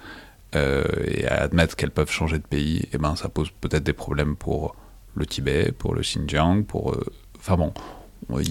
euh, 0.56 0.84
et 1.06 1.26
à 1.28 1.42
admettre 1.42 1.76
qu'elles 1.76 1.92
peuvent 1.92 2.10
changer 2.10 2.38
de 2.38 2.46
pays, 2.46 2.78
et 2.78 2.88
eh 2.94 2.98
ben, 2.98 3.14
ça 3.14 3.28
pose 3.28 3.50
peut-être 3.60 3.84
des 3.84 3.92
problèmes 3.92 4.34
pour 4.34 4.74
le 5.16 5.26
Tibet, 5.26 5.72
pour 5.72 5.94
le 5.94 6.02
Xinjiang, 6.02 6.64
pour... 6.64 6.92
Euh, 6.92 7.04
enfin 7.38 7.56
bon... 7.56 7.72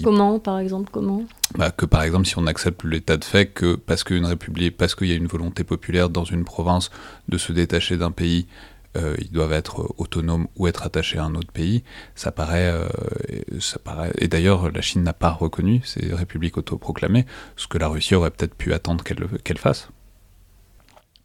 Comment, 0.02 0.38
par 0.38 0.58
exemple, 0.58 0.88
comment 0.90 1.24
bah, 1.56 1.70
Que 1.70 1.84
par 1.84 2.02
exemple, 2.02 2.26
si 2.26 2.38
on 2.38 2.46
accepte 2.46 2.82
l'état 2.84 3.18
de 3.18 3.24
fait 3.24 3.46
que 3.46 3.74
parce 3.74 4.04
qu'une 4.04 4.24
république, 4.24 4.76
parce 4.76 4.94
qu'il 4.94 5.08
y 5.08 5.12
a 5.12 5.16
une 5.16 5.26
volonté 5.26 5.64
populaire 5.64 6.08
dans 6.08 6.24
une 6.24 6.44
province 6.44 6.90
de 7.28 7.36
se 7.36 7.52
détacher 7.52 7.98
d'un 7.98 8.10
pays, 8.10 8.46
euh, 8.96 9.14
ils 9.18 9.30
doivent 9.30 9.52
être 9.52 9.94
autonomes 9.98 10.46
ou 10.56 10.66
être 10.66 10.84
attachés 10.84 11.18
à 11.18 11.24
un 11.24 11.34
autre 11.34 11.52
pays, 11.52 11.84
ça 12.14 12.32
paraît... 12.32 12.70
Euh, 12.70 12.88
ça 13.60 13.78
paraît 13.78 14.12
et 14.18 14.28
d'ailleurs, 14.28 14.70
la 14.70 14.80
Chine 14.80 15.02
n'a 15.02 15.12
pas 15.12 15.30
reconnu 15.30 15.82
ces 15.84 16.14
républiques 16.14 16.56
autoproclamées, 16.56 17.26
ce 17.56 17.66
que 17.66 17.76
la 17.76 17.88
Russie 17.88 18.14
aurait 18.14 18.30
peut-être 18.30 18.54
pu 18.54 18.72
attendre 18.72 19.04
qu'elle 19.04 19.58
fasse. 19.58 19.90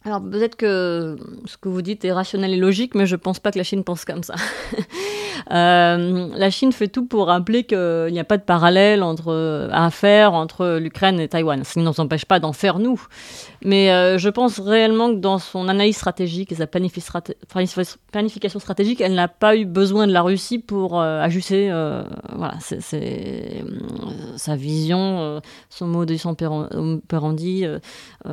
Alors 0.03 0.19
peut-être 0.21 0.55
que 0.55 1.15
ce 1.45 1.57
que 1.57 1.69
vous 1.69 1.83
dites 1.83 2.03
est 2.05 2.11
rationnel 2.11 2.53
et 2.53 2.57
logique, 2.57 2.95
mais 2.95 3.05
je 3.05 3.15
ne 3.15 3.19
pense 3.19 3.39
pas 3.39 3.51
que 3.51 3.59
la 3.59 3.63
Chine 3.63 3.83
pense 3.83 4.05
comme 4.05 4.23
ça. 4.23 4.35
Euh, 5.49 6.29
la 6.35 6.49
Chine 6.51 6.71
fait 6.71 6.87
tout 6.87 7.05
pour 7.05 7.25
rappeler 7.25 7.63
qu'il 7.63 8.09
n'y 8.11 8.19
a 8.19 8.23
pas 8.23 8.37
de 8.37 8.43
parallèle 8.43 9.01
entre, 9.01 9.67
à 9.71 9.89
faire 9.89 10.33
entre 10.33 10.77
l'Ukraine 10.77 11.19
et 11.19 11.27
Taïwan. 11.27 11.63
Ça 11.63 11.79
ne 11.79 11.85
nous 11.85 11.99
empêche 11.99 12.25
pas 12.25 12.39
d'en 12.39 12.53
faire 12.53 12.77
nous. 12.77 13.01
Mais 13.65 13.91
euh, 13.91 14.19
je 14.19 14.29
pense 14.29 14.59
réellement 14.59 15.09
que 15.09 15.19
dans 15.19 15.39
son 15.39 15.67
analyse 15.67 15.95
stratégique 15.97 16.51
et 16.51 16.55
sa 16.55 16.67
planification 16.67 18.59
stratégique, 18.59 19.01
elle 19.01 19.15
n'a 19.15 19.27
pas 19.27 19.57
eu 19.57 19.65
besoin 19.65 20.05
de 20.05 20.13
la 20.13 20.21
Russie 20.21 20.59
pour 20.59 21.01
euh, 21.01 21.19
ajuster 21.21 21.71
voilà, 22.35 22.53
c'est, 22.59 23.63
sa 24.37 24.55
vision, 24.55 25.41
son 25.69 25.87
modus 25.87 26.21
operandi, 26.25 27.65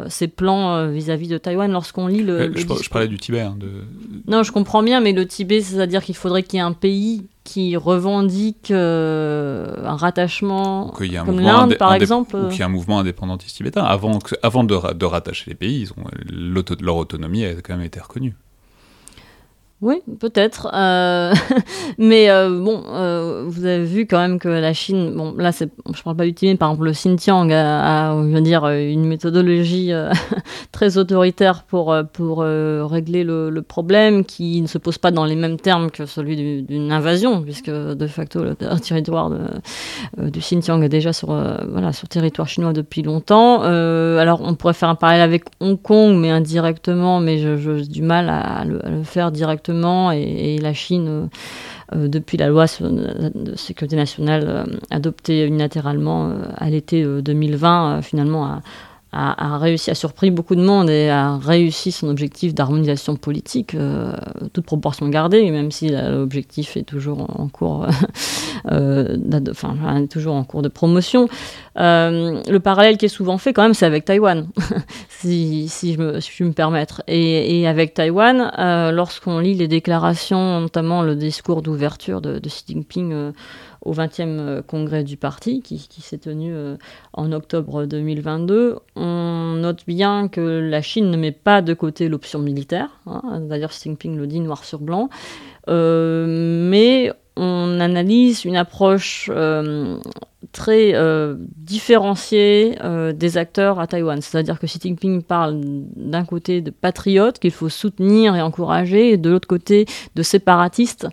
ses 0.08 0.28
plans 0.28 0.86
vis-à-vis 0.88 1.28
de 1.28 1.38
Taïwan. 1.38 1.57
Lorsqu'on 1.66 2.06
lit 2.06 2.22
le. 2.22 2.52
je, 2.54 2.88
parlais 2.88 3.08
du 3.08 3.18
Tibet. 3.18 3.40
Hein, 3.40 3.56
de... 3.58 3.68
Non, 4.28 4.42
je 4.42 4.52
comprends 4.52 4.82
bien, 4.82 5.00
mais 5.00 5.12
le 5.12 5.26
Tibet, 5.26 5.62
c'est-à-dire 5.62 6.04
qu'il 6.04 6.14
faudrait 6.14 6.42
qu'il 6.42 6.58
y 6.58 6.60
ait 6.60 6.64
un 6.64 6.72
pays 6.72 7.26
qui 7.44 7.76
revendique 7.76 8.70
euh, 8.70 9.74
un 9.82 9.96
rattachement 9.96 10.92
comme 11.24 11.40
l'Inde, 11.40 11.76
par 11.78 11.94
exemple. 11.94 12.36
Ou 12.36 12.48
qu'il 12.50 12.60
y 12.60 12.62
a 12.62 12.66
un 12.66 12.68
mouvement 12.68 13.00
indépendantiste 13.00 13.56
tibétain. 13.56 13.82
Avant, 13.82 14.18
avant 14.42 14.64
de, 14.64 14.92
de 14.92 15.04
rattacher 15.06 15.44
les 15.48 15.54
pays, 15.54 15.80
ils 15.80 15.92
ont, 15.92 16.04
leur 16.80 16.96
autonomie 16.96 17.44
a 17.44 17.54
quand 17.54 17.76
même 17.76 17.86
été 17.86 17.98
reconnue. 17.98 18.34
Oui, 19.80 20.02
peut-être. 20.18 20.68
Euh, 20.74 21.32
mais 21.98 22.28
euh, 22.30 22.60
bon, 22.60 22.82
euh, 22.88 23.44
vous 23.46 23.64
avez 23.64 23.84
vu 23.84 24.06
quand 24.06 24.18
même 24.18 24.40
que 24.40 24.48
la 24.48 24.72
Chine, 24.72 25.12
bon, 25.14 25.34
là, 25.36 25.52
je 25.52 25.66
ne 25.66 26.02
parle 26.02 26.16
pas 26.16 26.24
du 26.24 26.34
Tibet, 26.34 26.56
par 26.56 26.70
exemple, 26.70 26.86
le 26.86 26.92
Xinjiang 26.92 27.52
a, 27.52 28.10
a 28.10 28.22
je 28.22 28.38
dire, 28.40 28.66
une 28.66 29.04
méthodologie 29.04 29.92
très 30.72 30.98
autoritaire 30.98 31.62
pour, 31.62 31.94
pour 32.12 32.38
régler 32.40 33.22
le, 33.22 33.62
problème 33.68 34.24
qui 34.24 34.62
ne 34.62 34.66
se 34.66 34.78
pose 34.78 34.98
pas 34.98 35.10
dans 35.10 35.24
les 35.24 35.36
mêmes 35.36 35.58
termes 35.58 35.90
que 35.90 36.06
celui 36.06 36.62
d'une 36.62 36.90
invasion, 36.90 37.42
puisque 37.42 37.70
de 37.70 38.06
facto, 38.06 38.42
le 38.42 38.54
territoire 38.56 39.30
du 40.16 40.38
Xinjiang 40.40 40.82
est 40.82 40.88
déjà 40.88 41.12
sur, 41.12 41.28
voilà, 41.28 41.92
sur 41.92 42.08
territoire 42.08 42.48
chinois 42.48 42.72
depuis 42.72 43.02
longtemps. 43.02 43.62
alors, 43.62 44.40
on 44.42 44.54
pourrait 44.54 44.74
faire 44.74 44.88
un 44.88 44.94
parallèle 44.96 45.22
avec 45.22 45.44
Hong 45.60 45.80
Kong, 45.80 46.16
mais 46.16 46.30
indirectement, 46.30 47.20
mais 47.20 47.38
j'ai 47.38 47.86
du 47.86 48.02
mal 48.02 48.28
à 48.28 48.64
le 48.64 49.02
faire 49.04 49.30
directement 49.30 49.67
et, 50.12 50.58
la 50.58 50.72
Chine, 50.74 51.06
euh, 51.08 51.26
euh, 51.94 52.08
depuis 52.08 52.36
la 52.36 52.48
loi 52.48 52.66
de 52.80 53.56
sécurité 53.56 53.96
nationale 53.96 54.44
euh, 54.46 54.64
adoptée 54.90 55.44
unilatéralement 55.46 56.32
à 56.56 56.70
l'été 56.70 57.04
2020, 57.04 58.02
finalement 58.02 58.60
a, 59.12 59.58
réussi, 59.58 59.90
a 59.90 59.94
surpris 59.94 60.30
beaucoup 60.30 60.54
de 60.54 60.62
monde 60.62 60.90
et 60.90 61.08
a 61.08 61.38
réussi 61.38 61.92
son 61.92 62.08
objectif 62.08 62.54
d'harmonisation 62.54 63.16
politique, 63.16 63.74
euh, 63.74 64.12
toute 64.52 64.66
proportion 64.66 65.08
gardée, 65.08 65.50
même 65.50 65.70
si 65.70 65.88
l'objectif 65.88 66.76
est 66.76 66.82
toujours 66.82 67.26
en 67.40 67.48
cours, 67.48 67.86
euh, 68.70 69.16
enfin, 69.50 70.06
toujours 70.10 70.34
en 70.34 70.44
cours 70.44 70.62
de 70.62 70.68
promotion. 70.68 71.28
Euh, 71.78 72.42
le 72.48 72.60
parallèle 72.60 72.98
qui 72.98 73.06
est 73.06 73.08
souvent 73.08 73.38
fait, 73.38 73.52
quand 73.52 73.62
même, 73.62 73.74
c'est 73.74 73.86
avec 73.86 74.04
Taïwan, 74.04 74.48
si, 75.22 75.92
je 75.94 75.98
me, 75.98 76.20
si 76.20 76.30
je 76.34 76.44
me 76.44 76.52
permettre. 76.52 77.02
Et, 77.06 77.60
et 77.60 77.66
avec 77.66 77.94
Taïwan, 77.94 78.50
lorsqu'on 78.92 79.38
lit 79.38 79.54
les 79.54 79.68
déclarations, 79.68 80.60
notamment 80.60 81.02
le 81.02 81.16
discours 81.16 81.62
d'ouverture 81.62 82.20
de, 82.20 82.38
Xi 82.38 82.64
Jinping 82.68 83.32
au 83.84 83.94
20e 83.94 84.38
euh, 84.38 84.62
congrès 84.62 85.04
du 85.04 85.16
parti 85.16 85.62
qui, 85.62 85.78
s'est 86.00 86.18
tenu 86.18 86.52
euh, 86.52 86.76
en 87.12 87.32
octobre 87.32 87.84
2022, 87.84 88.76
on 88.96 89.54
note 89.58 89.84
bien 89.86 90.28
que 90.28 90.40
la 90.40 90.82
Chine 90.82 91.10
ne 91.10 91.16
met 91.16 91.32
pas 91.32 91.62
de 91.62 91.74
côté 91.74 92.08
l'option 92.08 92.38
militaire. 92.38 92.90
Hein. 93.06 93.40
D'ailleurs, 93.48 93.70
Xi 93.70 93.88
Jinping 93.88 94.16
le 94.16 94.26
dit 94.26 94.40
noir 94.40 94.64
sur 94.64 94.80
blanc. 94.80 95.08
Euh, 95.68 96.68
mais 96.68 97.12
on 97.38 97.80
analyse 97.80 98.44
une 98.44 98.56
approche 98.56 99.30
très 100.52 100.94
différenciée 101.56 102.78
des 103.14 103.38
acteurs 103.38 103.80
à 103.80 103.86
Taïwan. 103.86 104.20
C'est-à-dire 104.20 104.58
que 104.58 104.66
Xi 104.66 104.78
Jinping 104.82 105.22
parle 105.22 105.60
d'un 105.62 106.24
côté 106.24 106.60
de 106.60 106.70
patriotes 106.70 107.38
qu'il 107.38 107.50
faut 107.50 107.68
soutenir 107.68 108.34
et 108.34 108.42
encourager, 108.42 109.12
et 109.12 109.16
de 109.16 109.30
l'autre 109.30 109.48
côté 109.48 109.86
de 110.14 110.22
séparatistes 110.22 111.06
euh, 111.06 111.08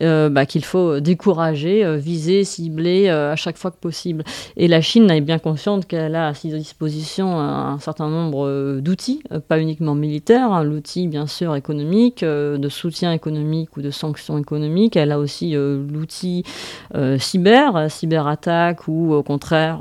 bah, 0.00 0.46
qu'il 0.46 0.64
faut 0.64 1.00
décourager, 1.00 1.84
euh, 1.84 1.96
viser, 1.96 2.44
cibler 2.44 3.08
euh, 3.08 3.32
à 3.32 3.36
chaque 3.36 3.58
fois 3.58 3.70
que 3.70 3.76
possible. 3.76 4.24
Et 4.56 4.68
la 4.68 4.80
Chine 4.80 5.10
est 5.10 5.20
bien 5.20 5.38
consciente 5.38 5.86
qu'elle 5.86 6.14
a 6.14 6.28
à 6.28 6.34
sa 6.34 6.48
disposition 6.48 7.38
un, 7.38 7.78
certain 7.78 8.08
nombre 8.08 8.80
d'outils, 8.80 9.22
pas 9.48 9.58
uniquement 9.58 9.94
militaires, 9.94 10.52
hein, 10.52 10.64
l'outil 10.64 11.06
bien 11.06 11.26
sûr 11.26 11.54
économique, 11.54 12.24
de 12.24 12.68
soutien 12.68 13.12
économique 13.12 13.76
ou 13.76 13.82
de 13.82 13.90
sanctions 13.90 14.38
économiques. 14.38 14.96
Elle 14.96 15.12
a 15.12 15.18
aussi 15.18 15.54
l'outil 15.54 16.44
cyber, 17.18 17.90
cyberattaque 17.90 18.88
ou 18.88 19.14
au 19.14 19.22
contraire 19.22 19.80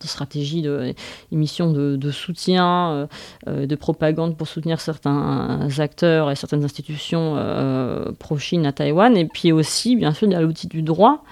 stratégie 0.00 0.62
de 0.62 0.94
émission 1.32 1.72
de 1.72 2.10
soutien, 2.10 3.08
de 3.46 3.74
propagande 3.74 4.36
pour 4.36 4.48
soutenir 4.48 4.80
certains 4.80 5.68
acteurs 5.78 6.30
et 6.30 6.36
certaines 6.36 6.64
institutions 6.64 7.36
pro-Chine 8.18 8.66
à 8.66 8.72
Taïwan. 8.72 9.16
Et 9.16 9.26
puis 9.26 9.52
aussi, 9.52 9.96
bien 9.96 10.12
sûr, 10.12 10.28
il 10.28 10.32
y 10.32 10.36
a 10.36 10.40
l'outil 10.40 10.66
du 10.66 10.82
droit. 10.82 11.22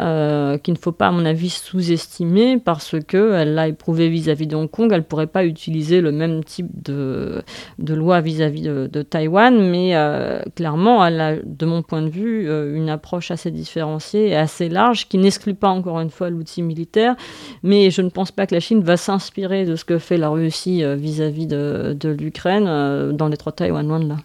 Euh, 0.00 0.56
qu'il 0.56 0.72
ne 0.72 0.78
faut 0.78 0.92
pas, 0.92 1.08
à 1.08 1.10
mon 1.10 1.26
avis, 1.26 1.50
sous-estimer 1.50 2.56
parce 2.56 2.96
qu'elle 3.06 3.52
l'a 3.52 3.68
éprouvé 3.68 4.08
vis-à-vis 4.08 4.46
de 4.46 4.56
Hong 4.56 4.70
Kong. 4.70 4.88
Elle 4.90 5.00
ne 5.00 5.04
pourrait 5.04 5.26
pas 5.26 5.44
utiliser 5.44 6.00
le 6.00 6.12
même 6.12 6.42
type 6.44 6.70
de, 6.82 7.42
de 7.78 7.92
loi 7.92 8.22
vis-à-vis 8.22 8.62
de, 8.62 9.02
Taïwan, 9.02 9.70
mais 9.70 9.94
euh, 9.94 10.40
clairement, 10.56 11.04
elle 11.04 11.20
a, 11.20 11.36
de 11.44 11.66
mon 11.66 11.82
point 11.82 12.00
de 12.00 12.08
vue, 12.08 12.48
euh, 12.48 12.74
une 12.74 12.88
approche 12.88 13.30
assez 13.30 13.50
différenciée 13.50 14.28
et 14.28 14.36
assez 14.36 14.70
large 14.70 15.08
qui 15.08 15.18
n'exclut 15.18 15.54
pas, 15.54 15.68
encore 15.68 16.00
une 16.00 16.10
fois, 16.10 16.30
l'outil 16.30 16.62
militaire. 16.62 17.14
Mais 17.62 17.90
je 17.90 18.00
ne 18.00 18.08
pense 18.08 18.32
pas 18.32 18.46
que 18.46 18.54
la 18.54 18.60
Chine 18.60 18.82
va 18.82 18.96
s'inspirer 18.96 19.66
de 19.66 19.76
ce 19.76 19.84
que 19.84 19.98
fait 19.98 20.16
la 20.16 20.30
Russie 20.30 20.82
vis-à-vis 20.96 21.46
de, 21.46 22.16
l'Ukraine 22.18 23.12
dans 23.12 23.28
les 23.28 23.36
trois 23.36 23.52
Taïwan, 23.52 23.86
loin 23.86 23.98
là. 23.98 24.16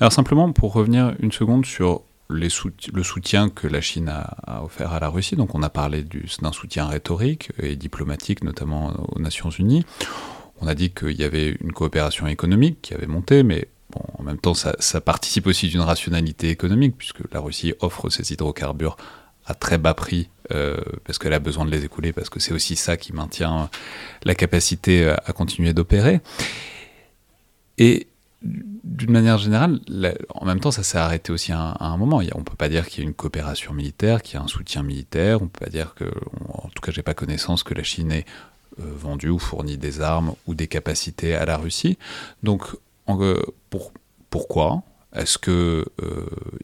Alors 0.00 0.12
simplement 0.12 0.52
pour 0.52 0.72
revenir 0.72 1.14
une 1.18 1.32
seconde 1.32 1.66
sur 1.66 2.02
le 2.28 2.48
soutien 3.02 3.48
que 3.48 3.66
la 3.66 3.80
Chine 3.80 4.08
a, 4.08 4.62
offert 4.62 4.92
à 4.92 5.00
la 5.00 5.08
Russie, 5.08 5.34
donc 5.34 5.54
on 5.54 5.62
a 5.62 5.70
parlé 5.70 6.04
d'un 6.04 6.52
soutien 6.52 6.86
rhétorique 6.86 7.50
et 7.58 7.74
diplomatique, 7.74 8.44
notamment 8.44 8.92
aux 9.08 9.18
Nations 9.18 9.50
Unies. 9.50 9.84
On 10.60 10.66
a 10.68 10.74
dit 10.74 10.90
qu'il 10.90 11.18
y 11.18 11.24
avait 11.24 11.56
une 11.60 11.72
coopération 11.72 12.26
économique 12.26 12.82
qui 12.82 12.94
avait 12.94 13.06
monté, 13.06 13.42
mais 13.42 13.68
en 14.18 14.22
même 14.22 14.38
temps, 14.38 14.54
ça, 14.54 15.00
participe 15.00 15.46
aussi 15.46 15.68
d'une 15.68 15.80
rationalité 15.80 16.50
économique, 16.50 16.96
puisque 16.96 17.20
la 17.32 17.40
Russie 17.40 17.74
offre 17.80 18.10
ses 18.10 18.32
hydrocarbures 18.32 18.96
à 19.46 19.54
très 19.54 19.78
bas 19.78 19.94
prix 19.94 20.28
euh, 20.52 20.76
parce 21.04 21.18
qu'elle 21.18 21.32
a 21.32 21.38
besoin 21.38 21.64
de 21.64 21.70
les 21.70 21.84
écouler, 21.84 22.12
parce 22.12 22.28
que 22.28 22.38
c'est 22.38 22.52
aussi 22.52 22.76
ça 22.76 22.96
qui 22.98 23.14
maintient 23.14 23.70
la 24.24 24.34
capacité 24.34 25.08
à 25.08 25.32
continuer 25.32 25.72
d'opérer. 25.72 26.20
Et 27.78 28.08
d'une 28.84 29.10
manière 29.10 29.38
générale, 29.38 29.80
en 30.30 30.44
même 30.44 30.60
temps, 30.60 30.70
ça 30.70 30.82
s'est 30.82 30.98
arrêté 30.98 31.32
aussi 31.32 31.52
à, 31.52 31.76
un 31.80 31.96
moment. 31.96 32.18
on 32.34 32.38
ne 32.38 32.44
peut 32.44 32.56
pas 32.56 32.68
dire 32.68 32.86
qu'il 32.86 33.02
y 33.02 33.06
a 33.06 33.08
une 33.08 33.14
coopération 33.14 33.72
militaire, 33.72 34.22
qu'il 34.22 34.34
y 34.34 34.36
a 34.38 34.42
un 34.42 34.48
soutien 34.48 34.82
militaire. 34.82 35.42
On 35.42 35.48
peut 35.48 35.64
pas 35.64 35.70
dire 35.70 35.94
que, 35.94 36.04
en 36.48 36.68
tout 36.68 36.80
cas, 36.82 36.92
j'ai 36.92 37.02
pas 37.02 37.14
connaissance 37.14 37.62
que 37.62 37.74
la 37.74 37.82
Chine 37.82 38.12
ait 38.12 38.26
euh, 38.80 38.84
vendu 38.94 39.28
ou 39.28 39.38
fourni 39.38 39.78
des 39.78 40.00
armes 40.00 40.34
ou 40.46 40.54
des 40.54 40.66
capacités 40.66 41.34
à 41.34 41.44
la 41.44 41.56
Russie. 41.56 41.98
Donc, 42.42 42.64
euh, 43.08 43.42
pour, 43.70 43.92
pourquoi 44.30 44.82
Est-ce 45.14 45.38
qu'il 45.38 45.84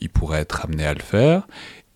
il 0.00 0.10
pourrait 0.10 0.40
être 0.40 0.64
amené 0.64 0.86
à 0.86 0.94
le 0.94 1.02
faire? 1.02 1.46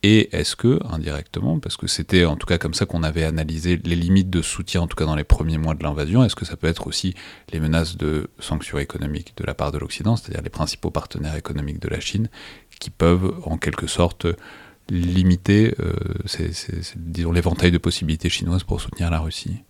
Et 0.03 0.36
est-ce 0.36 0.55
que, 0.55 0.78
indirectement, 0.88 1.59
parce 1.59 1.76
que 1.76 1.88
c'était 1.88 2.24
en 2.24 2.36
tout 2.36 2.46
cas 2.46 2.59
comme 2.59 2.74
ça 2.74 2.86
qu'on 2.86 3.03
avait 3.03 3.24
analysé 3.24 3.80
les 3.82 3.96
limites 3.96 4.30
de 4.30 4.42
soutien, 4.42 4.82
en 4.82 4.86
tout 4.86 4.96
cas 4.96 5.07
dans 5.07 5.16
les 5.16 5.24
premiers 5.24 5.59
mois 5.59 5.74
de 5.74 5.82
l'invasion, 5.82 6.22
est-ce 6.22 6.36
que 6.36 6.44
ça 6.44 6.57
peut 6.57 6.68
être 6.68 6.86
aussi 6.86 7.14
les 7.53 7.59
menaces 7.59 7.96
de 7.96 8.30
sanctions 8.38 8.78
économiques 8.78 9.34
de 9.36 9.44
la 9.44 9.55
part 9.55 9.72
de 9.72 9.78
l'Occident, 9.78 10.14
c'est-à-dire 10.14 10.42
les 10.42 10.51
principaux 10.51 10.90
partenaires 10.90 11.34
économiques 11.34 11.80
de 11.80 11.88
la 11.88 11.99
Chine, 11.99 12.28
qui 12.78 12.90
peuvent 12.90 13.34
en 13.44 13.59
quelque 13.59 13.88
sorte 13.88 14.26
limiter, 14.88 15.74
euh, 15.80 15.92
l'éventail 17.32 17.72
de 17.72 17.78
possibilités 17.78 18.28
chinoises 18.28 18.62
pour 18.62 18.80
soutenir 18.80 19.11
la 19.11 19.18
Russie? 19.18 19.64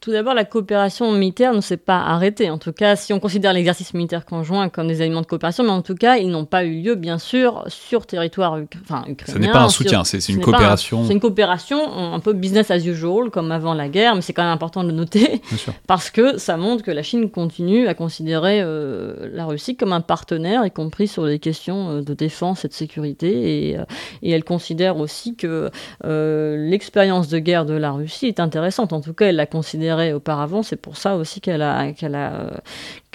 Tout 0.00 0.12
d'abord, 0.12 0.34
la 0.34 0.44
coopération 0.44 1.10
militaire 1.10 1.52
ne 1.52 1.60
s'est 1.60 1.76
pas 1.76 1.98
arrêtée. 1.98 2.50
En 2.50 2.58
tout 2.58 2.72
cas, 2.72 2.94
si 2.94 3.12
on 3.12 3.18
considère 3.18 3.52
l'exercice 3.52 3.94
militaire 3.94 4.24
conjoint 4.24 4.68
comme 4.68 4.86
des 4.86 5.02
éléments 5.02 5.22
de 5.22 5.26
coopération, 5.26 5.64
mais 5.64 5.70
en 5.70 5.82
tout 5.82 5.96
cas, 5.96 6.18
ils 6.18 6.28
n'ont 6.28 6.44
pas 6.44 6.64
eu 6.64 6.80
lieu, 6.80 6.94
bien 6.94 7.18
sûr, 7.18 7.64
sur 7.66 8.06
territoire 8.06 8.60
enfin, 8.84 9.02
ukrainien. 9.08 9.34
Ce 9.34 9.38
n'est 9.38 9.50
pas 9.50 9.62
un 9.62 9.68
soutien, 9.68 10.04
c'est 10.04 10.20
une 10.28 10.40
coopération. 10.40 11.04
C'est 11.04 11.12
une 11.12 11.20
coopération 11.20 12.14
un 12.14 12.20
peu 12.20 12.32
business 12.32 12.70
as 12.70 12.86
usual, 12.86 13.30
comme 13.30 13.50
avant 13.50 13.74
la 13.74 13.88
guerre, 13.88 14.14
mais 14.14 14.20
c'est 14.20 14.32
quand 14.32 14.44
même 14.44 14.52
important 14.52 14.84
de 14.84 14.88
le 14.88 14.94
noter, 14.94 15.42
parce 15.88 16.10
que 16.10 16.38
ça 16.38 16.56
montre 16.56 16.84
que 16.84 16.92
la 16.92 17.02
Chine 17.02 17.28
continue 17.28 17.88
à 17.88 17.94
considérer 17.94 18.60
euh, 18.62 19.28
la 19.32 19.46
Russie 19.46 19.76
comme 19.76 19.92
un 19.92 20.00
partenaire, 20.00 20.64
y 20.64 20.70
compris 20.70 21.08
sur 21.08 21.26
les 21.26 21.40
questions 21.40 21.90
euh, 21.90 22.02
de 22.02 22.14
défense 22.14 22.64
et 22.64 22.68
de 22.68 22.72
sécurité. 22.72 23.70
Et, 23.70 23.78
euh, 23.78 23.84
et 24.22 24.30
elle 24.30 24.44
considère 24.44 24.98
aussi 24.98 25.34
que 25.34 25.70
l'expérience 26.04 27.28
de 27.28 27.40
guerre 27.40 27.64
de 27.64 27.74
la 27.74 27.90
Russie 27.90 28.26
est 28.26 28.38
intéressante. 28.38 28.92
En 28.92 29.00
tout 29.00 29.12
cas, 29.12 29.26
elle 29.26 29.36
la 29.36 29.46
considérée 29.56 30.12
auparavant. 30.12 30.62
C'est 30.62 30.76
pour 30.76 30.96
ça 30.98 31.16
aussi 31.16 31.40
qu'elle 31.40 31.62
a, 31.62 31.92
qu'elle 31.92 32.14
a, 32.14 32.60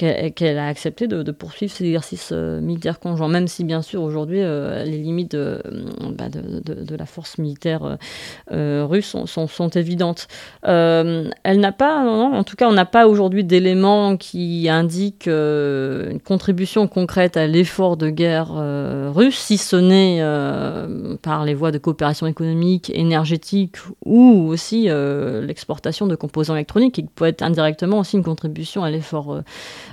qu'elle 0.01 0.57
a 0.57 0.67
accepté 0.67 1.07
de, 1.07 1.31
poursuivre 1.31 1.71
ces 1.71 1.85
exercices 1.85 2.31
euh, 2.33 2.59
militaires 2.59 2.99
conjoints, 2.99 3.27
même 3.27 3.47
si 3.47 3.63
bien 3.63 3.81
sûr 3.81 4.01
aujourd'hui 4.01 4.41
euh, 4.41 4.83
les 4.83 4.97
limites 4.97 5.31
de, 5.31 5.61
bah, 6.17 6.25
de, 6.29 6.95
la 6.95 7.05
force 7.05 7.37
militaire 7.37 7.97
euh, 8.51 8.85
russe 8.87 9.15
sont, 9.25 9.69
évidentes. 9.69 10.27
elle 10.63 11.31
n'a 11.45 11.71
pas, 11.71 12.03
en 12.03 12.43
tout 12.43 12.55
cas 12.55 12.67
on 12.67 12.73
n'a 12.73 12.85
pas 12.85 13.07
aujourd'hui 13.07 13.43
d'éléments 13.43 14.17
qui 14.17 14.67
indiquent 14.69 15.27
une 15.27 16.19
contribution 16.19 16.87
concrète 16.87 17.37
à 17.37 17.47
l'effort 17.47 17.95
de 17.95 18.09
guerre 18.09 18.51
russe, 19.13 19.37
si 19.37 19.57
ce 19.57 19.75
n'est 19.75 20.21
par 21.21 21.45
les 21.45 21.53
voies 21.53 21.71
de 21.71 21.77
coopération 21.77 22.27
économique, 22.27 22.91
énergétique 22.93 23.77
ou 24.05 24.47
aussi 24.47 24.89
l'exportation 24.89 26.07
de 26.07 26.15
composants 26.15 26.55
électroniques, 26.55 26.95
qui 26.95 27.03
peut 27.03 27.25
être 27.25 27.43
indirectement 27.43 27.99
aussi 27.99 28.17
une 28.17 28.23
contribution 28.23 28.83
à 28.83 28.89
l'effort 28.89 29.33
euh, 29.33 29.41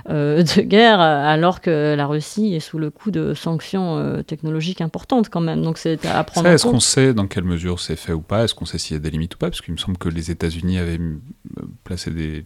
de 0.07 0.61
guerre, 0.61 0.99
alors 0.99 1.61
que 1.61 1.95
la 1.95 2.07
Russie 2.07 2.53
est 2.55 2.59
sous 2.59 2.77
le 2.77 2.89
coup 2.89 3.11
de 3.11 3.33
sanctions 3.33 3.97
euh, 3.97 4.21
technologiques 4.21 4.81
importantes 4.81 5.29
quand 5.29 5.41
même. 5.41 5.61
Donc 5.61 5.77
c'est 5.77 6.05
à 6.05 6.23
prendre 6.23 6.47
Est-ce 6.47 6.65
qu'on 6.65 6.79
sait 6.79 7.13
dans 7.13 7.27
quelle 7.27 7.43
mesure 7.43 7.79
c'est 7.79 7.95
fait 7.95 8.13
ou 8.13 8.21
pas? 8.21 8.43
Est-ce 8.43 8.55
qu'on 8.55 8.65
sait 8.65 8.77
s'il 8.77 8.95
y 8.95 8.99
a 8.99 9.01
des 9.01 9.11
limites 9.11 9.35
ou 9.35 9.37
pas? 9.37 9.49
Parce 9.49 9.61
qu'il 9.61 9.73
me 9.73 9.79
semble 9.79 9.97
que 9.97 10.09
les 10.09 10.31
États-Unis 10.31 10.77
avaient 10.77 10.99
euh, 10.99 11.61
placé 11.83 12.11
des, 12.11 12.45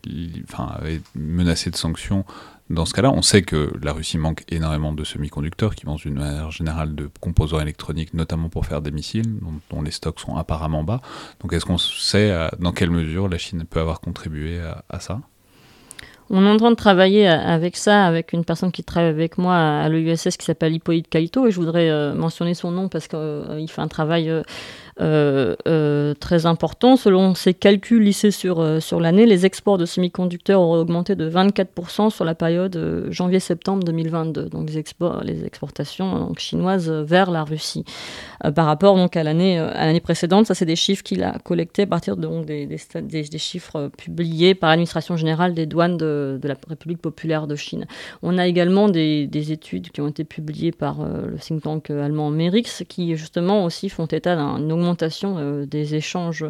enfin, 0.50 0.72
avaient 0.80 1.02
menacé 1.16 1.70
de 1.70 1.76
sanctions 1.76 2.26
dans 2.70 2.86
ce 2.86 2.94
cas-là, 2.94 3.12
on 3.12 3.22
sait 3.22 3.42
que 3.42 3.74
la 3.84 3.92
Russie 3.92 4.18
manque 4.18 4.46
énormément 4.48 4.94
de 4.94 5.04
semi-conducteurs, 5.04 5.76
qui 5.76 5.86
manque 5.86 6.00
d'une 6.00 6.18
manière 6.18 6.50
générale 6.50 6.96
de 6.96 7.10
composants 7.20 7.60
électroniques, 7.60 8.14
notamment 8.14 8.48
pour 8.48 8.66
faire 8.66 8.82
des 8.82 8.90
missiles, 8.90 9.38
dont, 9.70 9.82
les 9.82 9.92
stocks 9.92 10.22
sont 10.22 10.38
apparemment 10.38 10.84
bas. 10.84 11.02
Donc 11.42 11.52
est-ce 11.52 11.66
qu'on 11.66 11.78
sait 11.78 12.34
dans 12.60 12.72
quelle 12.72 12.90
mesure 12.90 13.28
la 13.28 13.38
Chine 13.38 13.66
peut 13.70 13.82
avoir 13.82 14.00
contribué 14.00 14.62
à 14.90 15.00
ça? 15.02 15.20
On 16.30 16.46
est 16.46 16.50
en 16.50 16.58
train 16.58 16.72
de 16.72 16.76
travailler 16.76 17.28
avec 17.28 17.76
ça, 17.78 18.06
avec 18.06 18.34
une 18.34 18.46
personne 18.46 18.72
qui 18.72 18.84
travaille 18.84 19.10
avec 19.10 19.38
moi 19.38 19.56
à 19.56 19.90
l'EUSS 19.90 20.38
qui 20.38 20.46
s'appelle 20.46 20.74
Hippolyte 20.74 21.10
Kaito, 21.10 21.48
et 21.48 21.52
je 21.52 21.58
voudrais 21.58 21.90
euh, 21.90 22.14
mentionner 22.14 22.54
son 22.54 22.72
nom 22.72 22.88
parce 22.88 23.08
qu'il 23.08 23.20
euh, 23.20 23.68
fait 23.68 23.82
un 23.82 23.88
travail 23.88 24.30
euh, 24.30 24.44
très 24.98 26.46
important. 26.46 26.96
Selon 26.96 27.36
ses 27.36 27.54
calculs 27.54 28.02
lissés 28.02 28.32
sur, 28.32 28.60
euh, 28.60 28.80
sur 28.80 29.00
l'année, 29.00 29.26
les 29.26 29.46
exports 29.46 29.78
de 29.78 29.86
semi-conducteurs 29.86 30.62
auraient 30.62 30.80
augmenté 30.80 31.16
de 31.16 31.30
24% 31.30 32.10
sur 32.10 32.26
la 32.26 32.36
période 32.36 33.08
janvier-septembre 33.10 33.84
2022, 33.84 34.46
donc 34.46 34.70
les, 34.70 34.84
les 35.24 35.46
exportations 35.46 36.34
chinoises 36.38 36.90
vers 36.90 37.32
la 37.32 37.44
Russie. 37.44 37.86
par 38.56 38.66
rapport 38.66 38.96
donc, 38.96 39.16
à 39.16 39.24
l'année 39.24 40.00
précédente, 40.02 40.48
ça 40.48 40.56
c'est 40.56 40.66
des 40.66 40.76
chiffres 40.76 41.04
qu'il 41.04 41.24
a 41.24 41.38
collectés 41.40 41.84
à 41.84 41.88
partir 41.88 42.18
des, 42.18 42.66
des, 42.66 43.24
des, 43.24 43.38
chiffres 43.38 43.90
publiés 43.98 44.56
par 44.56 44.70
l'administration 44.70 45.18
générale 45.18 45.54
des 45.54 45.66
douanes 45.66 45.98
de, 45.98 46.40
de, 46.42 46.48
la 46.48 46.56
République 46.68 47.02
populaire 47.02 47.48
de 47.48 47.56
Chine. 47.56 47.86
On 48.22 48.38
a 48.38 48.48
également 48.48 48.90
des, 48.90 49.30
études 49.52 49.90
qui 49.92 50.02
ont 50.02 50.08
été 50.08 50.24
publiées 50.24 50.72
par 50.72 50.98
le 51.04 51.38
think 51.38 51.64
tank 51.64 51.90
allemand 51.90 52.30
Merix 52.30 52.84
qui 52.88 53.16
justement 53.18 53.66
aussi 53.66 53.90
font 53.90 54.06
état 54.06 54.36
d'un 54.36 54.70
augmentation 54.70 54.83
euh, 55.24 55.66
des 55.66 55.96
échanges 55.96 56.46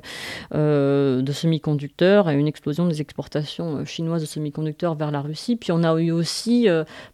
euh, 0.53 1.21
de 1.21 1.31
semi-conducteurs 1.31 2.29
et 2.29 2.35
une 2.35 2.47
explosion 2.47 2.87
des 2.87 3.01
exportations 3.01 3.77
euh, 3.77 3.85
chinoises 3.85 4.21
de 4.21 4.27
semi-conducteurs 4.27 4.95
vers 4.95 5.11
la 5.11 5.21
Russie. 5.21 5.55
Puis 5.55 5.71
on 5.71 5.83
a 5.83 5.93
eu 5.99 6.11
aussi 6.11 6.67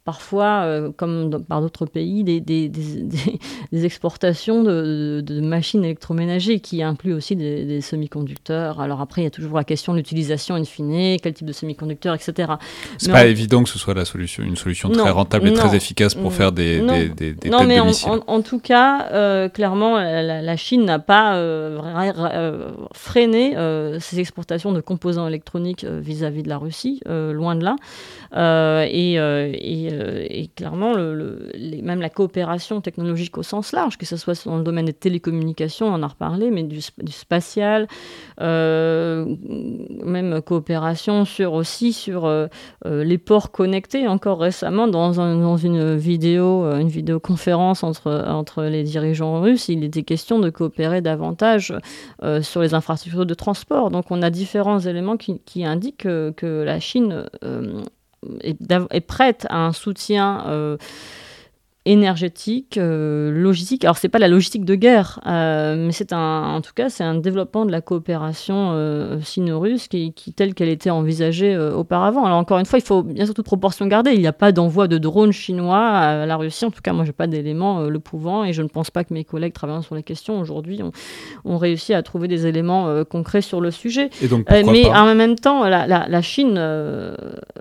parfois, 0.06 0.92
comme 0.98 1.44
par 1.44 1.62
d'autres 1.62 1.86
pays, 1.86 2.24
des, 2.24 2.40
des, 2.40 2.70
des, 2.70 3.10
exportations 3.86 4.64
de, 4.64 5.22
de, 5.26 5.42
machines 5.42 5.84
électroménagers 5.84 6.60
qui 6.60 6.84
incluent 6.84 7.14
aussi 7.14 7.36
des, 7.36 7.82
semi-conducteurs. 7.82 8.82
Alors 8.82 9.02
après, 9.02 9.22
il 9.22 9.24
y 9.26 9.28
a 9.28 9.32
toujours 9.32 9.58
la 9.58 9.64
question 9.64 9.94
de 9.94 9.98
l'utilisation 9.98 10.56
in 10.56 10.64
fine, 10.64 11.18
quel 11.22 11.34
type 11.34 11.48
de 11.48 11.54
semi-conducteurs, 11.54 12.16
etc. 12.16 12.54
C'est 12.98 13.12
pas 13.12 13.26
évident 13.26 13.64
que 13.64 13.70
ce 13.70 13.80
soit 13.80 13.94
la 13.94 14.06
solution, 14.06 14.44
une 14.44 14.58
solution 14.58 14.90
très 14.90 15.10
rentable 15.10 15.48
et 15.50 15.54
très 15.54 15.76
efficace 15.76 16.16
pour 16.16 16.34
faire 16.34 16.52
des, 16.52 16.82
des, 17.16 17.34
des, 17.34 17.50
non, 17.50 17.64
mais 17.64 17.80
en, 17.80 17.92
en, 18.06 18.42
tout 18.42 18.60
cas, 18.60 19.50
clairement, 19.50 19.98
la, 19.98 20.42
la 20.42 20.58
Chine 20.58 20.86
n'a 20.86 21.00
pas 21.10 21.38
euh, 21.38 21.80
euh, 21.82 22.70
freiner 22.94 23.58
euh, 23.58 24.00
ces 24.00 24.20
exportations 24.20 24.74
de 24.74 24.80
composants 24.80 25.28
électroniques 25.28 25.84
vis-à-vis 25.84 26.44
de 26.44 26.50
la 26.50 26.60
Russie, 26.60 27.02
loin 27.08 27.56
de 27.56 27.64
là. 27.64 27.76
Et, 28.86 30.50
clairement, 30.56 30.94
même 30.94 32.00
la 32.00 32.10
coopération 32.10 32.80
technologique 32.82 33.40
au 33.40 33.44
sens 33.44 33.72
large, 33.72 33.98
que 33.98 34.06
ce 34.06 34.18
soit 34.18 34.46
dans 34.46 34.58
le 34.58 34.64
domaine 34.64 34.86
des 34.86 34.94
télécommunications, 34.94 35.88
on 35.88 35.94
en 35.94 36.04
a 36.04 36.08
reparlé, 36.08 36.52
mais 36.52 36.62
du, 36.62 36.80
spatial, 36.80 37.88
même 38.40 40.42
coopération 40.46 41.26
sur 41.26 41.54
aussi 41.54 41.92
sur 41.92 42.32
les 42.86 43.18
ports 43.18 43.50
connectés. 43.50 44.08
Encore 44.08 44.42
récemment, 44.42 44.88
dans, 44.88 45.14
dans 45.14 45.58
une 45.58 45.96
vidéo, 45.96 46.72
une 46.72 46.90
vidéoconférence 46.90 47.82
entre, 47.82 48.26
entre 48.28 48.66
les 48.66 48.84
dirigeants 48.84 49.42
russes, 49.42 49.70
il 49.70 49.84
était 49.84 50.04
question 50.04 50.38
de 50.38 50.52
coopérer 50.52 50.99
davantage 51.02 51.74
euh, 52.24 52.42
sur 52.42 52.62
les 52.62 52.74
infrastructures 52.74 53.26
de 53.26 53.34
transport. 53.34 53.92
Donc 53.92 54.06
on 54.10 54.22
a 54.22 54.30
différents 54.30 54.80
éléments 54.80 55.18
qui, 55.18 55.66
indiquent 55.66 56.04
que, 56.04 56.64
la 56.64 56.80
Chine 56.80 57.26
euh, 57.44 57.82
est, 58.42 59.02
prête 59.02 59.46
à 59.50 59.66
un 59.66 59.74
soutien 59.74 60.78
euh, 61.90 61.94
énergétique, 61.94 62.80
logistique. 62.82 63.84
Alors 63.84 63.98
c'est 63.98 64.10
pas 64.10 64.20
la 64.20 64.28
logistique 64.28 64.66
de 64.66 64.76
guerre, 64.76 65.20
mais 65.26 65.92
c'est 65.92 66.14
un, 66.14 66.56
en 66.56 66.62
tout 66.62 66.74
cas 66.74 66.90
c'est 66.90 67.04
un 67.04 67.16
développement 67.16 67.66
de 67.66 67.72
la 67.72 67.82
coopération 67.82 69.20
sino-russe 69.22 69.88
qui, 69.88 70.14
qui, 70.14 70.34
telle 70.34 70.54
qu'elle 70.54 70.70
était 70.70 70.90
envisagée 70.90 71.58
auparavant. 71.58 72.26
Alors 72.26 72.38
encore 72.38 72.60
une 72.60 72.66
fois, 72.66 72.80
il 72.80 72.86
faut 72.86 73.04
bien 73.04 73.26
sûr 73.26 73.34
toute 73.34 73.46
proportion 73.46 73.88
garder. 73.88 74.14
Il 74.14 74.20
n'y 74.20 74.28
a 74.28 74.34
pas 74.34 74.52
d'envoi 74.52 74.88
de 74.88 74.98
drones 74.98 75.32
chinois 75.32 75.88
à 75.88 76.26
la 76.26 76.38
Russie. 76.38 76.66
En 76.66 76.72
tout 76.72 76.82
cas, 76.82 76.94
moi 76.94 77.06
j'ai 77.06 77.12
pas 77.12 77.28
d'éléments 77.28 77.82
le 77.82 78.00
pouvant 78.00 78.44
et 78.44 78.54
je 78.54 78.62
ne 78.62 78.68
pense 78.68 78.92
pas 78.92 79.04
que 79.04 79.14
mes 79.14 79.24
collègues 79.24 79.54
travaillant 79.54 79.82
sur 79.82 79.96
les 79.96 80.04
questions 80.04 80.40
aujourd'hui 80.40 80.82
ont, 80.84 80.92
ont 81.46 81.58
réussi 81.58 81.94
à 81.94 82.04
trouver 82.04 82.28
des 82.28 82.46
éléments 82.46 83.04
concrets 83.06 83.42
sur 83.42 83.62
le 83.62 83.72
sujet. 83.72 84.10
mais 84.50 84.86
en 84.86 85.16
même 85.16 85.36
temps, 85.36 85.68
la, 85.68 85.88
la, 85.88 86.22
Chine 86.22 86.60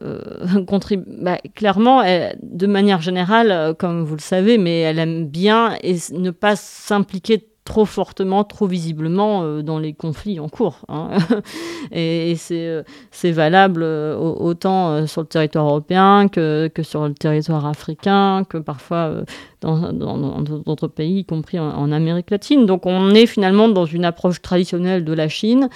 contribue 0.66 1.04
bah, 1.06 1.38
clairement, 1.54 2.02
de 2.42 2.66
manière 2.66 3.00
générale, 3.00 3.74
comme 3.78 4.04
vous 4.04 4.17
le 4.18 4.22
savez, 4.22 4.58
mais 4.58 4.80
elle 4.80 4.98
aime 4.98 5.26
bien 5.26 5.76
et 5.82 5.96
ne 6.12 6.30
pas 6.30 6.56
s'impliquer 6.56 7.48
trop 7.68 7.84
fortement, 7.84 8.44
trop 8.44 8.66
visiblement 8.66 9.42
euh, 9.42 9.62
dans 9.62 9.78
les 9.78 9.92
conflits 9.92 10.40
en 10.40 10.48
cours. 10.48 10.80
Hein. 10.88 11.10
et, 11.92 12.34
euh, 12.50 12.82
c'est 13.10 13.30
valable 13.30 13.82
euh, 13.82 14.16
autant 14.16 15.06
sur 15.06 15.20
le 15.20 15.26
territoire 15.26 15.66
européen 15.66 16.28
que, 16.28 16.70
sur 16.80 17.06
le 17.06 17.12
territoire 17.12 17.66
africain, 17.66 18.44
que 18.48 18.56
parfois 18.56 19.12
dans 19.60 19.92
d'autres 20.64 20.88
pays, 20.88 21.18
y 21.18 21.24
compris 21.26 21.58
en, 21.58 21.92
Amérique 21.92 22.30
latine. 22.30 22.64
Donc 22.64 22.86
on 22.86 23.10
est 23.10 23.26
finalement 23.26 23.68
dans 23.68 23.84
une 23.84 24.06
approche 24.06 24.40
traditionnelle 24.40 25.04
de 25.04 25.12
la 25.12 25.28
Chine, 25.28 25.68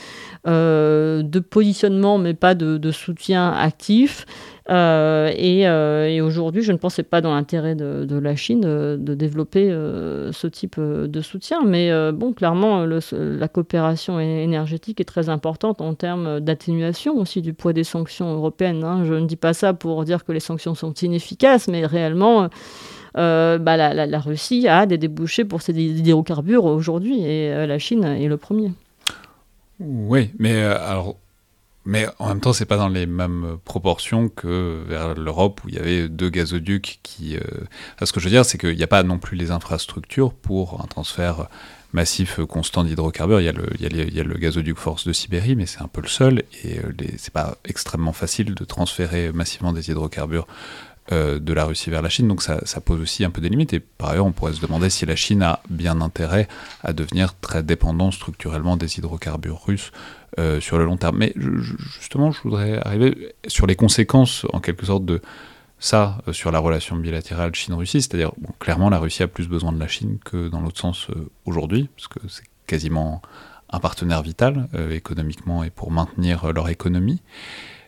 de 0.46 1.38
positionnement 1.40 2.16
mais 2.16 2.34
pas 2.34 2.54
de 2.54 2.90
soutien 2.90 3.52
actif. 3.52 4.24
Euh, 4.72 5.30
euh, 5.38 6.06
et, 6.06 6.20
aujourd'hui, 6.20 6.62
je 6.62 6.72
ne 6.72 6.78
pensais 6.78 7.02
pas 7.02 7.20
dans 7.20 7.34
l'intérêt 7.34 7.74
de, 7.74 8.18
la 8.18 8.36
Chine 8.36 8.60
de, 8.60 9.14
développer 9.14 9.70
euh, 9.70 10.32
ce 10.32 10.46
type 10.46 10.80
de 10.80 11.20
soutien. 11.20 11.62
Mais 11.64 11.90
bon, 12.12 12.32
clairement, 12.32 12.86
la 12.86 13.48
coopération 13.48 14.18
énergétique 14.18 15.00
est 15.00 15.04
très 15.04 15.28
importante 15.28 15.80
en 15.80 15.94
termes 15.94 16.40
d'atténuation 16.40 17.18
aussi 17.18 17.42
du 17.42 17.52
poids 17.52 17.72
des 17.72 17.84
sanctions 17.84 18.32
européennes. 18.32 18.84
Hein. 18.84 19.04
Je 19.04 19.14
ne 19.14 19.26
dis 19.26 19.36
pas 19.36 19.52
ça 19.52 19.74
pour 19.74 20.04
dire 20.04 20.24
que 20.24 20.32
les 20.32 20.40
sanctions 20.40 20.74
sont 20.74 20.94
inefficaces, 20.94 21.68
mais 21.68 21.84
réellement. 21.84 22.48
bah, 23.14 23.76
la, 23.76 24.20
Russie 24.20 24.68
a 24.68 24.86
des 24.86 24.98
débouchés 24.98 25.44
pour 25.44 25.60
ses 25.60 25.72
hydrocarbures 25.72 26.64
aujourd'hui 26.64 27.22
et 27.22 27.66
la 27.66 27.78
Chine 27.78 28.04
est 28.04 28.28
le 28.28 28.36
premier. 28.38 28.72
Oui, 29.80 30.30
mais 30.38 30.62
alors 30.62 31.16
mais 31.84 32.06
en 32.18 32.28
même 32.28 32.40
temps, 32.40 32.52
c'est 32.52 32.66
pas 32.66 32.76
dans 32.76 32.88
les 32.88 33.06
mêmes 33.06 33.58
proportions 33.64 34.28
que 34.28 34.82
vers 34.86 35.14
l'Europe 35.14 35.62
où 35.64 35.68
il 35.68 35.74
y 35.74 35.78
avait 35.78 36.08
deux 36.08 36.30
gazoducs 36.30 37.00
qui. 37.02 37.36
Euh... 37.36 37.40
ce 38.02 38.12
que 38.12 38.20
je 38.20 38.26
veux 38.26 38.30
dire, 38.30 38.44
c'est 38.44 38.58
qu'il 38.58 38.76
n'y 38.76 38.84
a 38.84 38.88
pas 38.88 39.02
non 39.02 39.18
plus 39.18 39.36
les 39.36 39.50
infrastructures 39.50 40.32
pour 40.32 40.80
un 40.82 40.86
transfert 40.86 41.48
massif 41.92 42.40
constant 42.46 42.84
d'hydrocarbures. 42.84 43.40
Il, 43.40 43.44
y 43.44 44.20
a 44.20 44.24
le 44.24 44.38
gazoduc 44.38 44.78
Force 44.78 45.06
de 45.06 45.12
Sibérie, 45.12 45.56
mais 45.56 45.66
c'est 45.66 45.82
un 45.82 45.88
peu 45.88 46.00
le 46.00 46.08
seul. 46.08 46.44
Et 46.64 46.78
euh, 46.78 46.92
c'est 47.18 47.32
pas 47.32 47.56
extrêmement 47.64 48.12
facile 48.12 48.54
de 48.54 48.64
transférer 48.64 49.32
massivement 49.32 49.72
des 49.72 49.90
hydrocarbures 49.90 50.46
euh, 51.10 51.40
de 51.40 51.52
la 51.52 51.64
Russie 51.64 51.90
vers 51.90 52.00
la 52.00 52.08
Chine, 52.08 52.28
donc 52.28 52.44
ça, 52.44 52.60
ça, 52.64 52.80
pose 52.80 53.00
aussi 53.00 53.24
un 53.24 53.30
peu 53.30 53.40
des 53.40 53.48
limites. 53.48 53.72
Et 53.72 53.80
par 53.80 54.10
ailleurs, 54.10 54.26
on 54.26 54.30
pourrait 54.30 54.52
se 54.52 54.60
demander 54.60 54.88
si 54.88 55.04
la 55.04 55.16
Chine 55.16 55.42
a 55.42 55.60
bien 55.68 56.00
intérêt 56.00 56.46
à 56.84 56.92
devenir 56.92 57.34
très 57.40 57.64
dépendant 57.64 58.12
structurellement 58.12 58.76
des 58.76 58.98
hydrocarbures 58.98 59.64
russes 59.66 59.90
euh, 60.38 60.60
sur 60.60 60.78
le 60.78 60.86
long 60.86 60.96
terme. 60.96 61.18
Mais 61.18 61.34
justement, 61.36 62.30
je 62.30 62.40
voudrais 62.40 62.78
arriver 62.78 63.34
sur 63.48 63.66
les 63.66 63.76
conséquences, 63.76 64.46
en 64.54 64.60
quelque 64.60 64.86
sorte, 64.86 65.04
de 65.04 65.20
ça 65.78 66.22
euh, 66.26 66.32
sur 66.32 66.50
la 66.50 66.58
relation 66.58 66.96
bilatérale 66.96 67.54
Chine-Russie. 67.54 68.00
C'est-à-dire, 68.00 68.32
clairement, 68.58 68.88
la 68.88 68.98
Russie 68.98 69.22
a 69.22 69.28
plus 69.28 69.46
besoin 69.46 69.72
de 69.72 69.78
la 69.78 69.88
Chine 69.88 70.18
que 70.24 70.48
dans 70.48 70.60
l'autre 70.60 70.80
sens 70.80 71.10
euh, 71.10 71.28
aujourd'hui, 71.44 71.90
parce 71.94 72.08
que 72.08 72.20
c'est 72.28 72.44
quasiment 72.66 73.20
un 73.68 73.78
partenaire 73.78 74.22
vital 74.22 74.68
économiquement 74.90 75.64
et 75.64 75.70
pour 75.70 75.90
maintenir 75.90 76.52
leur 76.52 76.68
économie. 76.68 77.22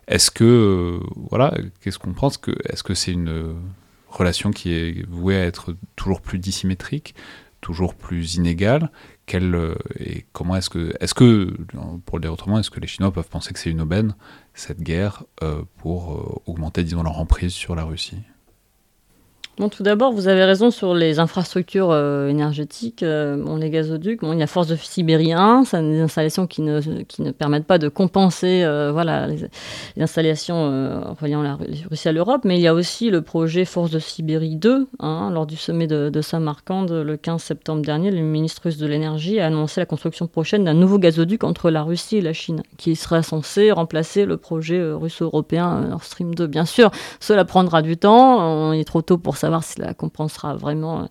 Est-ce 0.09 0.31
que, 0.31 0.99
voilà, 1.31 1.55
qu'est-ce 1.83 1.99
qu'on 1.99 2.15
pense 2.15 2.39
que, 2.39 2.53
Est-ce 2.71 2.83
que 2.83 2.95
c'est 2.95 3.13
une 3.13 3.55
relation 4.09 4.51
qui 4.51 4.73
est 4.73 5.07
vouée 5.07 5.37
à 5.37 5.45
être 5.45 5.77
toujours 5.95 6.23
plus 6.23 6.39
dissymétrique, 6.39 7.15
toujours 7.61 7.95
plus 7.95 8.37
inégale 8.37 8.91
euh, 9.33 9.75
et 9.99 10.27
comment 10.33 10.57
est-ce 10.57 10.70
que, 10.70 10.95
est-ce 11.01 11.14
que, 11.14 11.57
pour 12.05 12.18
le 12.18 12.22
dire 12.22 12.33
autrement, 12.33 12.59
est-ce 12.59 12.70
que 12.70 12.81
les 12.81 12.87
Chinois 12.87 13.12
peuvent 13.12 13.29
penser 13.29 13.53
que 13.53 13.59
c'est 13.59 13.70
une 13.70 13.81
aubaine, 13.81 14.14
cette 14.55 14.81
guerre, 14.81 15.25
euh, 15.43 15.62
pour 15.79 16.12
euh, 16.12 16.43
augmenter, 16.47 16.85
disons, 16.85 17.03
leur 17.03 17.18
emprise 17.18 17.53
sur 17.53 17.75
la 17.75 17.85
Russie? 17.85 18.22
Bon, 19.57 19.69
tout 19.69 19.85
d'abord, 19.85 20.13
vous 20.13 20.27
avez 20.27 20.43
raison 20.43 20.73
sur 20.73 20.95
les 20.95 21.21
infrastructures 21.21 21.93
euh, 21.93 22.27
énergétiques. 22.27 23.05
Euh, 23.05 23.37
bon, 23.37 23.55
les 23.55 23.71
gazoducs, 23.71 24.21
bon, 24.21 24.33
il 24.33 24.41
y 24.41 24.43
a 24.43 24.49
Force 24.49 24.67
de 24.67 24.75
Sibérie 24.75 25.33
1, 25.33 25.63
c'est 25.65 25.81
des 25.81 26.01
installations 26.01 26.49
qui 26.49 26.61
ne, 26.61 26.81
qui 27.05 27.23
ne 27.23 27.31
permettent 27.31 27.67
pas 27.67 27.79
de 27.79 27.89
compenser 27.89 28.65
euh, 28.65 28.91
voilà, 28.91 29.29
les, 29.29 29.49
installations 30.03 31.15
reliant 31.21 31.43
la 31.43 31.57
Russie 31.89 32.09
à 32.09 32.13
l'Europe, 32.13 32.41
mais 32.45 32.59
il 32.59 32.63
y 32.63 32.67
a 32.67 32.75
aussi 32.75 33.11
le 33.11 33.23
projet 33.23 33.65
Force 33.65 33.93
de 33.93 34.01
Sibérie 34.01 34.57
2. 34.57 34.89
Hein, 34.99 35.31
lors 35.33 35.47
du 35.47 35.57
sommet 35.57 35.87
de, 35.87 36.11
de 36.11 36.21
Samarkand 36.21 36.87
le 36.91 37.17
15 37.17 37.41
septembre 37.41 37.83
dernier, 37.83 38.11
le 38.11 38.23
ministre 38.23 38.63
russe 38.65 38.77
de 38.77 38.89
l'énergie 38.89 39.39
a 39.39 39.47
annoncé 39.47 39.81
la 39.81 39.87
construction 39.87 40.27
prochaine 40.27 40.65
d'un 40.65 40.75
nouveau 40.75 40.99
gazoduc 40.99 41.45
entre 41.45 41.71
la 41.71 41.85
Russie 41.85 42.17
et 42.17 42.23
la 42.23 42.33
Chine, 42.33 42.65
qui 42.77 42.97
sera 42.97 43.23
censé 43.23 43.71
remplacer 43.71 44.25
le 44.25 44.37
projet 44.37 44.83
russo-européen 44.93 45.83
Nord 45.91 46.03
Stream 46.03 46.35
2. 46.35 46.49
Bien 46.49 46.65
sûr, 46.65 46.91
cela 47.21 47.45
prendra 47.45 47.83
du 47.83 47.97
temps, 47.97 48.41
on 48.41 48.73
est 48.73 48.83
trop 48.83 49.03
tôt 49.03 49.17
pour 49.17 49.37
ça 49.37 49.44
savoir 49.45 49.65
si 49.65 49.75
cela 49.75 49.95
compensera 49.95 50.55
vraiment 50.57 51.09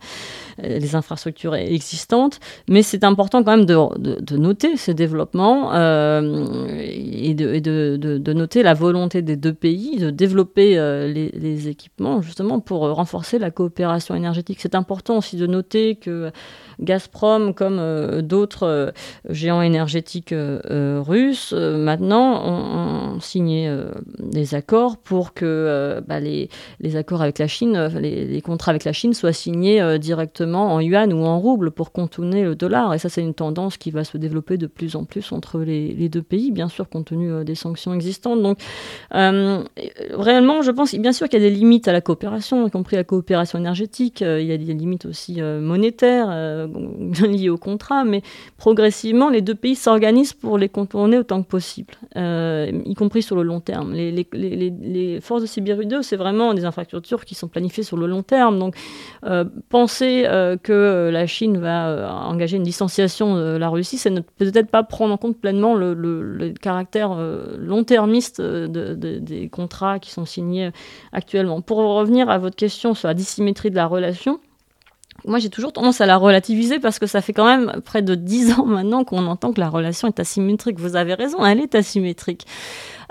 euh, 0.63 0.79
les 0.79 0.95
infrastructures 0.95 1.55
existantes. 1.55 2.39
Mais 2.67 2.83
c'est 2.83 3.03
important 3.03 3.43
quand 3.43 3.57
même 3.57 3.65
de, 3.65 4.37
noter 4.37 4.77
ces 4.77 4.93
développements 4.93 5.73
euh, 5.73 6.67
et, 6.79 7.33
de, 7.33 8.33
noter 8.33 8.63
la 8.63 8.73
volonté 8.73 9.21
des 9.21 9.35
deux 9.35 9.53
pays 9.53 9.97
de 9.97 10.09
développer 10.09 10.77
euh, 10.77 11.07
les, 11.07 11.67
équipements 11.67 12.21
justement 12.21 12.59
pour 12.59 12.81
renforcer 12.81 13.39
la 13.39 13.51
coopération 13.51 14.15
énergétique. 14.15 14.57
C'est 14.59 14.75
important 14.75 15.17
aussi 15.17 15.37
de 15.37 15.47
noter 15.47 15.95
que 15.95 16.31
Gazprom, 16.79 17.53
comme 17.53 18.21
d'autres 18.21 18.93
géants 19.29 19.61
énergétiques 19.61 20.33
russes, 20.35 21.53
maintenant 21.53 23.13
ont, 23.13 23.19
signé 23.19 23.71
des 24.19 24.55
accords 24.55 24.97
pour 24.97 25.33
que 25.33 26.03
bah, 26.07 26.19
les, 26.19 26.49
les, 26.79 26.95
accords 26.95 27.21
avec 27.21 27.39
la 27.39 27.47
Chine, 27.47 27.77
les, 28.23 28.41
contrats 28.41 28.71
avec 28.71 28.83
la 28.83 28.93
Chine 28.93 29.13
soient 29.13 29.33
signés 29.33 29.81
euh, 29.81 29.97
directement 29.97 30.73
en 30.73 30.79
yuan 30.79 31.11
ou 31.13 31.23
en 31.23 31.39
rouble 31.39 31.71
pour 31.71 31.91
contourner 31.91 32.43
le 32.43 32.55
dollar. 32.55 32.93
Et 32.93 32.99
ça, 32.99 33.09
c'est 33.09 33.21
une 33.21 33.33
tendance 33.33 33.77
qui 33.77 33.91
va 33.91 34.03
se 34.03 34.17
développer 34.17 34.57
de 34.57 34.67
plus 34.67 34.95
en 34.95 35.05
plus 35.05 35.31
entre 35.31 35.59
les, 35.59 36.09
deux 36.09 36.21
pays, 36.21 36.51
bien 36.51 36.67
sûr, 36.67 36.89
compte 36.89 37.05
tenu 37.05 37.31
euh, 37.31 37.43
des 37.43 37.55
sanctions 37.55 37.93
existantes. 37.93 38.41
Donc, 38.41 38.59
euh, 39.13 39.63
réellement, 40.11 40.61
je 40.61 40.71
pense, 40.71 40.93
bien 40.95 41.13
sûr 41.13 41.27
qu'il 41.29 41.41
y 41.41 41.45
a 41.45 41.49
des 41.49 41.55
limites 41.55 41.87
à 41.87 41.93
la 41.93 42.01
coopération, 42.01 42.67
y 42.67 42.71
compris 42.71 42.95
la 42.95 43.03
coopération 43.03 43.57
énergétique. 43.57 44.21
il 44.21 44.45
y 44.45 44.51
a 44.51 44.57
des 44.57 44.73
limites 44.73 45.05
aussi 45.05 45.41
monétaires 45.41 46.29
liées 47.21 47.49
au 47.49 47.57
contrat, 47.57 48.03
mais 48.03 48.21
progressivement, 48.57 49.29
les 49.29 49.41
deux 49.41 49.55
pays 49.55 49.75
s'organisent 49.75 50.33
pour 50.33 50.57
les 50.57 50.69
contourner 50.69 51.17
autant 51.17 51.41
que 51.41 51.47
possible, 51.47 51.93
y 52.15 52.93
compris 52.95 53.21
sur 53.21 53.35
le 53.35 53.43
long 53.43 53.59
terme. 53.59 53.93
Les, 53.93 55.19
forces 55.21 55.41
de 55.41 55.47
Sibérie 55.47 55.87
2, 55.87 56.01
c'est 56.01 56.15
vraiment 56.15 56.53
des 56.53 56.65
infrastructures 56.65 57.25
qui 57.25 57.35
sont 57.35 57.47
planifiées 57.47 57.83
sur 57.83 57.97
le 57.97 58.07
long 58.07 58.12
terme. 58.21 58.59
Donc, 58.59 58.75
euh, 59.25 59.45
penser 59.69 60.25
euh, 60.27 60.57
que 60.57 61.09
la 61.11 61.25
Chine 61.27 61.57
va 61.57 61.87
euh, 61.87 62.09
engager 62.09 62.57
une 62.57 62.63
distanciation 62.63 63.35
de 63.35 63.57
la 63.57 63.69
Russie, 63.69 63.97
c'est 63.97 64.09
ne 64.09 64.19
peut-être 64.19 64.69
pas 64.69 64.83
prendre 64.83 65.13
en 65.13 65.17
compte 65.17 65.37
pleinement 65.37 65.75
le, 65.75 66.53
caractère 66.61 67.15
long-termiste 67.57 68.41
des 68.41 69.49
contrats 69.49 69.99
qui 69.99 70.11
sont 70.11 70.25
signés 70.25 70.71
actuellement. 71.11 71.61
Pour 71.61 71.77
revenir 71.77 72.29
à 72.29 72.37
votre 72.37 72.55
question 72.55 72.93
sur 72.93 73.07
la 73.07 73.13
dissymétrie 73.13 73.71
de 73.71 73.75
la 73.75 73.87
relation, 73.87 74.39
moi, 75.25 75.39
j'ai 75.39 75.49
toujours 75.49 75.71
tendance 75.71 76.01
à 76.01 76.05
la 76.05 76.17
relativiser 76.17 76.79
parce 76.79 76.99
que 76.99 77.07
ça 77.07 77.21
fait 77.21 77.33
quand 77.33 77.45
même 77.45 77.81
près 77.85 78.01
de 78.01 78.13
dix 78.15 78.51
ans 78.53 78.65
maintenant 78.65 79.03
qu'on 79.03 79.25
entend 79.27 79.53
que 79.53 79.61
la 79.61 79.69
relation 79.69 80.07
est 80.07 80.19
asymétrique. 80.19 80.79
Vous 80.79 80.95
avez 80.95 81.13
raison, 81.13 81.45
elle 81.45 81.61
est 81.61 81.75
asymétrique. 81.75 82.45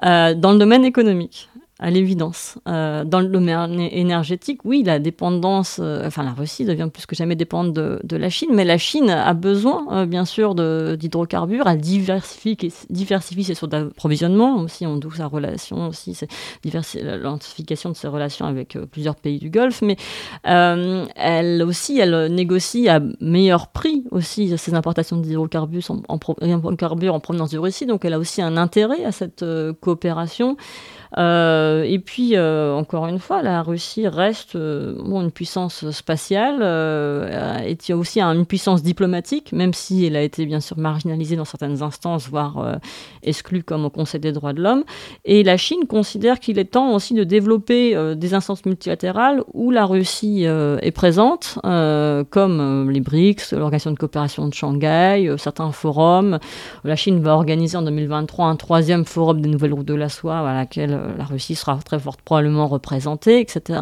dans 0.02 0.52
le 0.52 0.58
domaine 0.58 0.84
économique 0.84 1.48
à 1.82 1.90
l'évidence. 1.90 2.58
Euh, 2.68 3.02
dans 3.04 3.18
le 3.18 3.26
domaine 3.26 3.80
énergétique, 3.80 4.60
oui, 4.64 4.84
la 4.84 5.00
dépendance, 5.00 5.80
euh, 5.82 6.06
enfin 6.06 6.22
la 6.22 6.32
Russie 6.32 6.64
devient 6.64 6.88
plus 6.90 7.06
que 7.06 7.16
jamais 7.16 7.34
dépendante 7.34 7.74
de, 7.74 8.16
la 8.16 8.30
Chine, 8.30 8.50
mais 8.52 8.64
la 8.64 8.78
Chine 8.78 9.10
a 9.10 9.34
besoin, 9.34 9.84
euh, 9.90 10.06
bien 10.06 10.24
sûr, 10.24 10.54
d'hydrocarbures, 10.54 11.66
elle 11.66 11.80
diversifie, 11.80 12.56
diversifie 12.88 13.42
ses 13.42 13.54
sources 13.54 13.70
d'approvisionnement, 13.70 14.60
aussi 14.60 14.86
on 14.86 14.96
doute 14.96 15.16
sa 15.16 15.26
relation, 15.26 15.88
aussi 15.88 16.16
l'identification 16.64 17.90
de 17.90 17.96
ses 17.96 18.06
relations 18.06 18.46
avec 18.46 18.78
plusieurs 18.92 19.16
pays 19.16 19.40
du 19.40 19.50
Golfe, 19.50 19.82
mais 19.82 19.96
elle 20.44 21.64
aussi, 21.64 21.98
elle 21.98 22.32
négocie 22.32 22.88
à 22.88 23.00
meilleur 23.20 23.68
prix 23.68 24.04
aussi 24.12 24.56
ses 24.56 24.74
importations 24.74 25.16
d'hydrocarbures 25.16 25.82
en, 25.90 26.00
en, 26.08 26.14
en, 26.14 27.20
provenance 27.20 27.50
de 27.50 27.58
Russie, 27.58 27.86
donc 27.86 28.04
elle 28.04 28.12
a 28.12 28.20
aussi 28.20 28.40
un 28.40 28.56
intérêt 28.56 29.04
à 29.04 29.10
cette 29.10 29.44
coopération. 29.80 30.56
Et 31.84 31.98
puis, 31.98 32.38
encore 32.38 33.06
une 33.06 33.18
fois, 33.18 33.42
la 33.42 33.62
Russie 33.62 34.08
reste 34.08 34.56
bon, 34.56 35.22
une 35.22 35.30
puissance 35.30 35.90
spatiale, 35.90 36.62
et 37.64 37.92
aussi 37.92 38.20
une 38.20 38.46
puissance 38.46 38.82
diplomatique, 38.82 39.52
même 39.52 39.72
si 39.72 40.06
elle 40.06 40.16
a 40.16 40.22
été 40.22 40.46
bien 40.46 40.60
sûr 40.60 40.78
marginalisée 40.78 41.36
dans 41.36 41.44
certaines 41.44 41.82
instances, 41.82 42.28
voire 42.28 42.78
exclue 43.22 43.62
comme 43.62 43.84
au 43.84 43.90
Conseil 43.90 44.20
des 44.20 44.32
droits 44.32 44.52
de 44.52 44.62
l'homme. 44.62 44.84
Et 45.24 45.42
la 45.42 45.56
Chine 45.56 45.86
considère 45.86 46.40
qu'il 46.40 46.58
est 46.58 46.72
temps 46.72 46.94
aussi 46.94 47.14
de 47.14 47.24
développer 47.24 47.96
des 48.14 48.34
instances 48.34 48.64
multilatérales 48.64 49.42
où 49.52 49.70
la 49.70 49.86
Russie 49.86 50.44
est 50.44 50.92
présente, 50.92 51.58
comme 51.62 52.90
les 52.90 53.00
BRICS, 53.00 53.52
l'Organisation 53.52 53.92
de 53.92 53.98
coopération 53.98 54.48
de 54.48 54.54
Shanghai, 54.54 55.34
certains 55.38 55.72
forums. 55.72 56.38
La 56.84 56.96
Chine 56.96 57.20
va 57.20 57.34
organiser 57.34 57.76
en 57.76 57.82
2023 57.82 58.46
un 58.46 58.56
troisième 58.56 59.04
forum 59.04 59.40
des 59.40 59.48
nouvelles 59.48 59.74
routes 59.74 59.86
de 59.86 59.94
la 59.94 60.08
soie, 60.08 60.38
à 60.38 60.54
laquelle 60.54 60.92
euh, 60.92 61.16
la 61.16 61.24
Russie 61.24 61.54
sera 61.62 61.78
très 61.84 61.98
fort 61.98 62.16
probablement 62.16 62.66
représentée, 62.66 63.40
etc. 63.40 63.80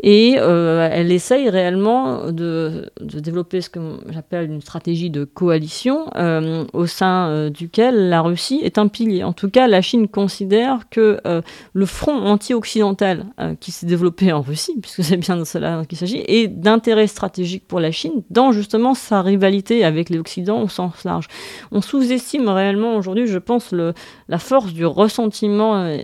Et 0.00 0.36
euh, 0.38 0.88
elle 0.90 1.12
essaye 1.12 1.48
réellement 1.48 2.30
de, 2.30 2.90
développer 3.00 3.60
ce 3.60 3.70
que 3.70 3.80
j'appelle 4.10 4.50
une 4.50 4.60
stratégie 4.60 5.10
de 5.10 5.24
coalition, 5.24 6.06
euh, 6.16 6.64
au 6.72 6.86
sein 6.86 7.50
duquel 7.50 8.08
la 8.08 8.22
Russie 8.22 8.60
est 8.62 8.78
un 8.78 8.88
pilier. 8.88 9.24
En 9.24 9.32
tout 9.32 9.50
cas, 9.50 9.66
la 9.66 9.80
Chine 9.80 10.08
considère 10.08 10.88
que 10.90 11.18
le 11.72 11.86
front 11.86 12.16
anti-occidental 12.16 13.26
qui 13.60 13.70
s'est 13.70 13.86
développé 13.86 14.32
en 14.32 14.42
Russie, 14.42 14.74
puisque 14.80 15.04
c'est 15.04 15.16
bien 15.16 15.36
de 15.36 15.44
cela 15.44 15.84
qu'il 15.88 15.98
s'agit, 15.98 16.22
est 16.26 16.48
d'intérêt 16.48 17.06
stratégique 17.06 17.66
pour 17.66 17.80
la 17.80 17.90
Chine 17.90 18.22
dans 18.30 18.52
justement 18.52 18.94
sa 18.94 19.22
rivalité 19.22 19.84
avec 19.84 20.10
l'Occident 20.10 20.62
au 20.62 20.68
sens 20.68 21.04
large. 21.04 21.28
On 21.72 21.80
sous-estime 21.80 22.48
réellement 22.48 22.96
aujourd'hui, 22.96 23.26
je 23.26 23.38
pense, 23.38 23.72
le, 23.72 23.94
la 24.28 24.38
force 24.38 24.72
du 24.72 24.86
ressentiment 24.86 25.76
euh, 25.76 25.98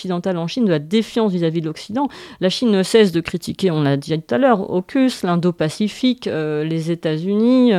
anti-occidental 0.00 0.36
en 0.38 0.46
Chine, 0.46 0.64
de 0.64 0.70
la 0.70 0.78
défiance 0.78 1.32
vis-à-vis 1.32 1.60
de 1.60 1.66
l'Occident. 1.66 2.08
La 2.40 2.48
Chine 2.48 2.70
ne 2.70 2.82
cesse 2.82 3.12
de 3.12 3.20
critiquer, 3.20 3.70
on 3.70 3.82
l'a 3.82 3.96
dit 3.96 4.18
tout 4.20 4.34
à 4.34 4.38
l'heure, 4.38 4.70
AUKUS, 4.70 5.22
l'Indo-Pacifique, 5.22 6.26
euh, 6.26 6.64
les 6.64 6.90
États-Unis, 6.90 7.72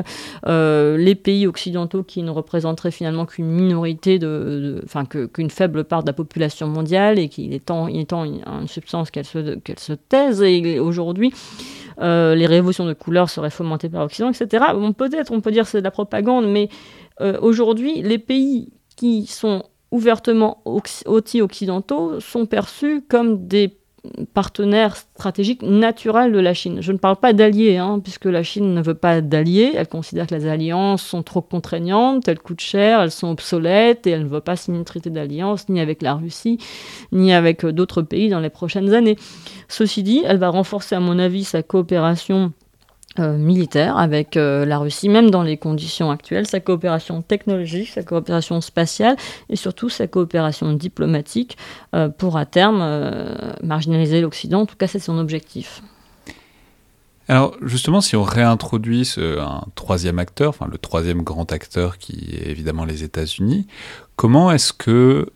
euh, 0.48 0.98
les 0.98 1.16
pays 1.16 1.48
occidentaux 1.48 2.04
qui 2.04 2.24
ne 2.24 2.30
représenteraient 2.30 2.92
finalement 2.92 3.26
qu'une 3.26 3.48
minorité, 3.48 4.20
de, 4.20 4.82
enfin 4.86 5.06
qu'une 5.06 5.50
faible 5.50 5.84
part 5.84 6.04
de 6.04 6.08
la 6.08 6.14
population 6.14 6.68
mondiale 6.68 7.20
et 7.20 7.30
qu'il 7.30 7.54
est 7.54 7.66
temps, 7.66 7.88
il 7.88 8.02
est 8.02 8.06
temps 8.06 8.24
une 8.24 8.68
substance 8.68 9.12
qu'elle 9.12 9.26
se, 9.26 9.56
qu'elle 9.56 9.80
se 9.80 9.94
taise. 9.94 10.42
Et 10.42 10.80
aujourd'hui, 10.80 11.34
les 12.00 12.46
révolutions 12.46 12.86
de 12.86 12.94
couleur 12.94 13.30
seraient 13.30 13.50
fomentées 13.50 13.90
par 13.90 14.02
l'Occident, 14.02 14.30
etc. 14.30 14.66
Bon, 14.74 14.94
peut-être 14.94 15.32
on 15.32 15.42
peut 15.42 15.52
dire 15.52 15.64
que 15.64 15.70
c'est 15.70 15.80
de 15.80 15.84
la 15.84 15.92
propagande, 15.92 16.48
mais 16.48 16.70
aujourd'hui, 17.42 18.02
les 18.02 18.18
pays 18.18 18.70
qui 18.96 19.26
sont 19.26 19.64
ouvertement 19.92 20.62
anti-occidentaux 21.06 22.20
sont 22.20 22.46
perçus 22.46 23.04
comme 23.08 23.48
des 23.48 23.78
partenaires 24.34 24.96
stratégiques 24.96 25.62
naturels 25.62 26.32
de 26.32 26.40
la 26.40 26.54
Chine. 26.54 26.82
Je 26.82 26.92
ne 26.92 26.98
parle 26.98 27.18
pas 27.18 27.34
d'alliés, 27.34 27.78
hein, 27.78 28.00
puisque 28.00 28.26
la 28.26 28.42
Chine 28.42 28.74
ne 28.74 28.82
veut 28.82 28.96
pas 28.96 29.22
d'alliés. 29.22 29.74
Elle 29.76 29.88
considère 29.88 30.28
que 30.28 30.34
les 30.34 30.48
alliances 30.48 31.04
sont 31.04 31.24
trop 31.24 31.42
contraignantes, 31.42 32.28
elles 32.28 32.40
coûtent 32.40 32.62
cher, 32.62 33.02
elles 33.02 33.12
sont 33.12 33.30
obsolètes, 33.30 34.08
et 34.08 34.12
elle 34.12 34.24
ne 34.24 34.30
veut 34.30 34.42
pas 34.42 34.56
signer 34.56 34.80
un 34.80 34.84
traité 34.84 35.10
d'alliance 35.10 35.70
ni 35.70 35.80
avec 35.80 36.02
la 36.02 36.16
Russie, 36.16 36.58
ni 37.12 37.34
avec 37.34 37.64
euh, 37.64 37.72
d'autres 37.72 38.02
pays 38.02 38.30
dans 38.30 38.40
les 38.40 38.50
prochaines 38.50 38.94
années. 38.94 39.18
Ceci 39.68 40.04
dit, 40.04 40.24
elle 40.26 40.38
va 40.38 40.50
renforcer, 40.50 40.96
à 40.96 41.00
mon 41.00 41.20
avis, 41.20 41.44
sa 41.44 41.62
coopération 41.62 42.54
euh, 43.20 43.38
militaire 43.38 43.98
avec 43.98 44.38
euh, 44.38 44.64
la 44.64 44.78
Russie, 44.78 45.10
même 45.10 45.32
dans 45.32 45.44
les 45.44 45.58
conditions 45.58 46.12
actuelles, 46.12 46.48
sa 46.48 46.62
coopération 46.62 47.22
technologique, 47.22 47.90
sa 47.90 48.04
coopération 48.04 48.62
spatiale 48.62 49.18
et 49.50 49.58
surtout 49.58 49.90
sa 49.90 50.08
coopération 50.08 50.72
diplomatique 50.72 51.58
euh, 51.94 52.08
pour 52.08 52.38
à 52.38 52.46
terme 52.46 52.82
marginaliser 53.64 54.22
l'Occident. 54.22 54.62
En 54.62 54.66
tout 54.66 54.78
cas, 54.78 54.88
c'est 54.88 55.00
son 55.00 55.18
objectif. 55.18 55.82
Alors 57.28 57.58
justement, 57.62 58.00
si 58.00 58.16
on 58.16 58.24
réintroduit 58.24 59.14
un 59.18 59.64
troisième 59.76 60.18
acteur, 60.18 60.48
enfin 60.48 60.68
le 60.72 60.78
troisième 60.78 61.22
grand 61.22 61.52
acteur 61.52 61.98
qui 61.98 62.30
est 62.34 62.50
évidemment 62.50 62.86
les 62.86 63.04
États-Unis, 63.04 63.68
comment 64.16 64.54
est-ce 64.54 64.72
que, 64.72 65.28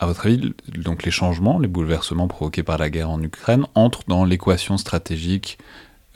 à 0.00 0.06
votre 0.06 0.26
avis, 0.26 0.52
donc 0.66 1.04
les 1.04 1.12
changements, 1.12 1.60
les 1.60 1.68
bouleversements 1.68 2.26
provoqués 2.26 2.64
par 2.64 2.78
la 2.78 2.90
guerre 2.90 3.10
en 3.10 3.22
Ukraine 3.22 3.66
entrent 3.76 4.02
dans 4.08 4.24
l'équation 4.24 4.78
stratégique 4.78 5.56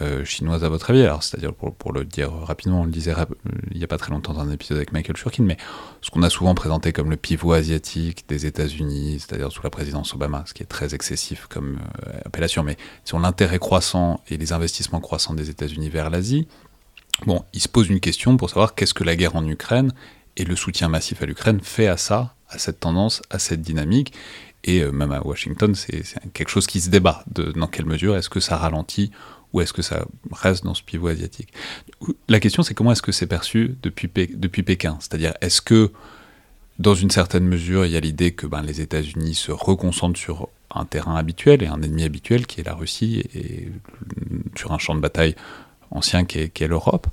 euh, 0.00 0.24
chinoise 0.24 0.64
à 0.64 0.68
votre 0.68 0.90
avis 0.90 1.02
Alors, 1.02 1.22
c'est-à-dire, 1.22 1.54
pour, 1.54 1.92
le 1.92 2.04
dire 2.04 2.32
rapidement, 2.32 2.80
on 2.80 2.84
le 2.84 2.90
disait 2.90 3.14
il 3.70 3.78
n'y 3.78 3.84
a 3.84 3.86
pas 3.86 3.96
très 3.96 4.10
longtemps 4.10 4.32
dans 4.32 4.40
un 4.40 4.50
épisode 4.50 4.76
avec 4.76 4.92
Michael 4.92 5.16
Shurkin, 5.16 5.44
mais 5.44 5.56
ce 6.00 6.10
qu'on 6.10 6.22
a 6.24 6.30
souvent 6.30 6.54
présenté 6.54 6.92
comme 6.92 7.10
le 7.10 7.16
pivot 7.16 7.52
asiatique 7.52 8.24
des 8.28 8.46
États-Unis, 8.46 9.20
c'est-à-dire 9.20 9.52
sous 9.52 9.62
la 9.62 9.70
présidence 9.70 10.12
Obama, 10.14 10.42
ce 10.46 10.54
qui 10.54 10.64
est 10.64 10.66
très 10.66 10.94
excessif 10.94 11.46
comme 11.46 11.78
euh, 12.08 12.12
appellation, 12.24 12.64
mais 12.64 12.76
sur 13.04 13.20
l'intérêt 13.20 13.60
croissant 13.60 14.20
et 14.28 14.36
les 14.36 14.52
investissements 14.52 15.00
croissants 15.00 15.34
des 15.34 15.48
États-Unis 15.48 15.90
vers 15.90 16.10
l'Asie, 16.10 16.48
bon, 17.26 17.44
il 17.52 17.60
se 17.60 17.68
pose 17.68 17.88
une 17.88 18.00
question 18.00 18.36
pour 18.36 18.50
savoir 18.50 18.74
qu'est-ce 18.74 18.94
que 18.94 19.04
la 19.04 19.14
guerre 19.14 19.36
en 19.36 19.46
Ukraine 19.46 19.92
et 20.36 20.44
le 20.44 20.56
soutien 20.56 20.88
massif 20.88 21.22
à 21.22 21.26
l'Ukraine 21.26 21.60
fait 21.62 21.86
à 21.86 21.96
ça, 21.96 22.34
à 22.48 22.58
cette 22.58 22.80
tendance, 22.80 23.22
à 23.30 23.38
cette 23.38 23.62
dynamique. 23.62 24.12
Et 24.64 24.80
euh, 24.80 24.90
même 24.90 25.12
à 25.12 25.20
Washington, 25.20 25.74
c'est 25.74 26.02
quelque 26.32 26.48
chose 26.48 26.66
qui 26.66 26.80
se 26.80 26.90
débat. 26.90 27.22
De, 27.30 27.52
dans 27.52 27.66
quelle 27.66 27.86
mesure 27.86 28.16
est-ce 28.16 28.30
que 28.30 28.40
ça 28.40 28.56
ralentit 28.56 29.12
ou 29.54 29.60
est-ce 29.60 29.72
que 29.72 29.82
ça 29.82 30.04
reste 30.32 30.64
dans 30.64 30.74
ce 30.74 30.82
pivot 30.82 31.06
asiatique? 31.06 31.54
La 32.28 32.40
question, 32.40 32.64
c'est 32.64 32.74
comment 32.74 32.90
est-ce 32.90 33.02
que 33.02 33.12
c'est 33.12 33.28
perçu 33.28 33.76
depuis, 33.82 34.10
depuis 34.34 34.64
Pékin? 34.64 34.98
C'est-à-dire, 35.00 35.32
est-ce 35.40 35.62
que, 35.62 35.92
dans 36.80 36.96
une 36.96 37.10
certaine 37.10 37.46
mesure, 37.46 37.86
il 37.86 37.92
y 37.92 37.96
a 37.96 38.00
l'idée 38.00 38.32
que 38.32 38.48
ben, 38.48 38.62
les 38.62 38.80
États-Unis 38.80 39.36
se 39.36 39.52
reconcentrent 39.52 40.18
sur 40.18 40.48
un 40.74 40.84
terrain 40.84 41.14
habituel 41.14 41.62
et 41.62 41.68
un 41.68 41.80
ennemi 41.82 42.02
habituel 42.02 42.48
qui 42.48 42.60
est 42.60 42.64
la 42.64 42.74
Russie 42.74 43.22
et 43.32 43.68
sur 44.56 44.72
un 44.72 44.78
champ 44.78 44.96
de 44.96 45.00
bataille 45.00 45.36
ancien 45.92 46.24
qui 46.24 46.40
est, 46.40 46.60
l'Europe? 46.66 47.06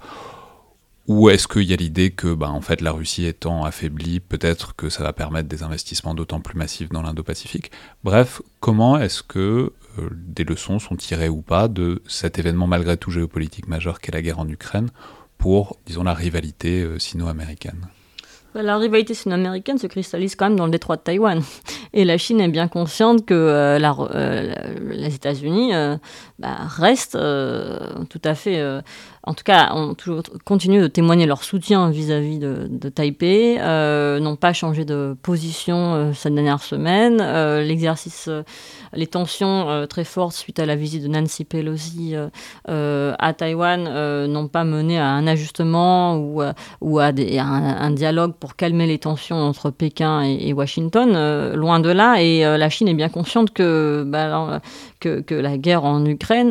Ou 1.07 1.29
est-ce 1.29 1.47
qu'il 1.47 1.63
y 1.63 1.73
a 1.73 1.75
l'idée 1.75 2.09
que, 2.09 2.33
ben, 2.33 2.49
en 2.49 2.61
fait, 2.61 2.81
la 2.81 2.91
Russie 2.91 3.25
étant 3.25 3.63
affaiblie, 3.65 4.19
peut-être 4.19 4.75
que 4.75 4.89
ça 4.89 5.03
va 5.03 5.13
permettre 5.13 5.47
des 5.47 5.61
investissements 5.61 6.15
d'autant 6.15 6.39
plus 6.39 6.57
massifs 6.57 6.89
dans 6.89 7.03
l'Indo-Pacifique? 7.03 7.69
Bref, 8.03 8.41
comment 8.59 8.97
est-ce 8.97 9.21
que 9.21 9.73
des 10.11 10.43
leçons 10.43 10.79
sont 10.79 10.95
tirées 10.95 11.29
ou 11.29 11.41
pas 11.41 11.67
de 11.67 12.01
cet 12.07 12.39
événement 12.39 12.67
malgré 12.67 12.97
tout 12.97 13.11
géopolitique 13.11 13.67
majeur 13.67 13.99
qu'est 13.99 14.11
la 14.11 14.21
guerre 14.21 14.39
en 14.39 14.47
Ukraine 14.47 14.89
pour, 15.37 15.77
disons, 15.85 16.03
la 16.03 16.13
rivalité 16.13 16.83
euh, 16.83 16.99
sino-américaine 16.99 17.87
la 18.53 18.77
rivalité 18.77 19.13
sino-américaine 19.13 19.77
se 19.77 19.87
cristallise 19.87 20.35
quand 20.35 20.45
même 20.45 20.57
dans 20.57 20.65
le 20.65 20.71
détroit 20.71 20.97
de 20.97 21.01
Taïwan. 21.01 21.41
Et 21.93 22.05
la 22.05 22.17
Chine 22.17 22.39
est 22.41 22.47
bien 22.47 22.67
consciente 22.67 23.25
que 23.25 23.33
euh, 23.33 24.55
les 24.91 25.15
États-Unis 25.15 25.71
bah, 26.39 26.57
restent 26.67 27.17
tout 28.09 28.21
à 28.23 28.35
fait 28.35 28.81
en 29.23 29.35
tout 29.35 29.43
cas, 29.43 29.71
ont 29.75 29.93
toujours 29.93 30.23
continué 30.45 30.81
de 30.81 30.87
témoigner 30.87 31.27
leur 31.27 31.43
soutien 31.43 31.91
vis-à-vis 31.91 32.39
de, 32.39 32.89
Taipei, 32.89 33.57
euh, 33.59 34.19
n'ont 34.19 34.35
pas 34.35 34.51
changé 34.51 34.83
de 34.83 35.15
position 35.21 35.93
euh, 35.93 36.13
cette 36.13 36.33
dernière 36.33 36.63
semaine. 36.63 37.19
Euh, 37.21 37.61
l'exercice, 37.61 38.29
les 38.93 39.05
tensions 39.05 39.85
très 39.87 40.05
fortes 40.05 40.35
suite 40.35 40.57
à 40.57 40.65
la 40.65 40.75
visite 40.75 41.03
de 41.03 41.07
Nancy 41.07 41.45
Pelosi 41.45 42.15
à 42.67 43.33
Taïwan 43.33 44.27
n'ont 44.27 44.47
pas 44.47 44.63
mené 44.63 44.97
à 44.97 45.07
un 45.07 45.27
ajustement 45.27 46.17
ou 46.17 46.41
à, 46.41 46.53
un, 46.81 47.91
dialogue 47.91 48.33
pour 48.41 48.57
calmer 48.57 48.87
les 48.87 48.99
tensions 48.99 49.37
entre 49.37 49.69
Pékin 49.69 50.23
et, 50.23 50.51
Washington. 50.51 51.53
loin 51.55 51.79
de 51.79 51.89
là, 51.89 52.21
et 52.21 52.41
la 52.41 52.69
Chine 52.69 52.89
est 52.89 52.93
bien 52.93 53.07
consciente 53.07 53.51
que, 53.53 54.03
bah, 54.05 54.61
que, 54.99 55.33
la 55.33 55.57
guerre 55.57 55.85
en 55.85 56.05
Ukraine 56.05 56.49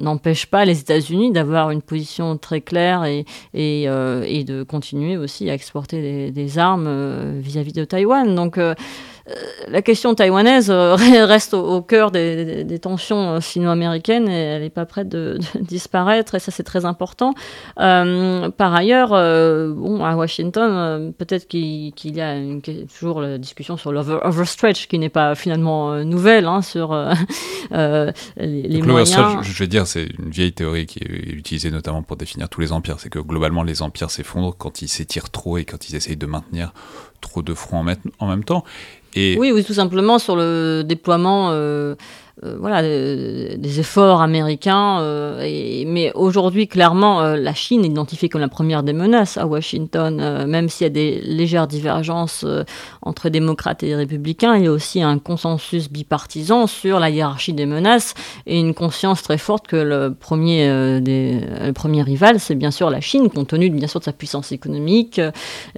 n'empêche 0.00 0.46
pas 0.46 0.64
les 0.64 0.80
États-Unis 0.80 1.32
d'avoir 1.32 1.56
avoir 1.56 1.70
une 1.70 1.82
position 1.82 2.36
très 2.36 2.60
claire 2.60 3.04
et, 3.04 3.24
et, 3.54 3.88
euh, 3.88 4.44
de 4.44 4.62
continuer 4.62 5.16
aussi 5.16 5.50
à 5.50 5.54
exporter 5.54 6.30
des, 6.30 6.58
armes 6.58 6.86
euh, 6.86 7.40
vis-à-vis 7.42 7.72
de 7.72 7.84
Taïwan. 7.84 8.34
Donc, 8.34 8.58
euh, 8.58 8.74
euh, 8.74 8.74
la 9.68 9.82
question 9.82 10.14
taïwanaise 10.14 10.70
euh, 10.70 10.94
reste 11.26 11.54
au, 11.54 11.82
cœur 11.82 12.10
des, 12.10 12.78
tensions 12.80 13.34
euh, 13.34 13.40
sino-américaines 13.40 14.28
et 14.28 14.40
elle 14.40 14.62
n'est 14.62 14.70
pas 14.70 14.86
prête 14.86 15.08
de, 15.08 15.38
disparaître 15.60 16.34
et 16.34 16.38
ça 16.38 16.52
c'est 16.52 16.62
très 16.62 16.84
important. 16.84 17.34
par 17.76 18.74
ailleurs, 18.74 19.10
bon, 19.10 20.04
à 20.04 20.14
Washington, 20.14 21.12
peut-être 21.18 21.48
qu'il 21.48 21.92
y 22.04 22.20
a 22.20 22.36
toujours 22.98 23.20
la 23.20 23.38
discussion 23.38 23.76
sur 23.76 23.92
l'overstretch 23.92 24.86
qui 24.86 24.98
n'est 24.98 25.08
pas 25.08 25.34
finalement 25.34 26.04
nouvelle 26.04 26.46
hein, 26.46 26.62
sur 26.62 26.94
les, 27.70 28.82
moyens. 28.82 29.42
je 29.42 29.58
veux 29.58 29.66
dire, 29.66 29.86
c'est 29.86 30.08
une 30.18 30.30
vieille 30.30 30.52
théorie 30.52 30.86
qui 30.86 31.00
est 31.00 31.32
utilisée 31.32 31.70
notamment 31.70 32.02
pour 32.02 32.16
définir 32.16 32.48
tous 32.48 32.60
les 32.60 32.72
empires. 32.72 33.00
C'est 33.00 33.10
que 33.10 33.18
globalement 33.18 33.62
les 33.62 33.82
empires 33.82 34.10
s'effondrent 34.10 34.56
quand 34.56 34.82
ils 34.82 34.88
s'étirent 34.88 35.30
trop 35.30 35.58
et 35.58 35.64
quand 35.64 35.88
ils 35.88 35.96
essayent 35.96 36.16
de 36.16 36.26
maintenir 36.26 36.72
trop 37.20 37.42
de 37.42 37.54
fronts 37.54 37.84
en, 38.18 38.26
même 38.28 38.44
temps. 38.44 38.64
Oui, 39.14 39.50
oui, 39.52 39.64
tout 39.64 39.74
simplement 39.74 40.18
sur 40.18 40.36
le 40.36 40.82
déploiement 40.84 41.50
euh, 41.52 41.94
voilà, 42.42 42.82
des 42.82 43.80
efforts 43.80 44.20
américains. 44.20 45.00
mais 45.40 46.12
aujourd'hui, 46.14 46.68
clairement, 46.68 47.22
la 47.34 47.54
Chine 47.54 47.84
est 47.84 47.88
identifiée 47.88 48.28
comme 48.28 48.42
la 48.42 48.48
première 48.48 48.82
des 48.82 48.92
menaces 48.92 49.38
à 49.38 49.46
Washington, 49.46 50.44
même 50.46 50.68
s'il 50.68 50.84
y 50.84 50.86
a 50.86 50.90
des 50.90 51.20
légères 51.22 51.66
divergences 51.66 52.44
entre 53.00 53.28
démocrates 53.30 53.82
et 53.82 53.94
républicains. 53.94 54.56
Il 54.56 54.64
y 54.64 54.66
a 54.66 54.72
aussi 54.72 55.02
un 55.02 55.18
consensus 55.18 55.90
bipartisan 55.90 56.66
sur 56.66 57.00
la 57.00 57.08
hiérarchie 57.08 57.54
des 57.54 57.66
menaces 57.66 58.14
et 58.46 58.58
une 58.58 58.74
conscience 58.74 59.22
très 59.22 59.38
forte 59.38 59.66
que 59.66 59.76
le 59.76 60.12
premier, 60.12 60.68
le 60.68 61.72
premier 61.72 62.02
rival, 62.02 62.38
c'est 62.38 62.54
bien 62.54 62.70
sûr 62.70 62.90
la 62.90 63.00
Chine, 63.00 63.30
compte 63.30 63.48
tenu 63.48 63.70
bien 63.70 63.88
sûr 63.88 64.00
de 64.00 64.04
sa 64.04 64.12
puissance 64.12 64.52
économique, 64.52 65.20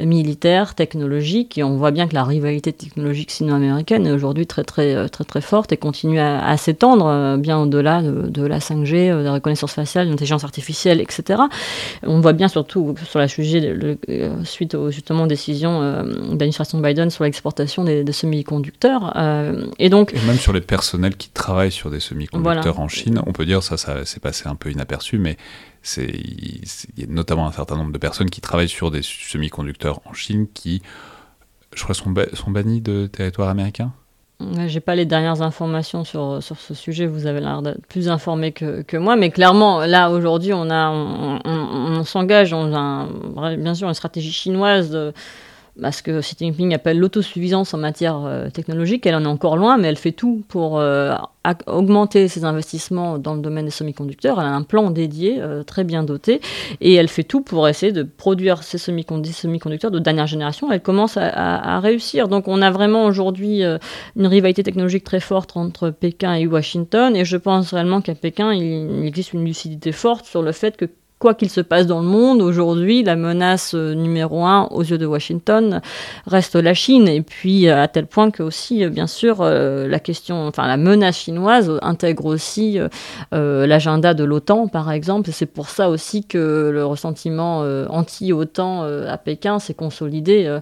militaire, 0.01 0.75
technologique. 0.75 1.59
Et 1.59 1.63
on 1.63 1.77
voit 1.77 1.91
bien 1.91 2.09
que 2.09 2.15
la 2.15 2.25
rivalité 2.25 2.73
technologique 2.73 3.31
sino-américaine 3.31 4.07
est 4.07 4.11
aujourd'hui 4.11 4.47
très, 4.47 4.65
très, 4.65 5.09
très, 5.09 5.25
très 5.25 5.41
forte 5.41 5.73
et 5.73 5.77
continue 5.77 6.19
à, 6.19 6.48
s'étendre 6.57 7.07
euh, 7.07 7.37
bien 7.37 7.59
au-delà 7.59 8.03
de, 8.03 8.47
la 8.47 8.59
5G, 8.59 9.11
euh, 9.11 9.19
de 9.19 9.25
la 9.25 9.33
reconnaissance 9.33 9.73
faciale, 9.73 10.07
de 10.07 10.11
l'intelligence 10.11 10.45
artificielle, 10.45 11.01
etc. 11.01 11.43
On 12.03 12.21
voit 12.21 12.33
bien 12.33 12.49
surtout 12.49 12.95
sur 13.05 13.19
la 13.19 13.29
sujet, 13.29 13.75
euh, 14.09 14.45
suite 14.45 14.75
aux 14.75 14.91
justement 14.91 15.27
décisions 15.27 15.81
de 15.81 16.31
l'administration 16.31 16.81
Biden 16.81 17.11
sur 17.11 17.25
l'exportation 17.25 17.85
des, 17.85 18.05
semi-conducteurs. 18.13 19.15
et 19.79 19.91
donc. 19.91 20.15
Et 20.15 20.27
même 20.27 20.39
sur 20.39 20.53
les 20.53 20.61
personnels 20.61 21.17
qui 21.17 21.29
travaillent 21.31 21.73
sur 21.73 21.91
des 21.91 22.01
semi-conducteurs 22.01 22.81
en 22.81 22.89
Chine, 22.89 23.21
on 23.27 23.33
peut 23.33 23.45
dire 23.45 23.63
ça, 23.63 23.77
ça 23.77 24.05
s'est 24.05 24.21
passé 24.21 24.49
un 24.49 24.55
peu 24.55 24.71
inaperçu, 24.71 25.19
mais 25.19 25.37
il 25.97 26.63
y 26.97 27.05
a 27.05 27.07
notamment 27.09 27.47
un 27.47 27.53
certain 27.53 27.77
nombre 27.77 27.93
de 27.93 27.99
personnes 27.99 28.31
qui 28.31 28.41
travaillent 28.41 28.69
sur 28.69 28.91
des 28.91 29.03
semi-conducteurs 29.03 30.01
en 30.07 30.15
Chine 30.15 30.47
qui, 30.53 30.83
je 31.75 31.83
crois, 31.83 31.95
sont, 31.95 32.13
sont 32.33 32.51
bannis 32.51 32.81
de 32.81 33.07
territoire 33.07 33.49
américain? 33.49 33.93
J'ai 34.67 34.81
pas 34.81 34.95
les 34.95 35.05
dernières 35.05 35.43
informations 35.43 36.05
sur, 36.05 36.43
sur 36.43 36.57
ce 36.59 36.73
sujet, 36.73 37.07
vous 37.07 37.27
avez 37.27 37.41
l'air 37.41 37.61
d'être 37.61 37.85
plus 37.87 38.09
informé 38.09 38.53
que, 38.53 38.83
que, 38.83 38.97
moi, 38.97 39.17
mais 39.17 39.31
clairement, 39.31 39.81
là, 39.81 40.11
aujourd'hui, 40.11 40.53
on, 40.53 40.71
a, 40.71 40.91
on, 40.91 41.41
on, 41.45 42.05
s'engage 42.05 42.53
dans 42.53 42.73
un, 42.73 43.09
bien 43.57 43.75
sûr 43.75 43.89
une 43.89 43.95
stratégie 43.95 44.33
chinoise 44.33 44.91
de, 44.91 45.13
bah, 45.79 45.93
ce 45.93 46.03
que 46.03 46.21
Xi 46.21 46.35
Jinping 46.37 46.75
appelle 46.75 46.99
l'autosuffisance 46.99 47.73
en 47.73 47.79
matière 47.79 48.25
euh, 48.25 48.51
technologique. 48.51 49.07
Elle 49.07 49.15
en 49.15 49.23
est 49.23 49.29
encore 49.29 49.57
loin, 49.57 49.79
mais 49.79 49.87
elle 49.87 49.97
fait 49.97 50.13
tout 50.13 50.43
pour 50.49 50.81
euh, 50.81 51.15
augmenter 51.69 52.27
ses 52.27 52.45
investissements 52.45 53.17
dans 53.19 53.35
le 53.35 53.41
domaine 53.41 53.65
des 53.65 53.71
semi-conducteurs. 53.71 54.41
Elle 54.41 54.49
a 54.49 54.55
un 54.55 54.63
plan 54.63 54.91
dédié, 54.91 55.37
euh, 55.41 55.63
très 55.63 55.85
bien 55.85 56.03
doté, 56.03 56.41
et 56.81 56.95
elle 56.95 57.07
fait 57.07 57.23
tout 57.23 57.43
pour 57.43 57.69
essayer 57.69 57.93
de 57.93 58.03
produire 58.03 58.65
ces 58.65 58.79
semi-conducteurs 58.79 59.93
de 59.93 60.01
dernière 60.01 60.27
génération. 60.27 60.73
Elle 60.73 60.83
commence 60.83 61.17
à, 61.17 61.79
réussir. 61.79 62.27
Donc 62.27 62.49
on 62.49 62.61
a 62.61 62.73
vraiment 62.73 63.05
aujourd'hui 63.05 63.63
une 63.63 64.27
rivalité 64.27 64.65
technologique 64.65 65.05
très 65.05 65.21
forte 65.21 65.57
entre 65.57 65.91
Pékin 65.91 66.35
et 66.35 66.47
Washington, 66.49 67.15
et 67.15 67.25
je 67.25 67.37
pense 67.37 67.73
réellement 67.73 68.01
qu'à 68.01 68.17
Pékin, 68.17 68.53
il 68.53 69.07
existe 69.07 69.33
une 69.33 69.45
lucidité 69.45 69.93
forte 69.93 70.25
sur 70.25 70.43
le 70.43 70.51
fait 70.51 70.77
que 70.77 70.87
quoi 71.19 71.35
qu'il 71.35 71.51
se 71.51 71.61
passe 71.61 71.87
dans 71.87 72.01
le 72.01 72.07
monde, 72.07 72.41
aujourd'hui, 72.41 73.03
la 73.03 73.17
menace 73.17 73.75
euh, 73.75 73.95
numéro 73.95 74.45
un 74.45 74.69
aux 74.71 74.83
yeux 74.83 74.99
de 74.99 75.07
Washington 75.07 75.81
reste 76.27 76.55
la 76.55 76.75
Chine. 76.75 77.09
Et 77.09 77.23
puis, 77.23 77.69
euh, 77.69 77.83
à 77.83 77.89
tel 77.89 78.07
point 78.07 78.31
que 78.31 78.43
aussi, 78.43 78.85
euh, 78.85 78.91
bien 78.91 79.07
sûr, 79.07 79.43
la 79.43 79.99
question, 79.99 80.47
enfin, 80.47 80.67
la 80.67 80.77
menace 80.77 81.19
chinoise 81.19 81.79
intègre 81.83 82.27
aussi 82.27 82.79
l'agenda 83.33 84.15
de 84.15 84.25
l'OTAN, 84.25 84.69
par 84.69 84.91
exemple. 84.91 85.31
C'est 85.33 85.47
pour 85.47 85.69
ça 85.69 85.89
aussi 85.91 86.25
que 86.25 86.71
le 86.73 86.85
ressentiment 86.85 87.61
anti-OTAN 87.89 88.83
à 88.83 89.19
Pékin 89.19 89.59
s'est 89.59 89.75
consolidé 89.75 90.59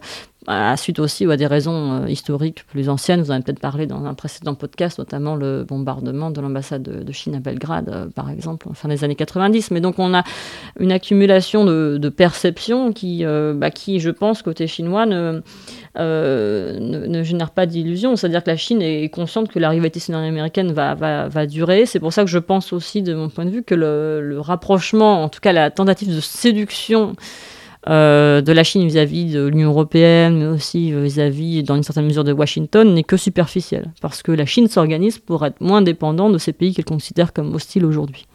à 0.47 0.77
suite 0.77 0.99
aussi 0.99 1.27
ou 1.27 1.31
à 1.31 1.37
des 1.37 1.47
raisons 1.47 2.03
euh, 2.03 2.09
historiques 2.09 2.65
plus 2.67 2.89
anciennes. 2.89 3.21
Vous 3.21 3.31
en 3.31 3.35
avez 3.35 3.43
peut-être 3.43 3.61
parlé 3.61 3.87
dans 3.87 4.05
un 4.05 4.15
précédent 4.15 4.55
podcast, 4.55 4.99
notamment 4.99 5.35
le 5.35 5.65
bombardement 5.65 6.31
de 6.31 6.41
l'ambassade 6.41 6.83
de, 6.83 7.13
Chine 7.13 7.35
à 7.35 7.41
Belgrade, 7.41 7.89
euh, 7.89 8.07
par 8.15 8.31
exemple, 8.31 8.69
en 8.69 8.75
fin 8.75 8.89
des 8.89 9.03
années 9.03 9.15
90. 9.15 9.71
Mais 9.71 9.81
donc 9.81 9.99
on 9.99 10.15
a 10.15 10.23
une 10.79 10.93
accumulation 10.93 11.65
de, 11.65 12.09
perceptions 12.09 12.93
qui, 12.93 13.25
euh, 13.25 13.53
bah, 13.55 13.71
qui, 13.71 13.99
je 14.01 14.11
pense, 14.11 14.43
côté 14.43 14.67
chinois, 14.67 15.07
ne, 15.07 15.43
ne, 15.97 17.23
génère 17.23 17.51
pas 17.51 17.67
d'illusions. 17.67 18.17
C'est-à-dire 18.17 18.45
que 18.45 18.51
la 18.51 18.57
Chine 18.57 18.81
est 18.81 19.09
consciente 19.09 19.49
que 19.49 19.59
la 19.59 19.71
rivalité 19.71 19.99
sino-américaine 19.99 20.73
va, 20.73 20.95
va, 20.95 21.29
va, 21.29 21.47
durer. 21.47 21.85
C'est 21.87 21.99
pour 22.01 22.13
ça 22.13 22.23
que 22.23 22.31
je 22.31 22.39
pense 22.39 22.73
aussi, 22.73 23.03
de 23.03 23.15
mon 23.15 23.29
point 23.29 23.45
de 23.45 23.51
vue, 23.51 23.63
que 23.63 23.75
le 23.75 24.39
rapprochement, 24.39 25.25
en 25.25 25.29
tout 25.29 25.41
cas 25.41 25.53
la 25.53 25.71
tentative 25.71 26.15
de 26.15 26.21
séduction 26.21 27.17
euh, 27.89 28.41
de 28.41 28.53
la 28.53 28.65
Chine 28.65 28.87
vis-à-vis 28.87 29.33
de 29.33 29.47
l'Union 29.47 29.71
européenne, 29.71 30.39
mais 30.39 30.47
aussi 30.47 30.93
vis-à-vis, 30.93 31.63
dans 31.63 31.77
une 31.77 31.83
certaine 31.83 32.07
mesure, 32.07 32.25
de 32.25 32.33
Washington, 32.33 32.95
n'est 32.95 33.05
que 33.05 33.17
superficielle, 33.17 33.93
parce 34.01 34.23
que 34.23 34.33
la 34.33 34.47
Chine 34.47 34.69
s'organise 34.69 35.19
pour 35.19 35.45
être 35.45 35.61
moins 35.61 35.83
dépendante 35.83 36.33
de 36.33 36.39
ces 36.39 36.53
pays 36.53 36.75
qu'elle 36.75 36.85
considère 36.85 37.33
comme 37.33 37.55
hostiles 37.55 37.85
aujourd'hui. 37.85 38.27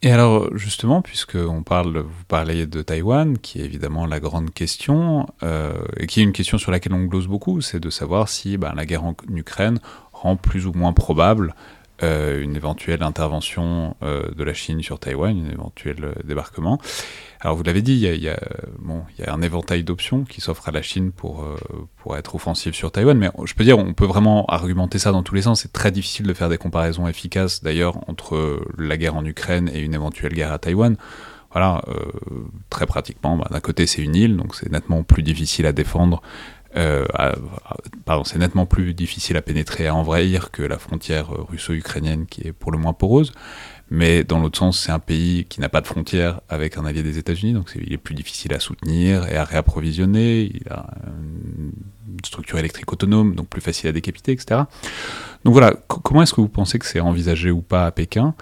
Et 0.00 0.12
alors, 0.12 0.56
justement, 0.56 1.02
puisque 1.02 1.34
on 1.34 1.64
parle, 1.64 1.98
vous 1.98 2.24
parlez 2.28 2.66
de 2.66 2.82
Taïwan, 2.82 3.36
qui 3.36 3.60
est 3.60 3.64
évidemment 3.64 4.06
la 4.06 4.20
grande 4.20 4.54
question, 4.54 5.26
euh, 5.42 5.72
et 5.96 6.06
qui 6.06 6.20
est 6.20 6.22
une 6.22 6.32
question 6.32 6.56
sur 6.56 6.70
laquelle 6.70 6.92
on 6.92 7.04
glose 7.04 7.26
beaucoup, 7.26 7.60
c'est 7.60 7.80
de 7.80 7.90
savoir 7.90 8.28
si 8.28 8.58
ben, 8.58 8.74
la 8.76 8.86
guerre 8.86 9.04
en 9.04 9.16
Ukraine 9.34 9.80
rend 10.12 10.36
plus 10.36 10.66
ou 10.66 10.72
moins 10.72 10.92
probable 10.92 11.54
euh, 12.02 12.42
une 12.42 12.56
éventuelle 12.56 13.02
intervention 13.02 13.96
de 14.02 14.44
la 14.44 14.54
Chine 14.54 14.82
sur 14.82 14.98
Taïwan, 14.98 15.46
un 15.46 15.52
éventuel 15.52 16.14
débarquement. 16.24 16.78
Alors 17.40 17.56
vous 17.56 17.62
l'avez 17.62 17.82
dit, 17.82 17.92
il 17.92 18.22
y, 18.22 18.28
a, 18.28 18.40
bon, 18.80 19.04
il 19.16 19.24
y 19.24 19.28
a 19.28 19.32
un 19.32 19.42
éventail 19.42 19.84
d'options 19.84 20.24
qui 20.24 20.40
s'offrent 20.40 20.68
à 20.68 20.72
la 20.72 20.82
Chine 20.82 21.12
pour, 21.12 21.44
euh, 21.44 21.56
pour 21.96 22.16
être 22.16 22.34
offensive 22.34 22.74
sur 22.74 22.90
Taïwan, 22.90 23.16
mais 23.16 23.30
je 23.44 23.54
peux 23.54 23.62
dire, 23.62 23.78
on 23.78 23.94
peut 23.94 24.06
vraiment 24.06 24.44
argumenter 24.46 24.98
ça 24.98 25.12
dans 25.12 25.22
tous 25.22 25.36
les 25.36 25.42
sens. 25.42 25.62
C'est 25.62 25.72
très 25.72 25.92
difficile 25.92 26.26
de 26.26 26.34
faire 26.34 26.48
des 26.48 26.58
comparaisons 26.58 27.06
efficaces 27.06 27.62
d'ailleurs 27.62 28.08
entre 28.08 28.60
la 28.76 28.96
guerre 28.96 29.14
en 29.14 29.24
Ukraine 29.24 29.70
et 29.72 29.80
une 29.80 29.94
éventuelle 29.94 30.32
guerre 30.32 30.52
à 30.52 30.58
Taïwan. 30.58 30.96
Voilà, 31.52 31.82
euh, 31.88 31.94
très 32.70 32.86
pratiquement, 32.86 33.36
bah, 33.36 33.46
d'un 33.50 33.60
côté 33.60 33.86
c'est 33.86 34.02
une 34.02 34.16
île, 34.16 34.36
donc 34.36 34.54
c'est 34.54 34.70
nettement 34.70 35.02
plus 35.04 35.22
difficile 35.22 35.64
à 35.64 35.72
défendre 35.72 36.20
euh, 36.76 37.06
c'est 38.24 38.38
nettement 38.38 38.66
plus 38.66 38.94
difficile 38.94 39.36
à 39.36 39.42
pénétrer, 39.42 39.86
à 39.86 39.94
envahir 39.94 40.50
que 40.50 40.62
la 40.62 40.78
frontière 40.78 41.30
russo-ukrainienne 41.30 42.26
qui 42.26 42.46
est 42.46 42.52
pour 42.52 42.72
le 42.72 42.78
moins 42.78 42.92
poreuse. 42.92 43.32
Mais 43.90 44.22
dans 44.22 44.38
l'autre 44.38 44.58
sens, 44.58 44.80
c'est 44.80 44.92
un 44.92 44.98
pays 44.98 45.46
qui 45.48 45.60
n'a 45.60 45.70
pas 45.70 45.80
de 45.80 45.86
frontières 45.86 46.40
avec 46.50 46.76
un 46.76 46.84
allié 46.84 47.02
des 47.02 47.16
États-Unis, 47.16 47.54
donc 47.54 47.72
il 47.74 47.90
est 47.92 47.98
plus 47.98 48.14
difficile 48.14 48.52
à 48.52 48.60
soutenir 48.60 49.26
et 49.28 49.36
à 49.36 49.44
réapprovisionner. 49.44 50.42
Il 50.42 50.68
a 50.68 50.86
une 51.06 51.72
structure 52.22 52.58
électrique 52.58 52.92
autonome, 52.92 53.34
donc 53.34 53.48
plus 53.48 53.62
facile 53.62 53.88
à 53.88 53.92
décapiter, 53.92 54.32
etc. 54.32 54.62
Donc 55.44 55.54
voilà, 55.54 55.72
comment 55.88 56.22
est-ce 56.22 56.34
que 56.34 56.42
vous 56.42 56.48
pensez 56.48 56.78
que 56.78 56.84
c'est 56.84 57.00
envisagé 57.00 57.50
ou 57.50 57.62
pas 57.62 57.86
à 57.86 57.90
Pékin? 57.90 58.34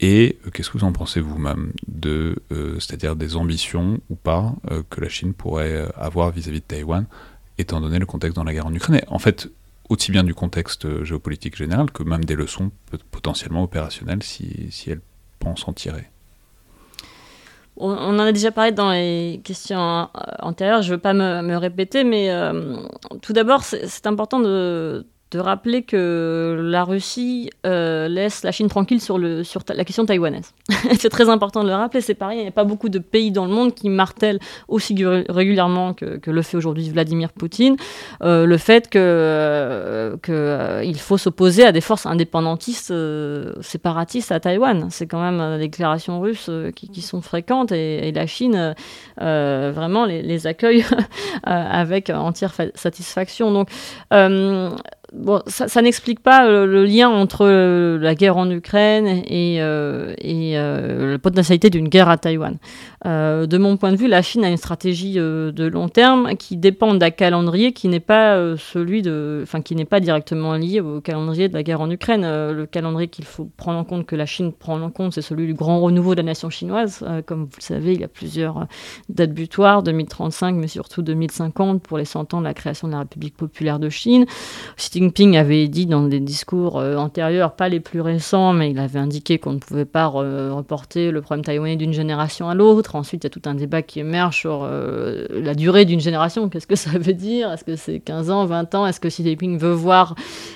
Et 0.00 0.38
euh, 0.46 0.50
qu'est-ce 0.50 0.70
que 0.70 0.78
vous 0.78 0.84
en 0.84 0.92
pensez 0.92 1.20
vous-même 1.20 1.72
de, 1.88 2.36
euh, 2.52 2.78
c'est-à-dire 2.78 3.16
des 3.16 3.36
ambitions 3.36 3.98
ou 4.10 4.14
pas 4.14 4.54
euh, 4.70 4.82
que 4.90 5.00
la 5.00 5.08
Chine 5.08 5.32
pourrait 5.32 5.88
avoir 5.96 6.30
vis-à-vis 6.30 6.58
-vis 6.58 6.62
de 6.62 6.66
Taïwan, 6.66 7.06
étant 7.58 7.80
donné 7.80 7.98
le 7.98 8.06
contexte 8.06 8.36
dans 8.36 8.44
la 8.44 8.52
guerre 8.52 8.66
en 8.66 8.74
Ukraine 8.74 9.00
En 9.08 9.18
fait, 9.18 9.48
aussi 9.88 10.10
bien 10.10 10.24
du 10.24 10.34
contexte 10.34 11.04
géopolitique 11.04 11.56
général 11.56 11.90
que 11.90 12.02
même 12.02 12.24
des 12.24 12.34
leçons 12.34 12.70
potentiellement 13.10 13.62
opérationnelles 13.62 14.22
si, 14.22 14.68
si 14.70 14.90
elle 14.90 15.00
pense 15.38 15.66
en 15.68 15.72
tirer. 15.72 16.10
On, 17.78 17.90
en 17.90 18.18
a 18.18 18.32
déjà 18.32 18.50
parlé 18.52 18.72
dans 18.72 18.90
les 18.90 19.40
questions 19.44 20.08
antérieures, 20.38 20.80
je 20.80 20.90
ne 20.90 20.96
veux 20.96 21.00
pas 21.00 21.12
me, 21.12 21.56
répéter, 21.56 22.04
mais 22.04 22.30
euh, 22.30 22.76
tout 23.20 23.34
d'abord, 23.34 23.64
c'est 23.64 24.06
important 24.06 24.40
de, 24.40 25.06
de 25.32 25.40
rappeler 25.40 25.82
que 25.82 26.56
la 26.62 26.84
Russie 26.84 27.50
euh, 27.66 28.06
laisse 28.06 28.44
la 28.44 28.52
Chine 28.52 28.68
tranquille 28.68 29.00
sur, 29.00 29.18
le, 29.18 29.42
sur 29.42 29.62
la 29.74 29.84
question 29.84 30.06
taïwanaise. 30.06 30.54
c'est 31.00 31.08
très 31.08 31.28
important 31.28 31.64
de 31.64 31.68
le 31.68 31.74
rappeler, 31.74 32.00
c'est 32.00 32.14
pareil, 32.14 32.38
il 32.38 32.42
n'y 32.42 32.48
a 32.48 32.52
pas 32.52 32.62
beaucoup 32.62 32.88
de 32.88 33.00
pays 33.00 33.32
dans 33.32 33.44
le 33.44 33.50
monde 33.50 33.74
qui 33.74 33.88
martèlent 33.88 34.38
aussi 34.68 34.94
régulièrement 35.04 35.94
que, 35.94 36.18
que 36.18 36.30
le 36.30 36.42
fait 36.42 36.56
aujourd'hui 36.56 36.88
Vladimir 36.90 37.32
Poutine, 37.32 37.76
euh, 38.22 38.46
le 38.46 38.56
fait 38.56 38.88
qu'il 38.88 39.00
euh, 39.00 40.16
que, 40.22 40.82
il 40.84 40.98
faut 40.98 41.18
s'opposer 41.18 41.64
à 41.64 41.72
des 41.72 41.80
forces 41.80 42.06
indépendantistes 42.06 42.94
séparatistes 43.62 44.30
à 44.30 44.38
Taïwan. 44.38 44.86
C'est 44.90 45.08
quand 45.08 45.20
même 45.20 45.58
des 45.58 45.68
déclarations 45.68 46.20
russes 46.20 46.50
qui, 46.76 46.88
qui, 46.88 47.02
sont 47.02 47.20
fréquentes 47.20 47.72
et, 47.72 48.12
la 48.12 48.26
Chine 48.26 48.74
vraiment 49.18 50.06
les, 50.06 50.22
les 50.22 50.46
accueille 50.46 50.84
avec 51.42 52.10
entière 52.10 52.54
satisfaction. 52.74 53.50
Donc, 53.50 53.68
bon, 55.16 55.42
ça, 55.46 55.82
n'explique 55.82 56.20
pas 56.20 56.46
euh, 56.46 56.66
le, 56.66 56.84
lien 56.84 57.08
entre 57.08 57.46
euh, 57.46 57.98
la 57.98 58.14
guerre 58.14 58.36
en 58.36 58.50
Ukraine 58.50 59.22
et, 59.26 59.58
euh, 59.60 60.14
et 60.18 60.54
la 60.54 61.18
potentialité 61.18 61.70
d'une 61.70 61.88
guerre 61.88 62.08
à 62.08 62.18
Taïwan. 62.18 62.58
Euh, 63.06 63.46
de 63.46 63.58
mon 63.58 63.76
point 63.76 63.92
de 63.92 63.96
vue, 63.96 64.08
la 64.08 64.22
Chine 64.22 64.44
a 64.44 64.48
une 64.48 64.56
stratégie 64.56 65.14
euh, 65.18 65.52
de 65.52 65.64
long 65.64 65.88
terme 65.88 66.34
qui 66.36 66.56
dépend 66.56 66.94
d'un 66.94 67.10
calendrier 67.10 67.72
qui 67.72 67.88
n'est 67.88 68.00
pas 68.00 68.34
euh, 68.34 68.56
celui 68.56 69.02
de, 69.02 69.40
enfin 69.42 69.60
qui 69.60 69.76
n'est 69.76 69.84
pas 69.84 70.00
directement 70.00 70.54
lié 70.54 70.80
au 70.80 71.00
calendrier 71.00 71.48
de 71.48 71.54
la 71.54 71.62
guerre 71.62 71.80
en 71.80 71.90
Ukraine. 71.90 72.22
le 72.22 72.66
calendrier 72.66 73.08
qu'il 73.08 73.24
faut 73.24 73.48
prendre 73.56 73.78
en 73.78 73.84
compte, 73.84 74.06
que 74.06 74.16
la 74.16 74.26
Chine 74.26 74.52
prend 74.52 74.80
en 74.80 74.90
compte, 74.90 75.14
c'est 75.14 75.22
celui 75.22 75.46
du 75.46 75.54
grand 75.54 75.80
renouveau 75.80 76.14
de 76.14 76.20
la 76.20 76.24
nation 76.24 76.50
chinoise. 76.50 77.04
comme 77.26 77.44
vous 77.44 77.56
le 77.58 77.62
savez, 77.62 77.92
il 77.92 78.00
y 78.00 78.04
a 78.04 78.08
plusieurs 78.08 78.66
dates 79.08 79.32
butoirs, 79.32 79.82
2035, 79.82 80.56
mais 80.56 80.68
surtout 80.68 81.02
2050 81.02 81.82
pour 81.82 81.98
les 81.98 82.04
100 82.04 82.34
ans 82.34 82.40
de 82.40 82.44
la 82.44 82.54
création 82.54 82.88
de 82.88 82.92
la 82.92 83.00
République 83.00 83.36
populaire 83.36 83.78
de 83.78 83.88
Chine. 83.88 84.26
Xi 84.76 84.90
Jinping 84.92 85.36
avait 85.36 85.68
dit 85.68 85.86
dans 85.86 86.02
des 86.02 86.20
discours 86.20 86.76
antérieurs, 86.76 87.54
pas 87.54 87.68
les 87.68 87.80
plus 87.80 88.00
récents, 88.00 88.52
mais 88.52 88.70
il 88.70 88.78
avait 88.78 88.98
indiqué 88.98 89.38
qu'on 89.38 89.52
ne 89.52 89.58
pouvait 89.58 89.84
pas 89.84 90.06
reporter 90.06 91.10
le 91.10 91.20
problème 91.20 91.44
taïwanais 91.44 91.76
d'une 91.76 91.92
génération 91.92 92.48
à 92.48 92.54
l'autre 92.54 92.95
Ensuite, 92.96 93.24
il 93.24 93.26
y 93.26 93.28
a 93.28 93.30
tout 93.30 93.42
un 93.44 93.54
débat 93.54 93.82
qui 93.82 94.00
émerge 94.00 94.36
sur 94.38 94.62
euh, 94.62 95.26
la 95.30 95.54
durée 95.54 95.84
d'une 95.84 96.00
génération. 96.00 96.48
Qu'est-ce 96.48 96.66
que 96.66 96.76
ça 96.76 96.98
veut 96.98 97.14
dire? 97.14 97.52
Est-ce 97.52 97.64
que 97.64 97.76
c'est 97.76 98.00
15 98.00 98.30
ans, 98.30 98.44
20 98.46 98.74
ans? 98.74 98.86
Est-ce 98.86 99.00
que 99.00 99.08
Xi 99.08 99.24
Jinping 99.24 99.58
veut 99.58 99.72
voir 99.72 100.14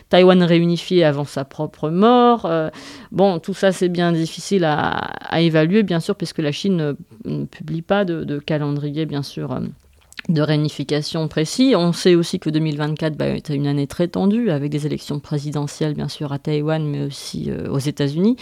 Taïwan 0.08 0.42
réunifié 0.42 1.04
avant 1.04 1.24
sa 1.24 1.44
propre 1.44 1.90
mort? 1.90 2.46
Euh, 2.46 2.70
Bon, 3.12 3.40
tout 3.40 3.54
ça, 3.54 3.72
c'est 3.72 3.88
bien 3.88 4.12
difficile 4.12 4.64
à, 4.64 5.40
évaluer, 5.40 5.82
bien 5.82 6.00
sûr, 6.00 6.14
puisque 6.14 6.38
la 6.38 6.52
Chine 6.52 6.96
ne, 7.24 7.44
publie 7.44 7.82
pas 7.82 8.04
de, 8.04 8.24
de, 8.24 8.38
calendrier, 8.38 9.04
bien 9.04 9.22
sûr. 9.22 9.58
De 10.30 10.42
réunification 10.42 11.26
précis. 11.26 11.74
On 11.76 11.92
sait 11.92 12.14
aussi 12.14 12.38
que 12.38 12.50
2024 12.50 13.16
va 13.16 13.26
être 13.26 13.50
une 13.50 13.66
année 13.66 13.88
très 13.88 14.06
tendue, 14.06 14.50
avec 14.50 14.70
des 14.70 14.86
élections 14.86 15.18
présidentielles, 15.18 15.94
bien 15.94 16.06
sûr, 16.06 16.32
à 16.32 16.38
Taïwan, 16.38 16.86
mais 16.86 17.04
aussi 17.04 17.50
euh, 17.50 17.68
aux 17.68 17.80
États-Unis. 17.80 18.36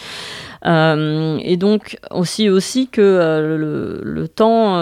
Euh, 0.66 1.38
et 1.40 1.56
donc, 1.56 1.98
aussi, 2.10 2.50
aussi 2.50 2.88
que 2.88 3.00
euh, 3.00 3.56
le, 4.04 4.28
temps 4.28 4.78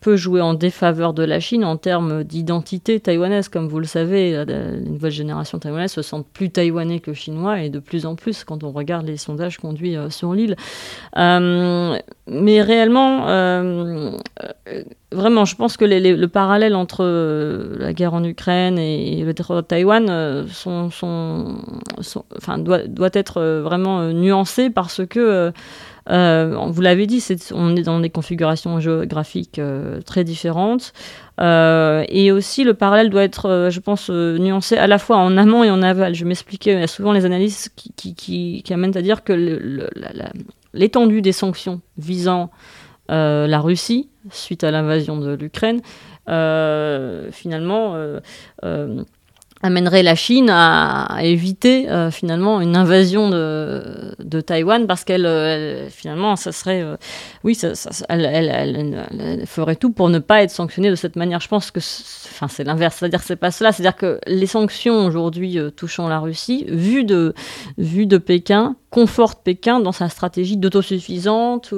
peut 0.00 0.14
jouer 0.14 0.40
en 0.40 0.54
défaveur 0.54 1.14
de 1.14 1.24
la 1.24 1.40
Chine 1.40 1.64
en 1.64 1.76
termes 1.76 2.22
d'identité 2.22 3.00
taïwanaise. 3.00 3.48
Comme 3.48 3.66
vous 3.66 3.80
le 3.80 3.86
savez, 3.86 4.44
les 4.46 4.88
nouvelles 4.88 5.10
générations 5.10 5.58
taïwanaises 5.58 5.90
se 5.92 6.02
sentent 6.02 6.28
plus 6.32 6.50
taïwanais 6.50 7.00
que 7.00 7.12
chinois, 7.12 7.60
et 7.60 7.70
de 7.70 7.80
plus 7.80 8.06
en 8.06 8.14
plus 8.14 8.44
quand 8.44 8.62
on 8.62 8.70
regarde 8.70 9.06
les 9.06 9.16
sondages 9.16 9.58
conduits 9.58 9.96
sur 10.10 10.32
l'île. 10.32 10.54
mais 11.16 12.62
réellement, 12.62 13.26
vraiment, 15.12 15.44
je 15.44 15.54
pense 15.54 15.76
que 15.76 15.84
le 15.84 16.26
parallèle 16.26 16.74
entre 16.74 17.04
euh, 17.04 17.76
la 17.78 17.92
guerre 17.92 18.14
en 18.14 18.24
Ukraine 18.24 18.78
et, 18.78 19.22
le 19.24 19.34
terroir 19.34 19.62
de 19.62 19.66
Taïwan 19.66 20.06
euh, 20.08 20.44
doit, 22.88 23.10
être 23.12 23.40
euh, 23.40 23.62
vraiment 23.62 24.02
nuancé 24.12 24.70
parce 24.70 25.06
que, 25.06 25.52
vous 26.08 26.80
l'avez 26.80 27.06
dit, 27.06 27.24
on 27.52 27.76
est 27.76 27.82
dans 27.82 28.00
des 28.00 28.10
configurations 28.10 28.80
géographiques 28.80 29.60
très 30.04 30.24
différentes. 30.24 30.92
et 31.40 32.32
aussi, 32.32 32.64
le 32.64 32.74
parallèle 32.74 33.10
doit 33.10 33.24
être, 33.24 33.68
je 33.70 33.80
pense, 33.80 34.10
nuancé 34.10 34.76
à 34.76 34.86
la 34.86 34.98
fois 34.98 35.16
en 35.18 35.36
amont 35.36 35.64
et 35.64 35.70
en 35.70 35.82
aval. 35.82 36.14
Je 36.14 36.24
m'expliquais, 36.24 36.72
il 36.74 36.80
y 36.80 36.82
a 36.82 36.86
souvent 36.86 37.12
les 37.12 37.24
analyses 37.24 37.70
qui, 37.74 38.62
amènent 38.70 38.96
à 38.96 39.02
dire 39.02 39.24
que 39.24 39.88
l'étendue 40.74 41.22
des 41.22 41.32
sanctions 41.32 41.80
visant 41.98 42.50
la 43.08 43.60
Russie 43.60 44.08
suite 44.30 44.64
à 44.64 44.70
l'invasion 44.70 45.18
de 45.18 45.34
l'Ukraine, 45.34 45.80
euh, 46.28 47.30
finalement, 47.30 47.94
euh, 47.94 48.20
euh, 48.64 49.02
amènerait 49.62 50.02
la 50.02 50.14
Chine 50.14 50.50
à, 50.50 51.18
éviter 51.22 51.88
finalement 52.12 52.60
une 52.60 52.76
invasion 52.76 53.30
de, 53.30 54.40
Taïwan 54.42 54.86
parce 54.86 55.02
qu'elle 55.02 55.88
finalement 55.88 56.36
ça 56.36 56.52
serait 56.52 56.84
oui 57.42 57.58
elle, 58.10 59.46
ferait 59.46 59.76
tout 59.76 59.92
pour 59.92 60.10
ne 60.10 60.18
pas 60.18 60.42
être 60.42 60.50
sanctionnée 60.50 60.90
de 60.90 60.94
cette 60.94 61.16
manière. 61.16 61.40
Je 61.40 61.48
pense 61.48 61.70
que 61.70 61.80
c'est 61.80 62.64
l'inverse. 62.64 62.96
C'est-à-dire 62.98 63.22
c'est 63.22 63.36
pas 63.36 63.50
cela. 63.50 63.72
C'est-à-dire 63.72 63.96
que 63.96 64.20
les 64.26 64.46
sanctions 64.46 65.06
aujourd'hui 65.06 65.58
touchant 65.74 66.06
la 66.06 66.20
Russie 66.20 66.66
vues 66.68 67.04
de 67.04 67.32
vues 67.78 68.06
de 68.06 68.18
Pékin 68.18 68.76
conforte 68.96 69.40
Pékin 69.44 69.78
dans 69.78 69.92
sa 69.92 70.08
stratégie 70.08 70.56
d'autosuffisance, 70.56 71.70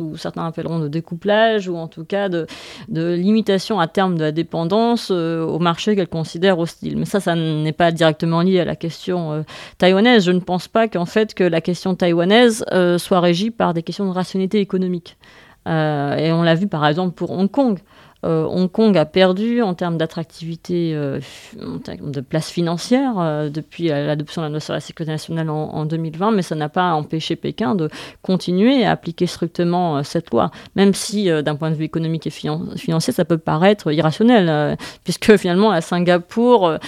ou 0.00 0.16
certains 0.16 0.46
appelleront 0.46 0.78
de 0.78 0.88
découplage, 0.88 1.68
ou 1.68 1.76
en 1.76 1.88
tout 1.88 2.06
cas 2.06 2.30
de, 2.30 2.46
limitation 2.88 3.78
à 3.78 3.86
terme 3.86 4.16
de 4.16 4.22
la 4.22 4.32
dépendance 4.32 5.10
euh, 5.10 5.44
au 5.44 5.58
marché 5.58 5.94
qu'elle 5.94 6.08
considère 6.08 6.58
hostile. 6.58 6.96
Mais 6.96 7.04
ça, 7.04 7.20
ça 7.20 7.34
n'est 7.34 7.74
pas 7.74 7.92
directement 7.92 8.40
lié 8.40 8.60
à 8.60 8.64
la 8.64 8.76
question 8.76 9.30
euh, 9.32 9.42
taïwanaise. 9.76 10.24
Je 10.24 10.32
ne 10.32 10.40
pense 10.40 10.68
pas 10.68 10.88
qu'en 10.88 11.04
fait 11.04 11.34
que 11.34 11.44
la 11.44 11.60
question 11.60 11.94
taïwanaise 11.94 12.64
euh, 12.72 12.96
soit 12.96 13.20
régie 13.20 13.50
par 13.50 13.74
des 13.74 13.82
questions 13.82 14.06
de 14.06 14.14
rationalité 14.14 14.58
économique. 14.58 15.18
et 15.66 16.32
on 16.32 16.42
l'a 16.42 16.54
vu 16.54 16.66
par 16.66 16.86
exemple 16.86 17.14
pour 17.14 17.30
Hong 17.32 17.50
Kong. 17.50 17.78
Euh, 18.24 18.44
Hong 18.44 18.70
Kong 18.70 18.96
a 18.98 19.06
perdu 19.06 19.62
en 19.62 19.74
termes 19.74 19.96
d'attractivité, 19.96 20.92
euh, 20.94 21.20
de 21.56 22.20
place 22.20 22.50
financière 22.50 23.14
euh, 23.18 23.48
depuis 23.48 23.88
l'adoption 23.88 24.42
de 24.42 24.46
la 24.46 24.50
loi 24.50 24.60
sur 24.60 24.74
la 24.74 24.80
sécurité 24.80 25.12
nationale 25.12 25.48
en, 25.48 25.84
2020, 25.86 26.32
mais 26.32 26.42
ça 26.42 26.54
n'a 26.54 26.68
pas 26.68 26.92
empêché 26.92 27.36
Pékin 27.36 27.74
de 27.74 27.88
continuer 28.22 28.84
à 28.84 28.92
appliquer 28.92 29.26
strictement 29.26 30.02
cette 30.02 30.30
loi, 30.30 30.50
même 30.76 30.92
si 30.94 31.28
d'un 31.42 31.54
point 31.54 31.70
de 31.70 31.74
vue 31.74 31.84
économique 31.84 32.26
et 32.26 32.30
financier, 32.30 33.12
ça 33.12 33.24
peut 33.24 33.38
paraître 33.38 33.90
irrationnel, 33.92 34.76
puisque 35.04 35.36
finalement 35.36 35.80
Singapour 35.80 36.78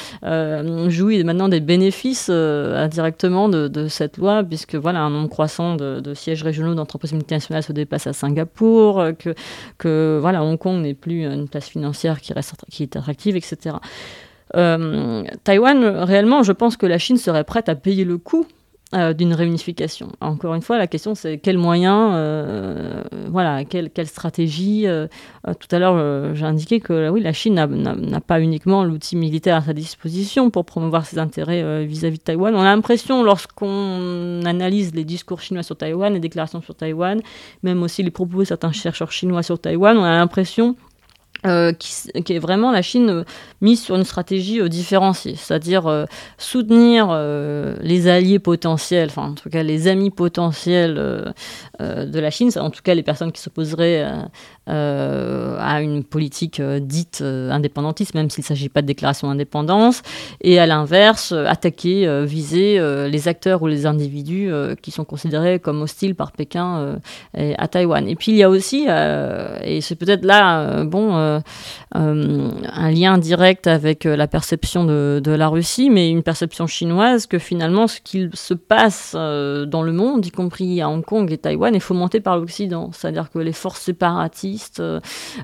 jouit 0.89 1.24
maintenant 1.24 1.49
des 1.49 1.61
bénéfices 1.61 2.28
indirectement 2.28 3.49
de, 3.49 3.89
cette 3.89 4.18
loi, 4.18 4.45
puisque 4.45 4.74
voilà 4.74 5.01
un 5.01 5.11
nombre 5.11 5.30
croissant 5.30 5.76
de, 5.76 6.14
sièges 6.14 6.43
régionaux 6.43 6.74
d'entreprises 6.74 7.12
multinationales 7.12 7.62
se 7.62 7.72
dépasse 7.72 8.07
à 8.07 8.12
Singapour, 8.12 9.03
que, 9.18 9.35
que 9.78 10.18
voilà 10.20 10.45
Hong 10.45 10.59
Kong 10.59 10.83
n'est 10.83 10.95
plus 10.95 11.22
une 11.31 11.49
place 11.49 11.68
financière 11.68 12.20
qui, 12.20 12.33
reste, 12.33 12.55
qui 12.70 12.83
est 12.83 12.97
attractive, 12.97 13.37
etc. 13.37 13.77
Euh, 14.57 15.25
Taïwan, 15.45 15.85
réellement, 15.85 16.43
je 16.43 16.53
pense 16.53 16.77
que 16.77 16.87
la 16.87 16.99
Chine 16.99 17.16
serait 17.16 17.45
prête 17.45 17.68
à 17.68 17.75
payer 17.75 18.05
le 18.05 18.18
coût 18.18 18.47
euh, 18.95 19.14
d'une 19.14 19.33
réunification. 19.33 20.12
Encore 20.20 20.55
une 20.55 20.61
fois, 20.61 20.77
la 20.77 20.87
question 20.87 21.14
c'est 21.14 21.39
quels 21.39 21.57
moyens, 21.57 22.11
euh, 22.12 23.03
voilà, 23.29 23.64
quelle, 23.64 23.89
quelle 23.89 24.07
stratégie. 24.07 24.87
tout 25.45 25.68
à 25.75 25.79
l'heure, 25.79 26.35
j'ai 26.35 26.45
indiqué 26.45 26.81
que 26.81 27.09
oui, 27.09 27.23
la 27.23 27.33
Chine 27.33 27.55
n'a 27.55 28.20
pas 28.20 28.41
uniquement 28.41 28.85
l'outil 28.85 29.16
militaire 29.16 29.57
à 29.57 29.62
sa 29.62 29.73
disposition 29.73 30.51
pour 30.51 30.66
promouvoir 30.66 31.07
ses 31.07 31.18
intérêts 31.18 31.87
vis-à-vis 31.87 32.16
-vis 32.16 32.20
de 32.20 32.25
Taïwan. 32.25 32.55
On 32.55 32.61
a 32.61 32.64
l'impression, 32.64 33.23
lorsqu'on 33.23 34.43
analyse 34.45 34.95
les 34.95 35.05
discours 35.05 35.41
chinois 35.41 35.62
sur 35.62 35.77
Taïwan, 35.77 36.12
les 36.12 36.20
déclarations 36.20 36.61
sur 36.61 36.75
Taïwan, 36.75 37.23
même 37.62 37.83
aussi 37.83 38.03
les 38.03 38.11
propos 38.11 38.41
de 38.41 38.45
certains 38.45 38.73
chercheurs 38.73 39.12
chinois 39.12 39.43
sur 39.43 39.59
Taïwan, 39.59 39.97
on 39.97 40.05
a 40.05 40.11
l'impression 40.11 40.77
euh, 41.45 41.72
qui, 41.72 42.32
est 42.34 42.38
vraiment 42.38 42.70
la 42.70 42.82
Chine 42.82 43.11
euh, 43.11 43.24
mise 43.61 43.82
sur 43.82 43.97
une 43.97 44.05
stratégie 44.05 44.61
euh, 44.61 44.68
différenciée, 44.68 45.34
c'est-à-dire 45.34 46.07
soutenir 46.38 47.09
les 47.80 48.07
alliés 48.07 48.38
potentiels, 48.38 49.09
enfin 49.11 49.30
en 49.30 49.34
tout 49.34 49.51
cas 49.51 49.64
les 49.64 49.88
amis 49.88 50.11
potentiels 50.11 50.95
de 51.80 52.20
la 52.20 52.30
Chine, 52.30 52.51
en 52.57 52.70
tout 52.70 52.82
cas 52.82 52.95
les 52.95 53.03
personnes 53.03 53.32
qui 53.32 53.40
s'opposeraient 53.40 54.07
à 54.67 55.83
une 55.83 56.05
politique 56.05 56.61
dite 56.61 57.23
indépendantiste, 57.23 58.15
même 58.15 58.31
s'il 58.31 58.43
ne 58.43 58.47
s'agit 58.47 58.69
pas 58.69 58.83
de 58.83 58.87
déclaration 58.87 59.29
d'indépendance, 59.29 60.03
et 60.41 60.59
à 60.59 60.67
l'inverse, 60.67 61.33
attaquer, 61.33 62.25
viser 62.25 62.79
les 63.09 63.29
acteurs 63.29 63.63
ou 63.63 63.67
les 63.67 63.87
individus 63.87 64.51
qui 64.83 64.91
sont 64.91 65.05
considérés 65.05 65.59
comme 65.59 65.83
hostiles 65.83 66.15
par 66.15 66.33
Pékin 66.33 66.99
à 67.35 67.69
Taïwan. 67.69 68.09
Et 68.09 68.17
puis 68.17 68.33
il 68.33 68.39
y 68.39 68.43
a 68.43 68.51
aussi, 68.51 68.87
et 68.87 69.81
c'est 69.81 69.97
peut-être 69.97 70.25
là, 70.25 70.85
bon, 70.85 71.17
euh, 71.17 71.41
euh, 71.97 72.51
un 72.73 72.91
lien 72.91 73.19
direct 73.19 73.67
avec 73.67 74.07
euh, 74.07 74.17
la 74.17 74.27
perception 74.27 74.85
de, 74.85 75.23
la 75.25 75.49
Russie, 75.49 75.91
mais 75.91 76.11
une 76.11 76.23
perception 76.23 76.67
chinoise 76.67 77.27
que 77.27 77.39
finalement 77.39 77.87
ce 77.87 78.01
qu'il 78.01 78.31
se 78.35 78.55
passe 78.55 79.15
dans 79.15 79.83
le 79.83 79.93
monde, 79.93 80.27
y 80.27 80.31
compris 80.31 80.81
à 80.83 80.91
Hong 80.91 81.05
Kong 81.05 81.31
et 81.33 81.39
Taïwan, 81.39 81.75
est 81.75 81.81
fomenté 81.81 82.21
par 82.21 82.37
l'Occident. 82.37 82.91
C'est-à-dire 82.93 83.31
que 83.31 83.39
les 83.39 83.53
forces 83.53 83.81
séparatistes, 83.81 84.51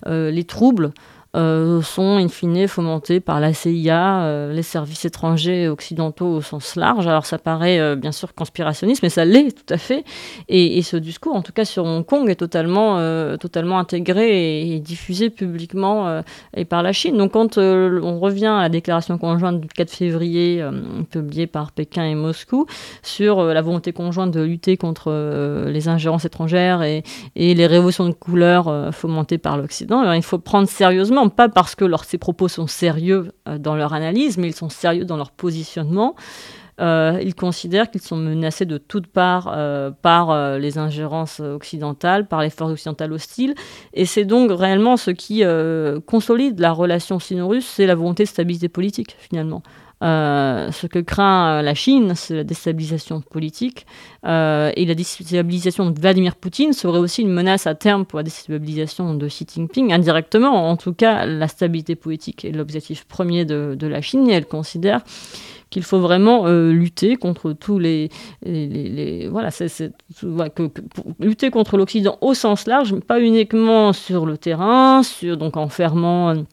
les 0.06 0.44
troubles, 0.44 0.92
euh, 1.36 1.82
sont 1.82 2.16
in 2.16 2.28
fine 2.28 2.66
fomentés 2.68 3.20
par 3.20 3.38
la 3.38 3.52
CIA, 3.52 4.22
euh, 4.22 4.52
les 4.54 4.62
services 4.62 5.04
étrangers 5.04 5.68
occidentaux 5.68 6.36
au 6.36 6.40
sens 6.40 6.74
large. 6.74 7.06
Alors 7.06 7.26
ça 7.26 7.36
paraît 7.36 7.78
euh, 7.78 7.96
bien 7.96 8.12
sûr 8.12 8.34
conspirationniste, 8.34 9.02
mais 9.02 9.10
ça 9.10 9.26
l'est 9.26 9.52
tout 9.52 9.74
à 9.74 9.76
fait. 9.76 10.04
Et, 10.48 10.80
ce 10.80 10.96
discours, 10.96 11.36
en 11.36 11.42
tout 11.42 11.52
cas 11.52 11.66
sur 11.66 11.84
Hong 11.84 12.04
Kong, 12.04 12.30
est 12.30 12.36
totalement, 12.36 12.98
totalement 13.36 13.78
intégré 13.78 14.62
et, 14.62 14.80
diffusé 14.80 15.28
publiquement 15.28 16.22
et 16.56 16.64
par 16.64 16.82
la 16.82 16.92
Chine. 16.92 17.18
Donc 17.18 17.32
quand 17.32 17.58
on 17.58 18.18
revient 18.20 18.46
à 18.46 18.62
la 18.62 18.68
déclaration 18.70 19.18
conjointe 19.18 19.60
du 19.60 19.68
4 19.68 19.90
février, 19.90 20.64
publiée 21.10 21.46
par 21.46 21.72
Pékin 21.72 22.04
et 22.04 22.14
Moscou, 22.14 22.66
sur 23.02 23.42
la 23.42 23.60
volonté 23.60 23.92
conjointe 23.92 24.30
de 24.30 24.40
lutter 24.40 24.76
contre 24.78 25.10
les 25.66 25.88
ingérences 25.88 26.24
étrangères 26.24 26.82
et, 26.82 27.02
et 27.36 27.54
les 27.54 27.66
révolutions 27.66 28.08
de 28.08 28.14
couleur 28.14 28.94
fomentées 28.94 29.38
par 29.38 29.58
l'Occident, 29.58 30.12
il 30.12 30.22
faut 30.22 30.38
prendre 30.38 30.68
sérieusement 30.68 31.17
pas 31.28 31.48
parce 31.48 31.74
que 31.74 31.84
leurs, 31.84 32.04
ces 32.04 32.18
propos 32.18 32.48
sont 32.48 32.66
sérieux 32.66 33.32
euh, 33.48 33.58
dans 33.58 33.74
leur 33.74 33.92
analyse, 33.92 34.38
mais 34.38 34.48
ils 34.48 34.54
sont 34.54 34.68
sérieux 34.68 35.04
dans 35.04 35.16
leur 35.16 35.30
positionnement. 35.30 36.14
ils 36.80 37.34
considèrent 37.34 37.90
qu'ils 37.90 38.02
sont 38.02 38.16
menacés 38.16 38.64
de 38.64 38.78
toutes 38.78 39.08
parts 39.08 39.52
par 40.00 40.58
les 40.58 40.78
ingérences 40.78 41.40
occidentales, 41.40 42.28
par 42.28 42.40
les 42.40 42.50
forces 42.50 42.70
occidentales 42.70 43.12
hostiles. 43.12 43.54
Et 43.94 44.06
c'est 44.06 44.24
donc 44.24 44.52
réellement 44.52 44.96
ce 44.96 45.10
qui 45.10 45.42
consolide 46.06 46.60
la 46.60 46.70
relation 46.70 47.18
sino-russe, 47.18 47.66
c'est 47.66 47.86
la 47.86 47.96
volonté 47.96 48.22
de 48.22 48.28
stabilité 48.28 48.68
politique, 48.68 49.16
finalement. 49.18 49.64
Euh, 50.04 50.70
ce 50.70 50.86
que 50.86 51.00
craint 51.00 51.58
euh, 51.58 51.62
la 51.62 51.74
Chine, 51.74 52.12
c'est 52.14 52.36
la 52.36 52.44
déstabilisation 52.44 53.20
politique. 53.20 53.86
Euh, 54.26 54.70
et 54.76 54.86
la 54.86 54.94
déstabilisation 54.94 55.90
de 55.90 55.98
Vladimir 55.98 56.36
Poutine 56.36 56.72
serait 56.72 56.98
aussi 56.98 57.22
une 57.22 57.32
menace 57.32 57.66
à 57.66 57.74
terme 57.74 58.04
pour 58.04 58.18
la 58.20 58.22
déstabilisation 58.22 59.14
de 59.14 59.26
Xi 59.26 59.46
Jinping, 59.52 59.92
indirectement. 59.92 60.70
En 60.70 60.76
tout 60.76 60.92
cas, 60.92 61.26
la 61.26 61.48
stabilité 61.48 61.96
politique 61.96 62.44
est 62.44 62.52
l'objectif 62.52 63.04
premier 63.06 63.44
de, 63.44 63.76
la 63.80 64.00
Chine 64.00 64.28
et 64.28 64.34
elle 64.34 64.46
considère 64.46 65.02
qu'il 65.70 65.82
faut 65.82 66.00
vraiment 66.00 66.46
lutter 66.48 67.16
contre 67.16 67.52
tous 67.52 67.78
les, 67.78 68.10
voilà, 69.30 69.50
c'est, 69.50 69.92
lutter 71.18 71.50
contre 71.50 71.76
l'Occident 71.76 72.16
au 72.20 72.34
sens 72.34 72.66
large, 72.66 72.98
pas 73.00 73.20
uniquement 73.20 73.92
sur 73.92 74.26
le 74.26 74.38
terrain, 74.38 75.02
sur 75.02 75.36
donc 75.36 75.56
en 75.56 75.68
fermant 75.68 76.44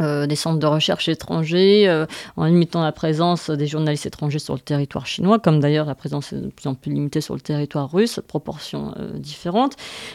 euh, 0.00 0.26
des 0.26 0.34
centres 0.34 0.58
de 0.58 0.66
recherche 0.66 1.08
étrangers, 1.08 1.88
euh, 1.88 2.04
en 2.36 2.46
limitant 2.46 2.82
la 2.82 2.90
présence 2.90 3.48
des 3.48 3.68
journalistes 3.68 4.06
étrangers 4.06 4.40
sur 4.40 4.54
le 4.54 4.58
territoire 4.58 5.06
chinois, 5.06 5.38
comme 5.38 5.60
d'ailleurs 5.60 5.86
la 5.86 5.94
présence 5.94 6.32
est 6.32 6.40
de 6.40 6.48
plus 6.48 6.66
en 6.66 6.74
plus 6.74 6.92
limitée 6.92 7.20
sur 7.20 7.34
le 7.34 7.40
territoire 7.40 7.92
russe, 7.92 8.18
proportions 8.26 8.92
euh, 8.98 9.16
différentes, 9.18 9.74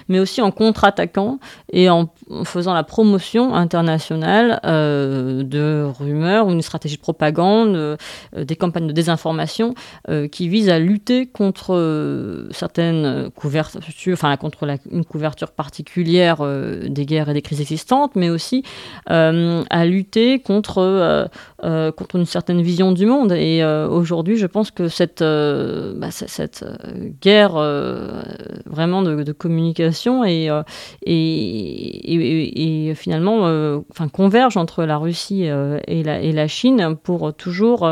mais 0.09 0.19
aussi 0.19 0.41
en 0.41 0.51
contre-attaquant 0.51 1.39
et 1.71 1.89
en, 1.89 2.09
faisant 2.43 2.73
la 2.73 2.83
promotion 2.83 3.55
internationale 3.55 4.59
de 4.63 5.83
rumeurs 5.99 6.47
ou 6.47 6.51
une 6.51 6.61
stratégie 6.61 6.97
de 6.97 7.01
propagande, 7.01 7.97
des 8.35 8.55
campagnes 8.55 8.85
de 8.85 8.93
désinformation 8.93 9.73
qui 10.31 10.47
visent 10.47 10.69
à 10.69 10.77
lutter 10.77 11.25
contre 11.25 12.47
certaines 12.51 13.31
couvertures, 13.31 14.13
enfin 14.13 14.35
contre 14.37 14.67
une 14.91 15.05
couverture 15.05 15.51
particulière 15.51 16.37
des 16.87 17.05
guerres 17.05 17.29
et 17.29 17.33
des 17.33 17.41
crises 17.41 17.61
existantes, 17.61 18.15
mais 18.15 18.29
aussi 18.29 18.63
à 19.69 19.85
lutter 19.85 20.39
contre, 20.39 20.79
euh, 20.79 21.25
euh, 21.63 21.91
contre 21.91 22.15
une 22.15 22.25
certaine 22.25 22.61
vision 22.61 22.91
du 22.91 23.05
monde. 23.05 23.31
Et 23.31 23.61
euh, 23.61 23.87
aujourd'hui, 23.87 24.37
je 24.37 24.47
pense 24.47 24.71
que 24.71 24.87
cette, 24.87 25.21
bah, 25.21 26.11
cette 26.11 26.65
guerre 27.21 27.53
vraiment 28.65 29.01
de, 29.03 29.31
communication 29.31 30.25
et, 30.25 30.49
et, 31.03 32.87
et, 32.89 32.95
finalement 32.95 33.43
enfin, 33.91 34.07
converge 34.07 34.57
entre 34.57 34.83
la 34.83 34.97
Russie 34.97 35.43
et, 35.43 36.03
la, 36.03 36.21
et 36.21 36.31
la 36.31 36.47
Chine 36.47 36.95
pour 37.01 37.33
toujours 37.33 37.87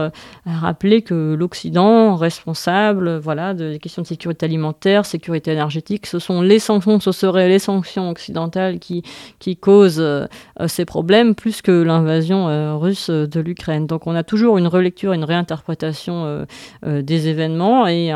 rappeler 0.46 1.02
que 1.04 1.36
l'Occident 1.36 2.16
responsable 2.16 3.18
voilà, 3.18 3.54
des 3.54 3.80
questions 3.80 4.02
de 4.02 4.08
sécurité 4.08 4.46
alimentaire, 4.46 5.06
sécurité 5.06 5.52
énergétique, 5.52 6.08
ce 6.08 6.20
sont 6.20 6.42
les 6.42 6.60
sanctions, 6.60 7.00
ce 7.00 7.12
seraient 7.12 7.50
les 7.50 7.60
sanctions 7.60 8.10
occidentales 8.10 8.80
qui, 8.80 9.04
qui 9.40 9.58
causent 9.58 10.04
ces 10.68 10.86
problèmes 10.86 11.36
plus 11.36 11.62
que 11.62 11.67
l'invasion 11.72 12.50
euh, 12.50 12.76
russe 12.76 13.10
de 13.10 13.40
l'Ukraine. 13.40 13.88
Donc 13.88 14.08
on 14.08 14.16
a 14.16 14.24
toujours 14.24 14.58
une 14.58 14.68
relecture, 14.68 15.14
une 15.14 15.24
réinterprétation 15.24 16.26
euh, 16.26 16.46
euh, 16.86 17.02
des 17.02 17.28
événements 17.28 17.88
et 17.88 18.12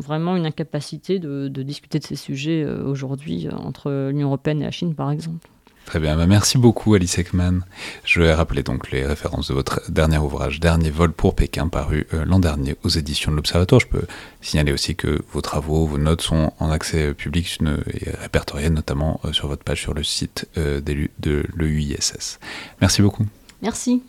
vraiment 0.00 0.36
une 0.36 0.46
incapacité 0.46 1.18
de, 1.18 1.48
discuter 1.48 1.98
de 1.98 2.04
ces 2.04 2.16
sujets 2.16 2.64
aujourd'hui 2.64 3.48
entre 3.50 4.08
l'Union 4.10 4.28
européenne 4.28 4.62
et 4.62 4.64
la 4.64 4.70
Chine, 4.70 4.94
par 4.94 5.10
exemple. 5.10 5.48
Très 5.90 5.98
bien, 5.98 6.16
bah, 6.16 6.28
merci 6.28 6.56
beaucoup 6.56 6.94
Alice 6.94 7.18
Ekman. 7.18 7.62
Je 8.04 8.22
vais 8.22 8.32
rappeler 8.32 8.62
donc 8.62 8.92
les 8.92 9.04
références 9.04 9.48
de 9.48 9.54
votre 9.54 9.90
dernier 9.90 10.18
ouvrage, 10.18 10.60
Dernier 10.60 10.88
vol 10.88 11.12
pour 11.12 11.34
Pékin, 11.34 11.66
paru 11.66 12.06
l'an 12.12 12.38
dernier 12.38 12.76
aux 12.84 12.88
éditions 12.88 13.32
de 13.32 13.36
l'Observatoire. 13.36 13.80
Je 13.80 13.88
peux 13.88 14.06
signaler 14.40 14.72
aussi 14.72 14.94
que 14.94 15.20
vos 15.32 15.40
travaux, 15.40 15.86
vos 15.86 15.98
notes 15.98 16.22
sont 16.22 16.52
en 16.60 16.70
accès 16.70 17.12
public 17.12 17.58
et 17.92 18.08
répertoriés 18.08 18.70
notamment 18.70 19.20
sur 19.32 19.48
votre 19.48 19.64
page 19.64 19.80
sur 19.80 19.92
le 19.92 20.04
site 20.04 20.46
de 20.54 21.44
l'EUISS. 21.56 22.38
Merci 22.80 23.02
beaucoup. 23.02 23.26
Merci. 23.60 24.00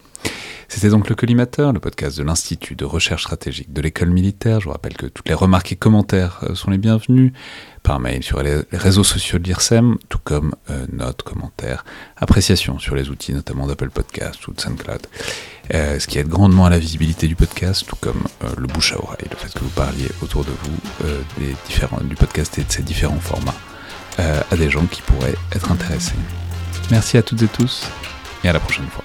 C'était 0.71 0.87
donc 0.87 1.09
le 1.09 1.15
Collimateur, 1.15 1.73
le 1.73 1.81
podcast 1.81 2.17
de 2.17 2.23
l'Institut 2.23 2.75
de 2.75 2.85
recherche 2.85 3.23
stratégique 3.23 3.73
de 3.73 3.81
l'école 3.81 4.09
militaire. 4.09 4.61
Je 4.61 4.65
vous 4.65 4.71
rappelle 4.71 4.93
que 4.93 5.05
toutes 5.05 5.27
les 5.27 5.35
remarques 5.35 5.73
et 5.73 5.75
commentaires 5.75 6.39
euh, 6.43 6.55
sont 6.55 6.71
les 6.71 6.77
bienvenus 6.77 7.33
par 7.83 7.99
mail 7.99 8.23
sur 8.23 8.41
les 8.41 8.61
réseaux 8.71 9.03
sociaux 9.03 9.37
de 9.37 9.43
l'IRSEM, 9.43 9.97
tout 10.07 10.19
comme 10.23 10.55
euh, 10.69 10.85
notes, 10.93 11.23
commentaires, 11.23 11.83
appréciations 12.15 12.79
sur 12.79 12.95
les 12.95 13.09
outils 13.09 13.33
notamment 13.33 13.67
d'Apple 13.67 13.89
Podcast 13.89 14.47
ou 14.47 14.53
de 14.53 14.61
SoundCloud. 14.61 15.07
Euh, 15.73 15.99
ce 15.99 16.07
qui 16.07 16.19
aide 16.19 16.29
grandement 16.29 16.67
à 16.67 16.69
la 16.69 16.79
visibilité 16.79 17.27
du 17.27 17.35
podcast, 17.35 17.83
tout 17.85 17.97
comme 17.97 18.23
le 18.57 18.67
bouche 18.67 18.93
à 18.93 18.97
oreille, 18.97 19.27
le 19.29 19.35
fait 19.35 19.53
que 19.53 19.59
vous 19.59 19.69
parliez 19.69 20.07
autour 20.21 20.45
de 20.45 20.51
vous 20.51 22.07
du 22.07 22.15
podcast 22.15 22.57
et 22.59 22.63
de 22.63 22.71
ses 22.71 22.83
différents 22.83 23.19
formats 23.19 23.55
à 24.17 24.55
des 24.55 24.69
gens 24.69 24.85
qui 24.85 25.01
pourraient 25.01 25.35
être 25.53 25.69
intéressés. 25.69 26.15
Merci 26.91 27.17
à 27.17 27.23
toutes 27.23 27.41
et 27.41 27.47
tous 27.47 27.83
et 28.45 28.49
à 28.49 28.53
la 28.53 28.59
prochaine 28.59 28.87
fois. 28.87 29.03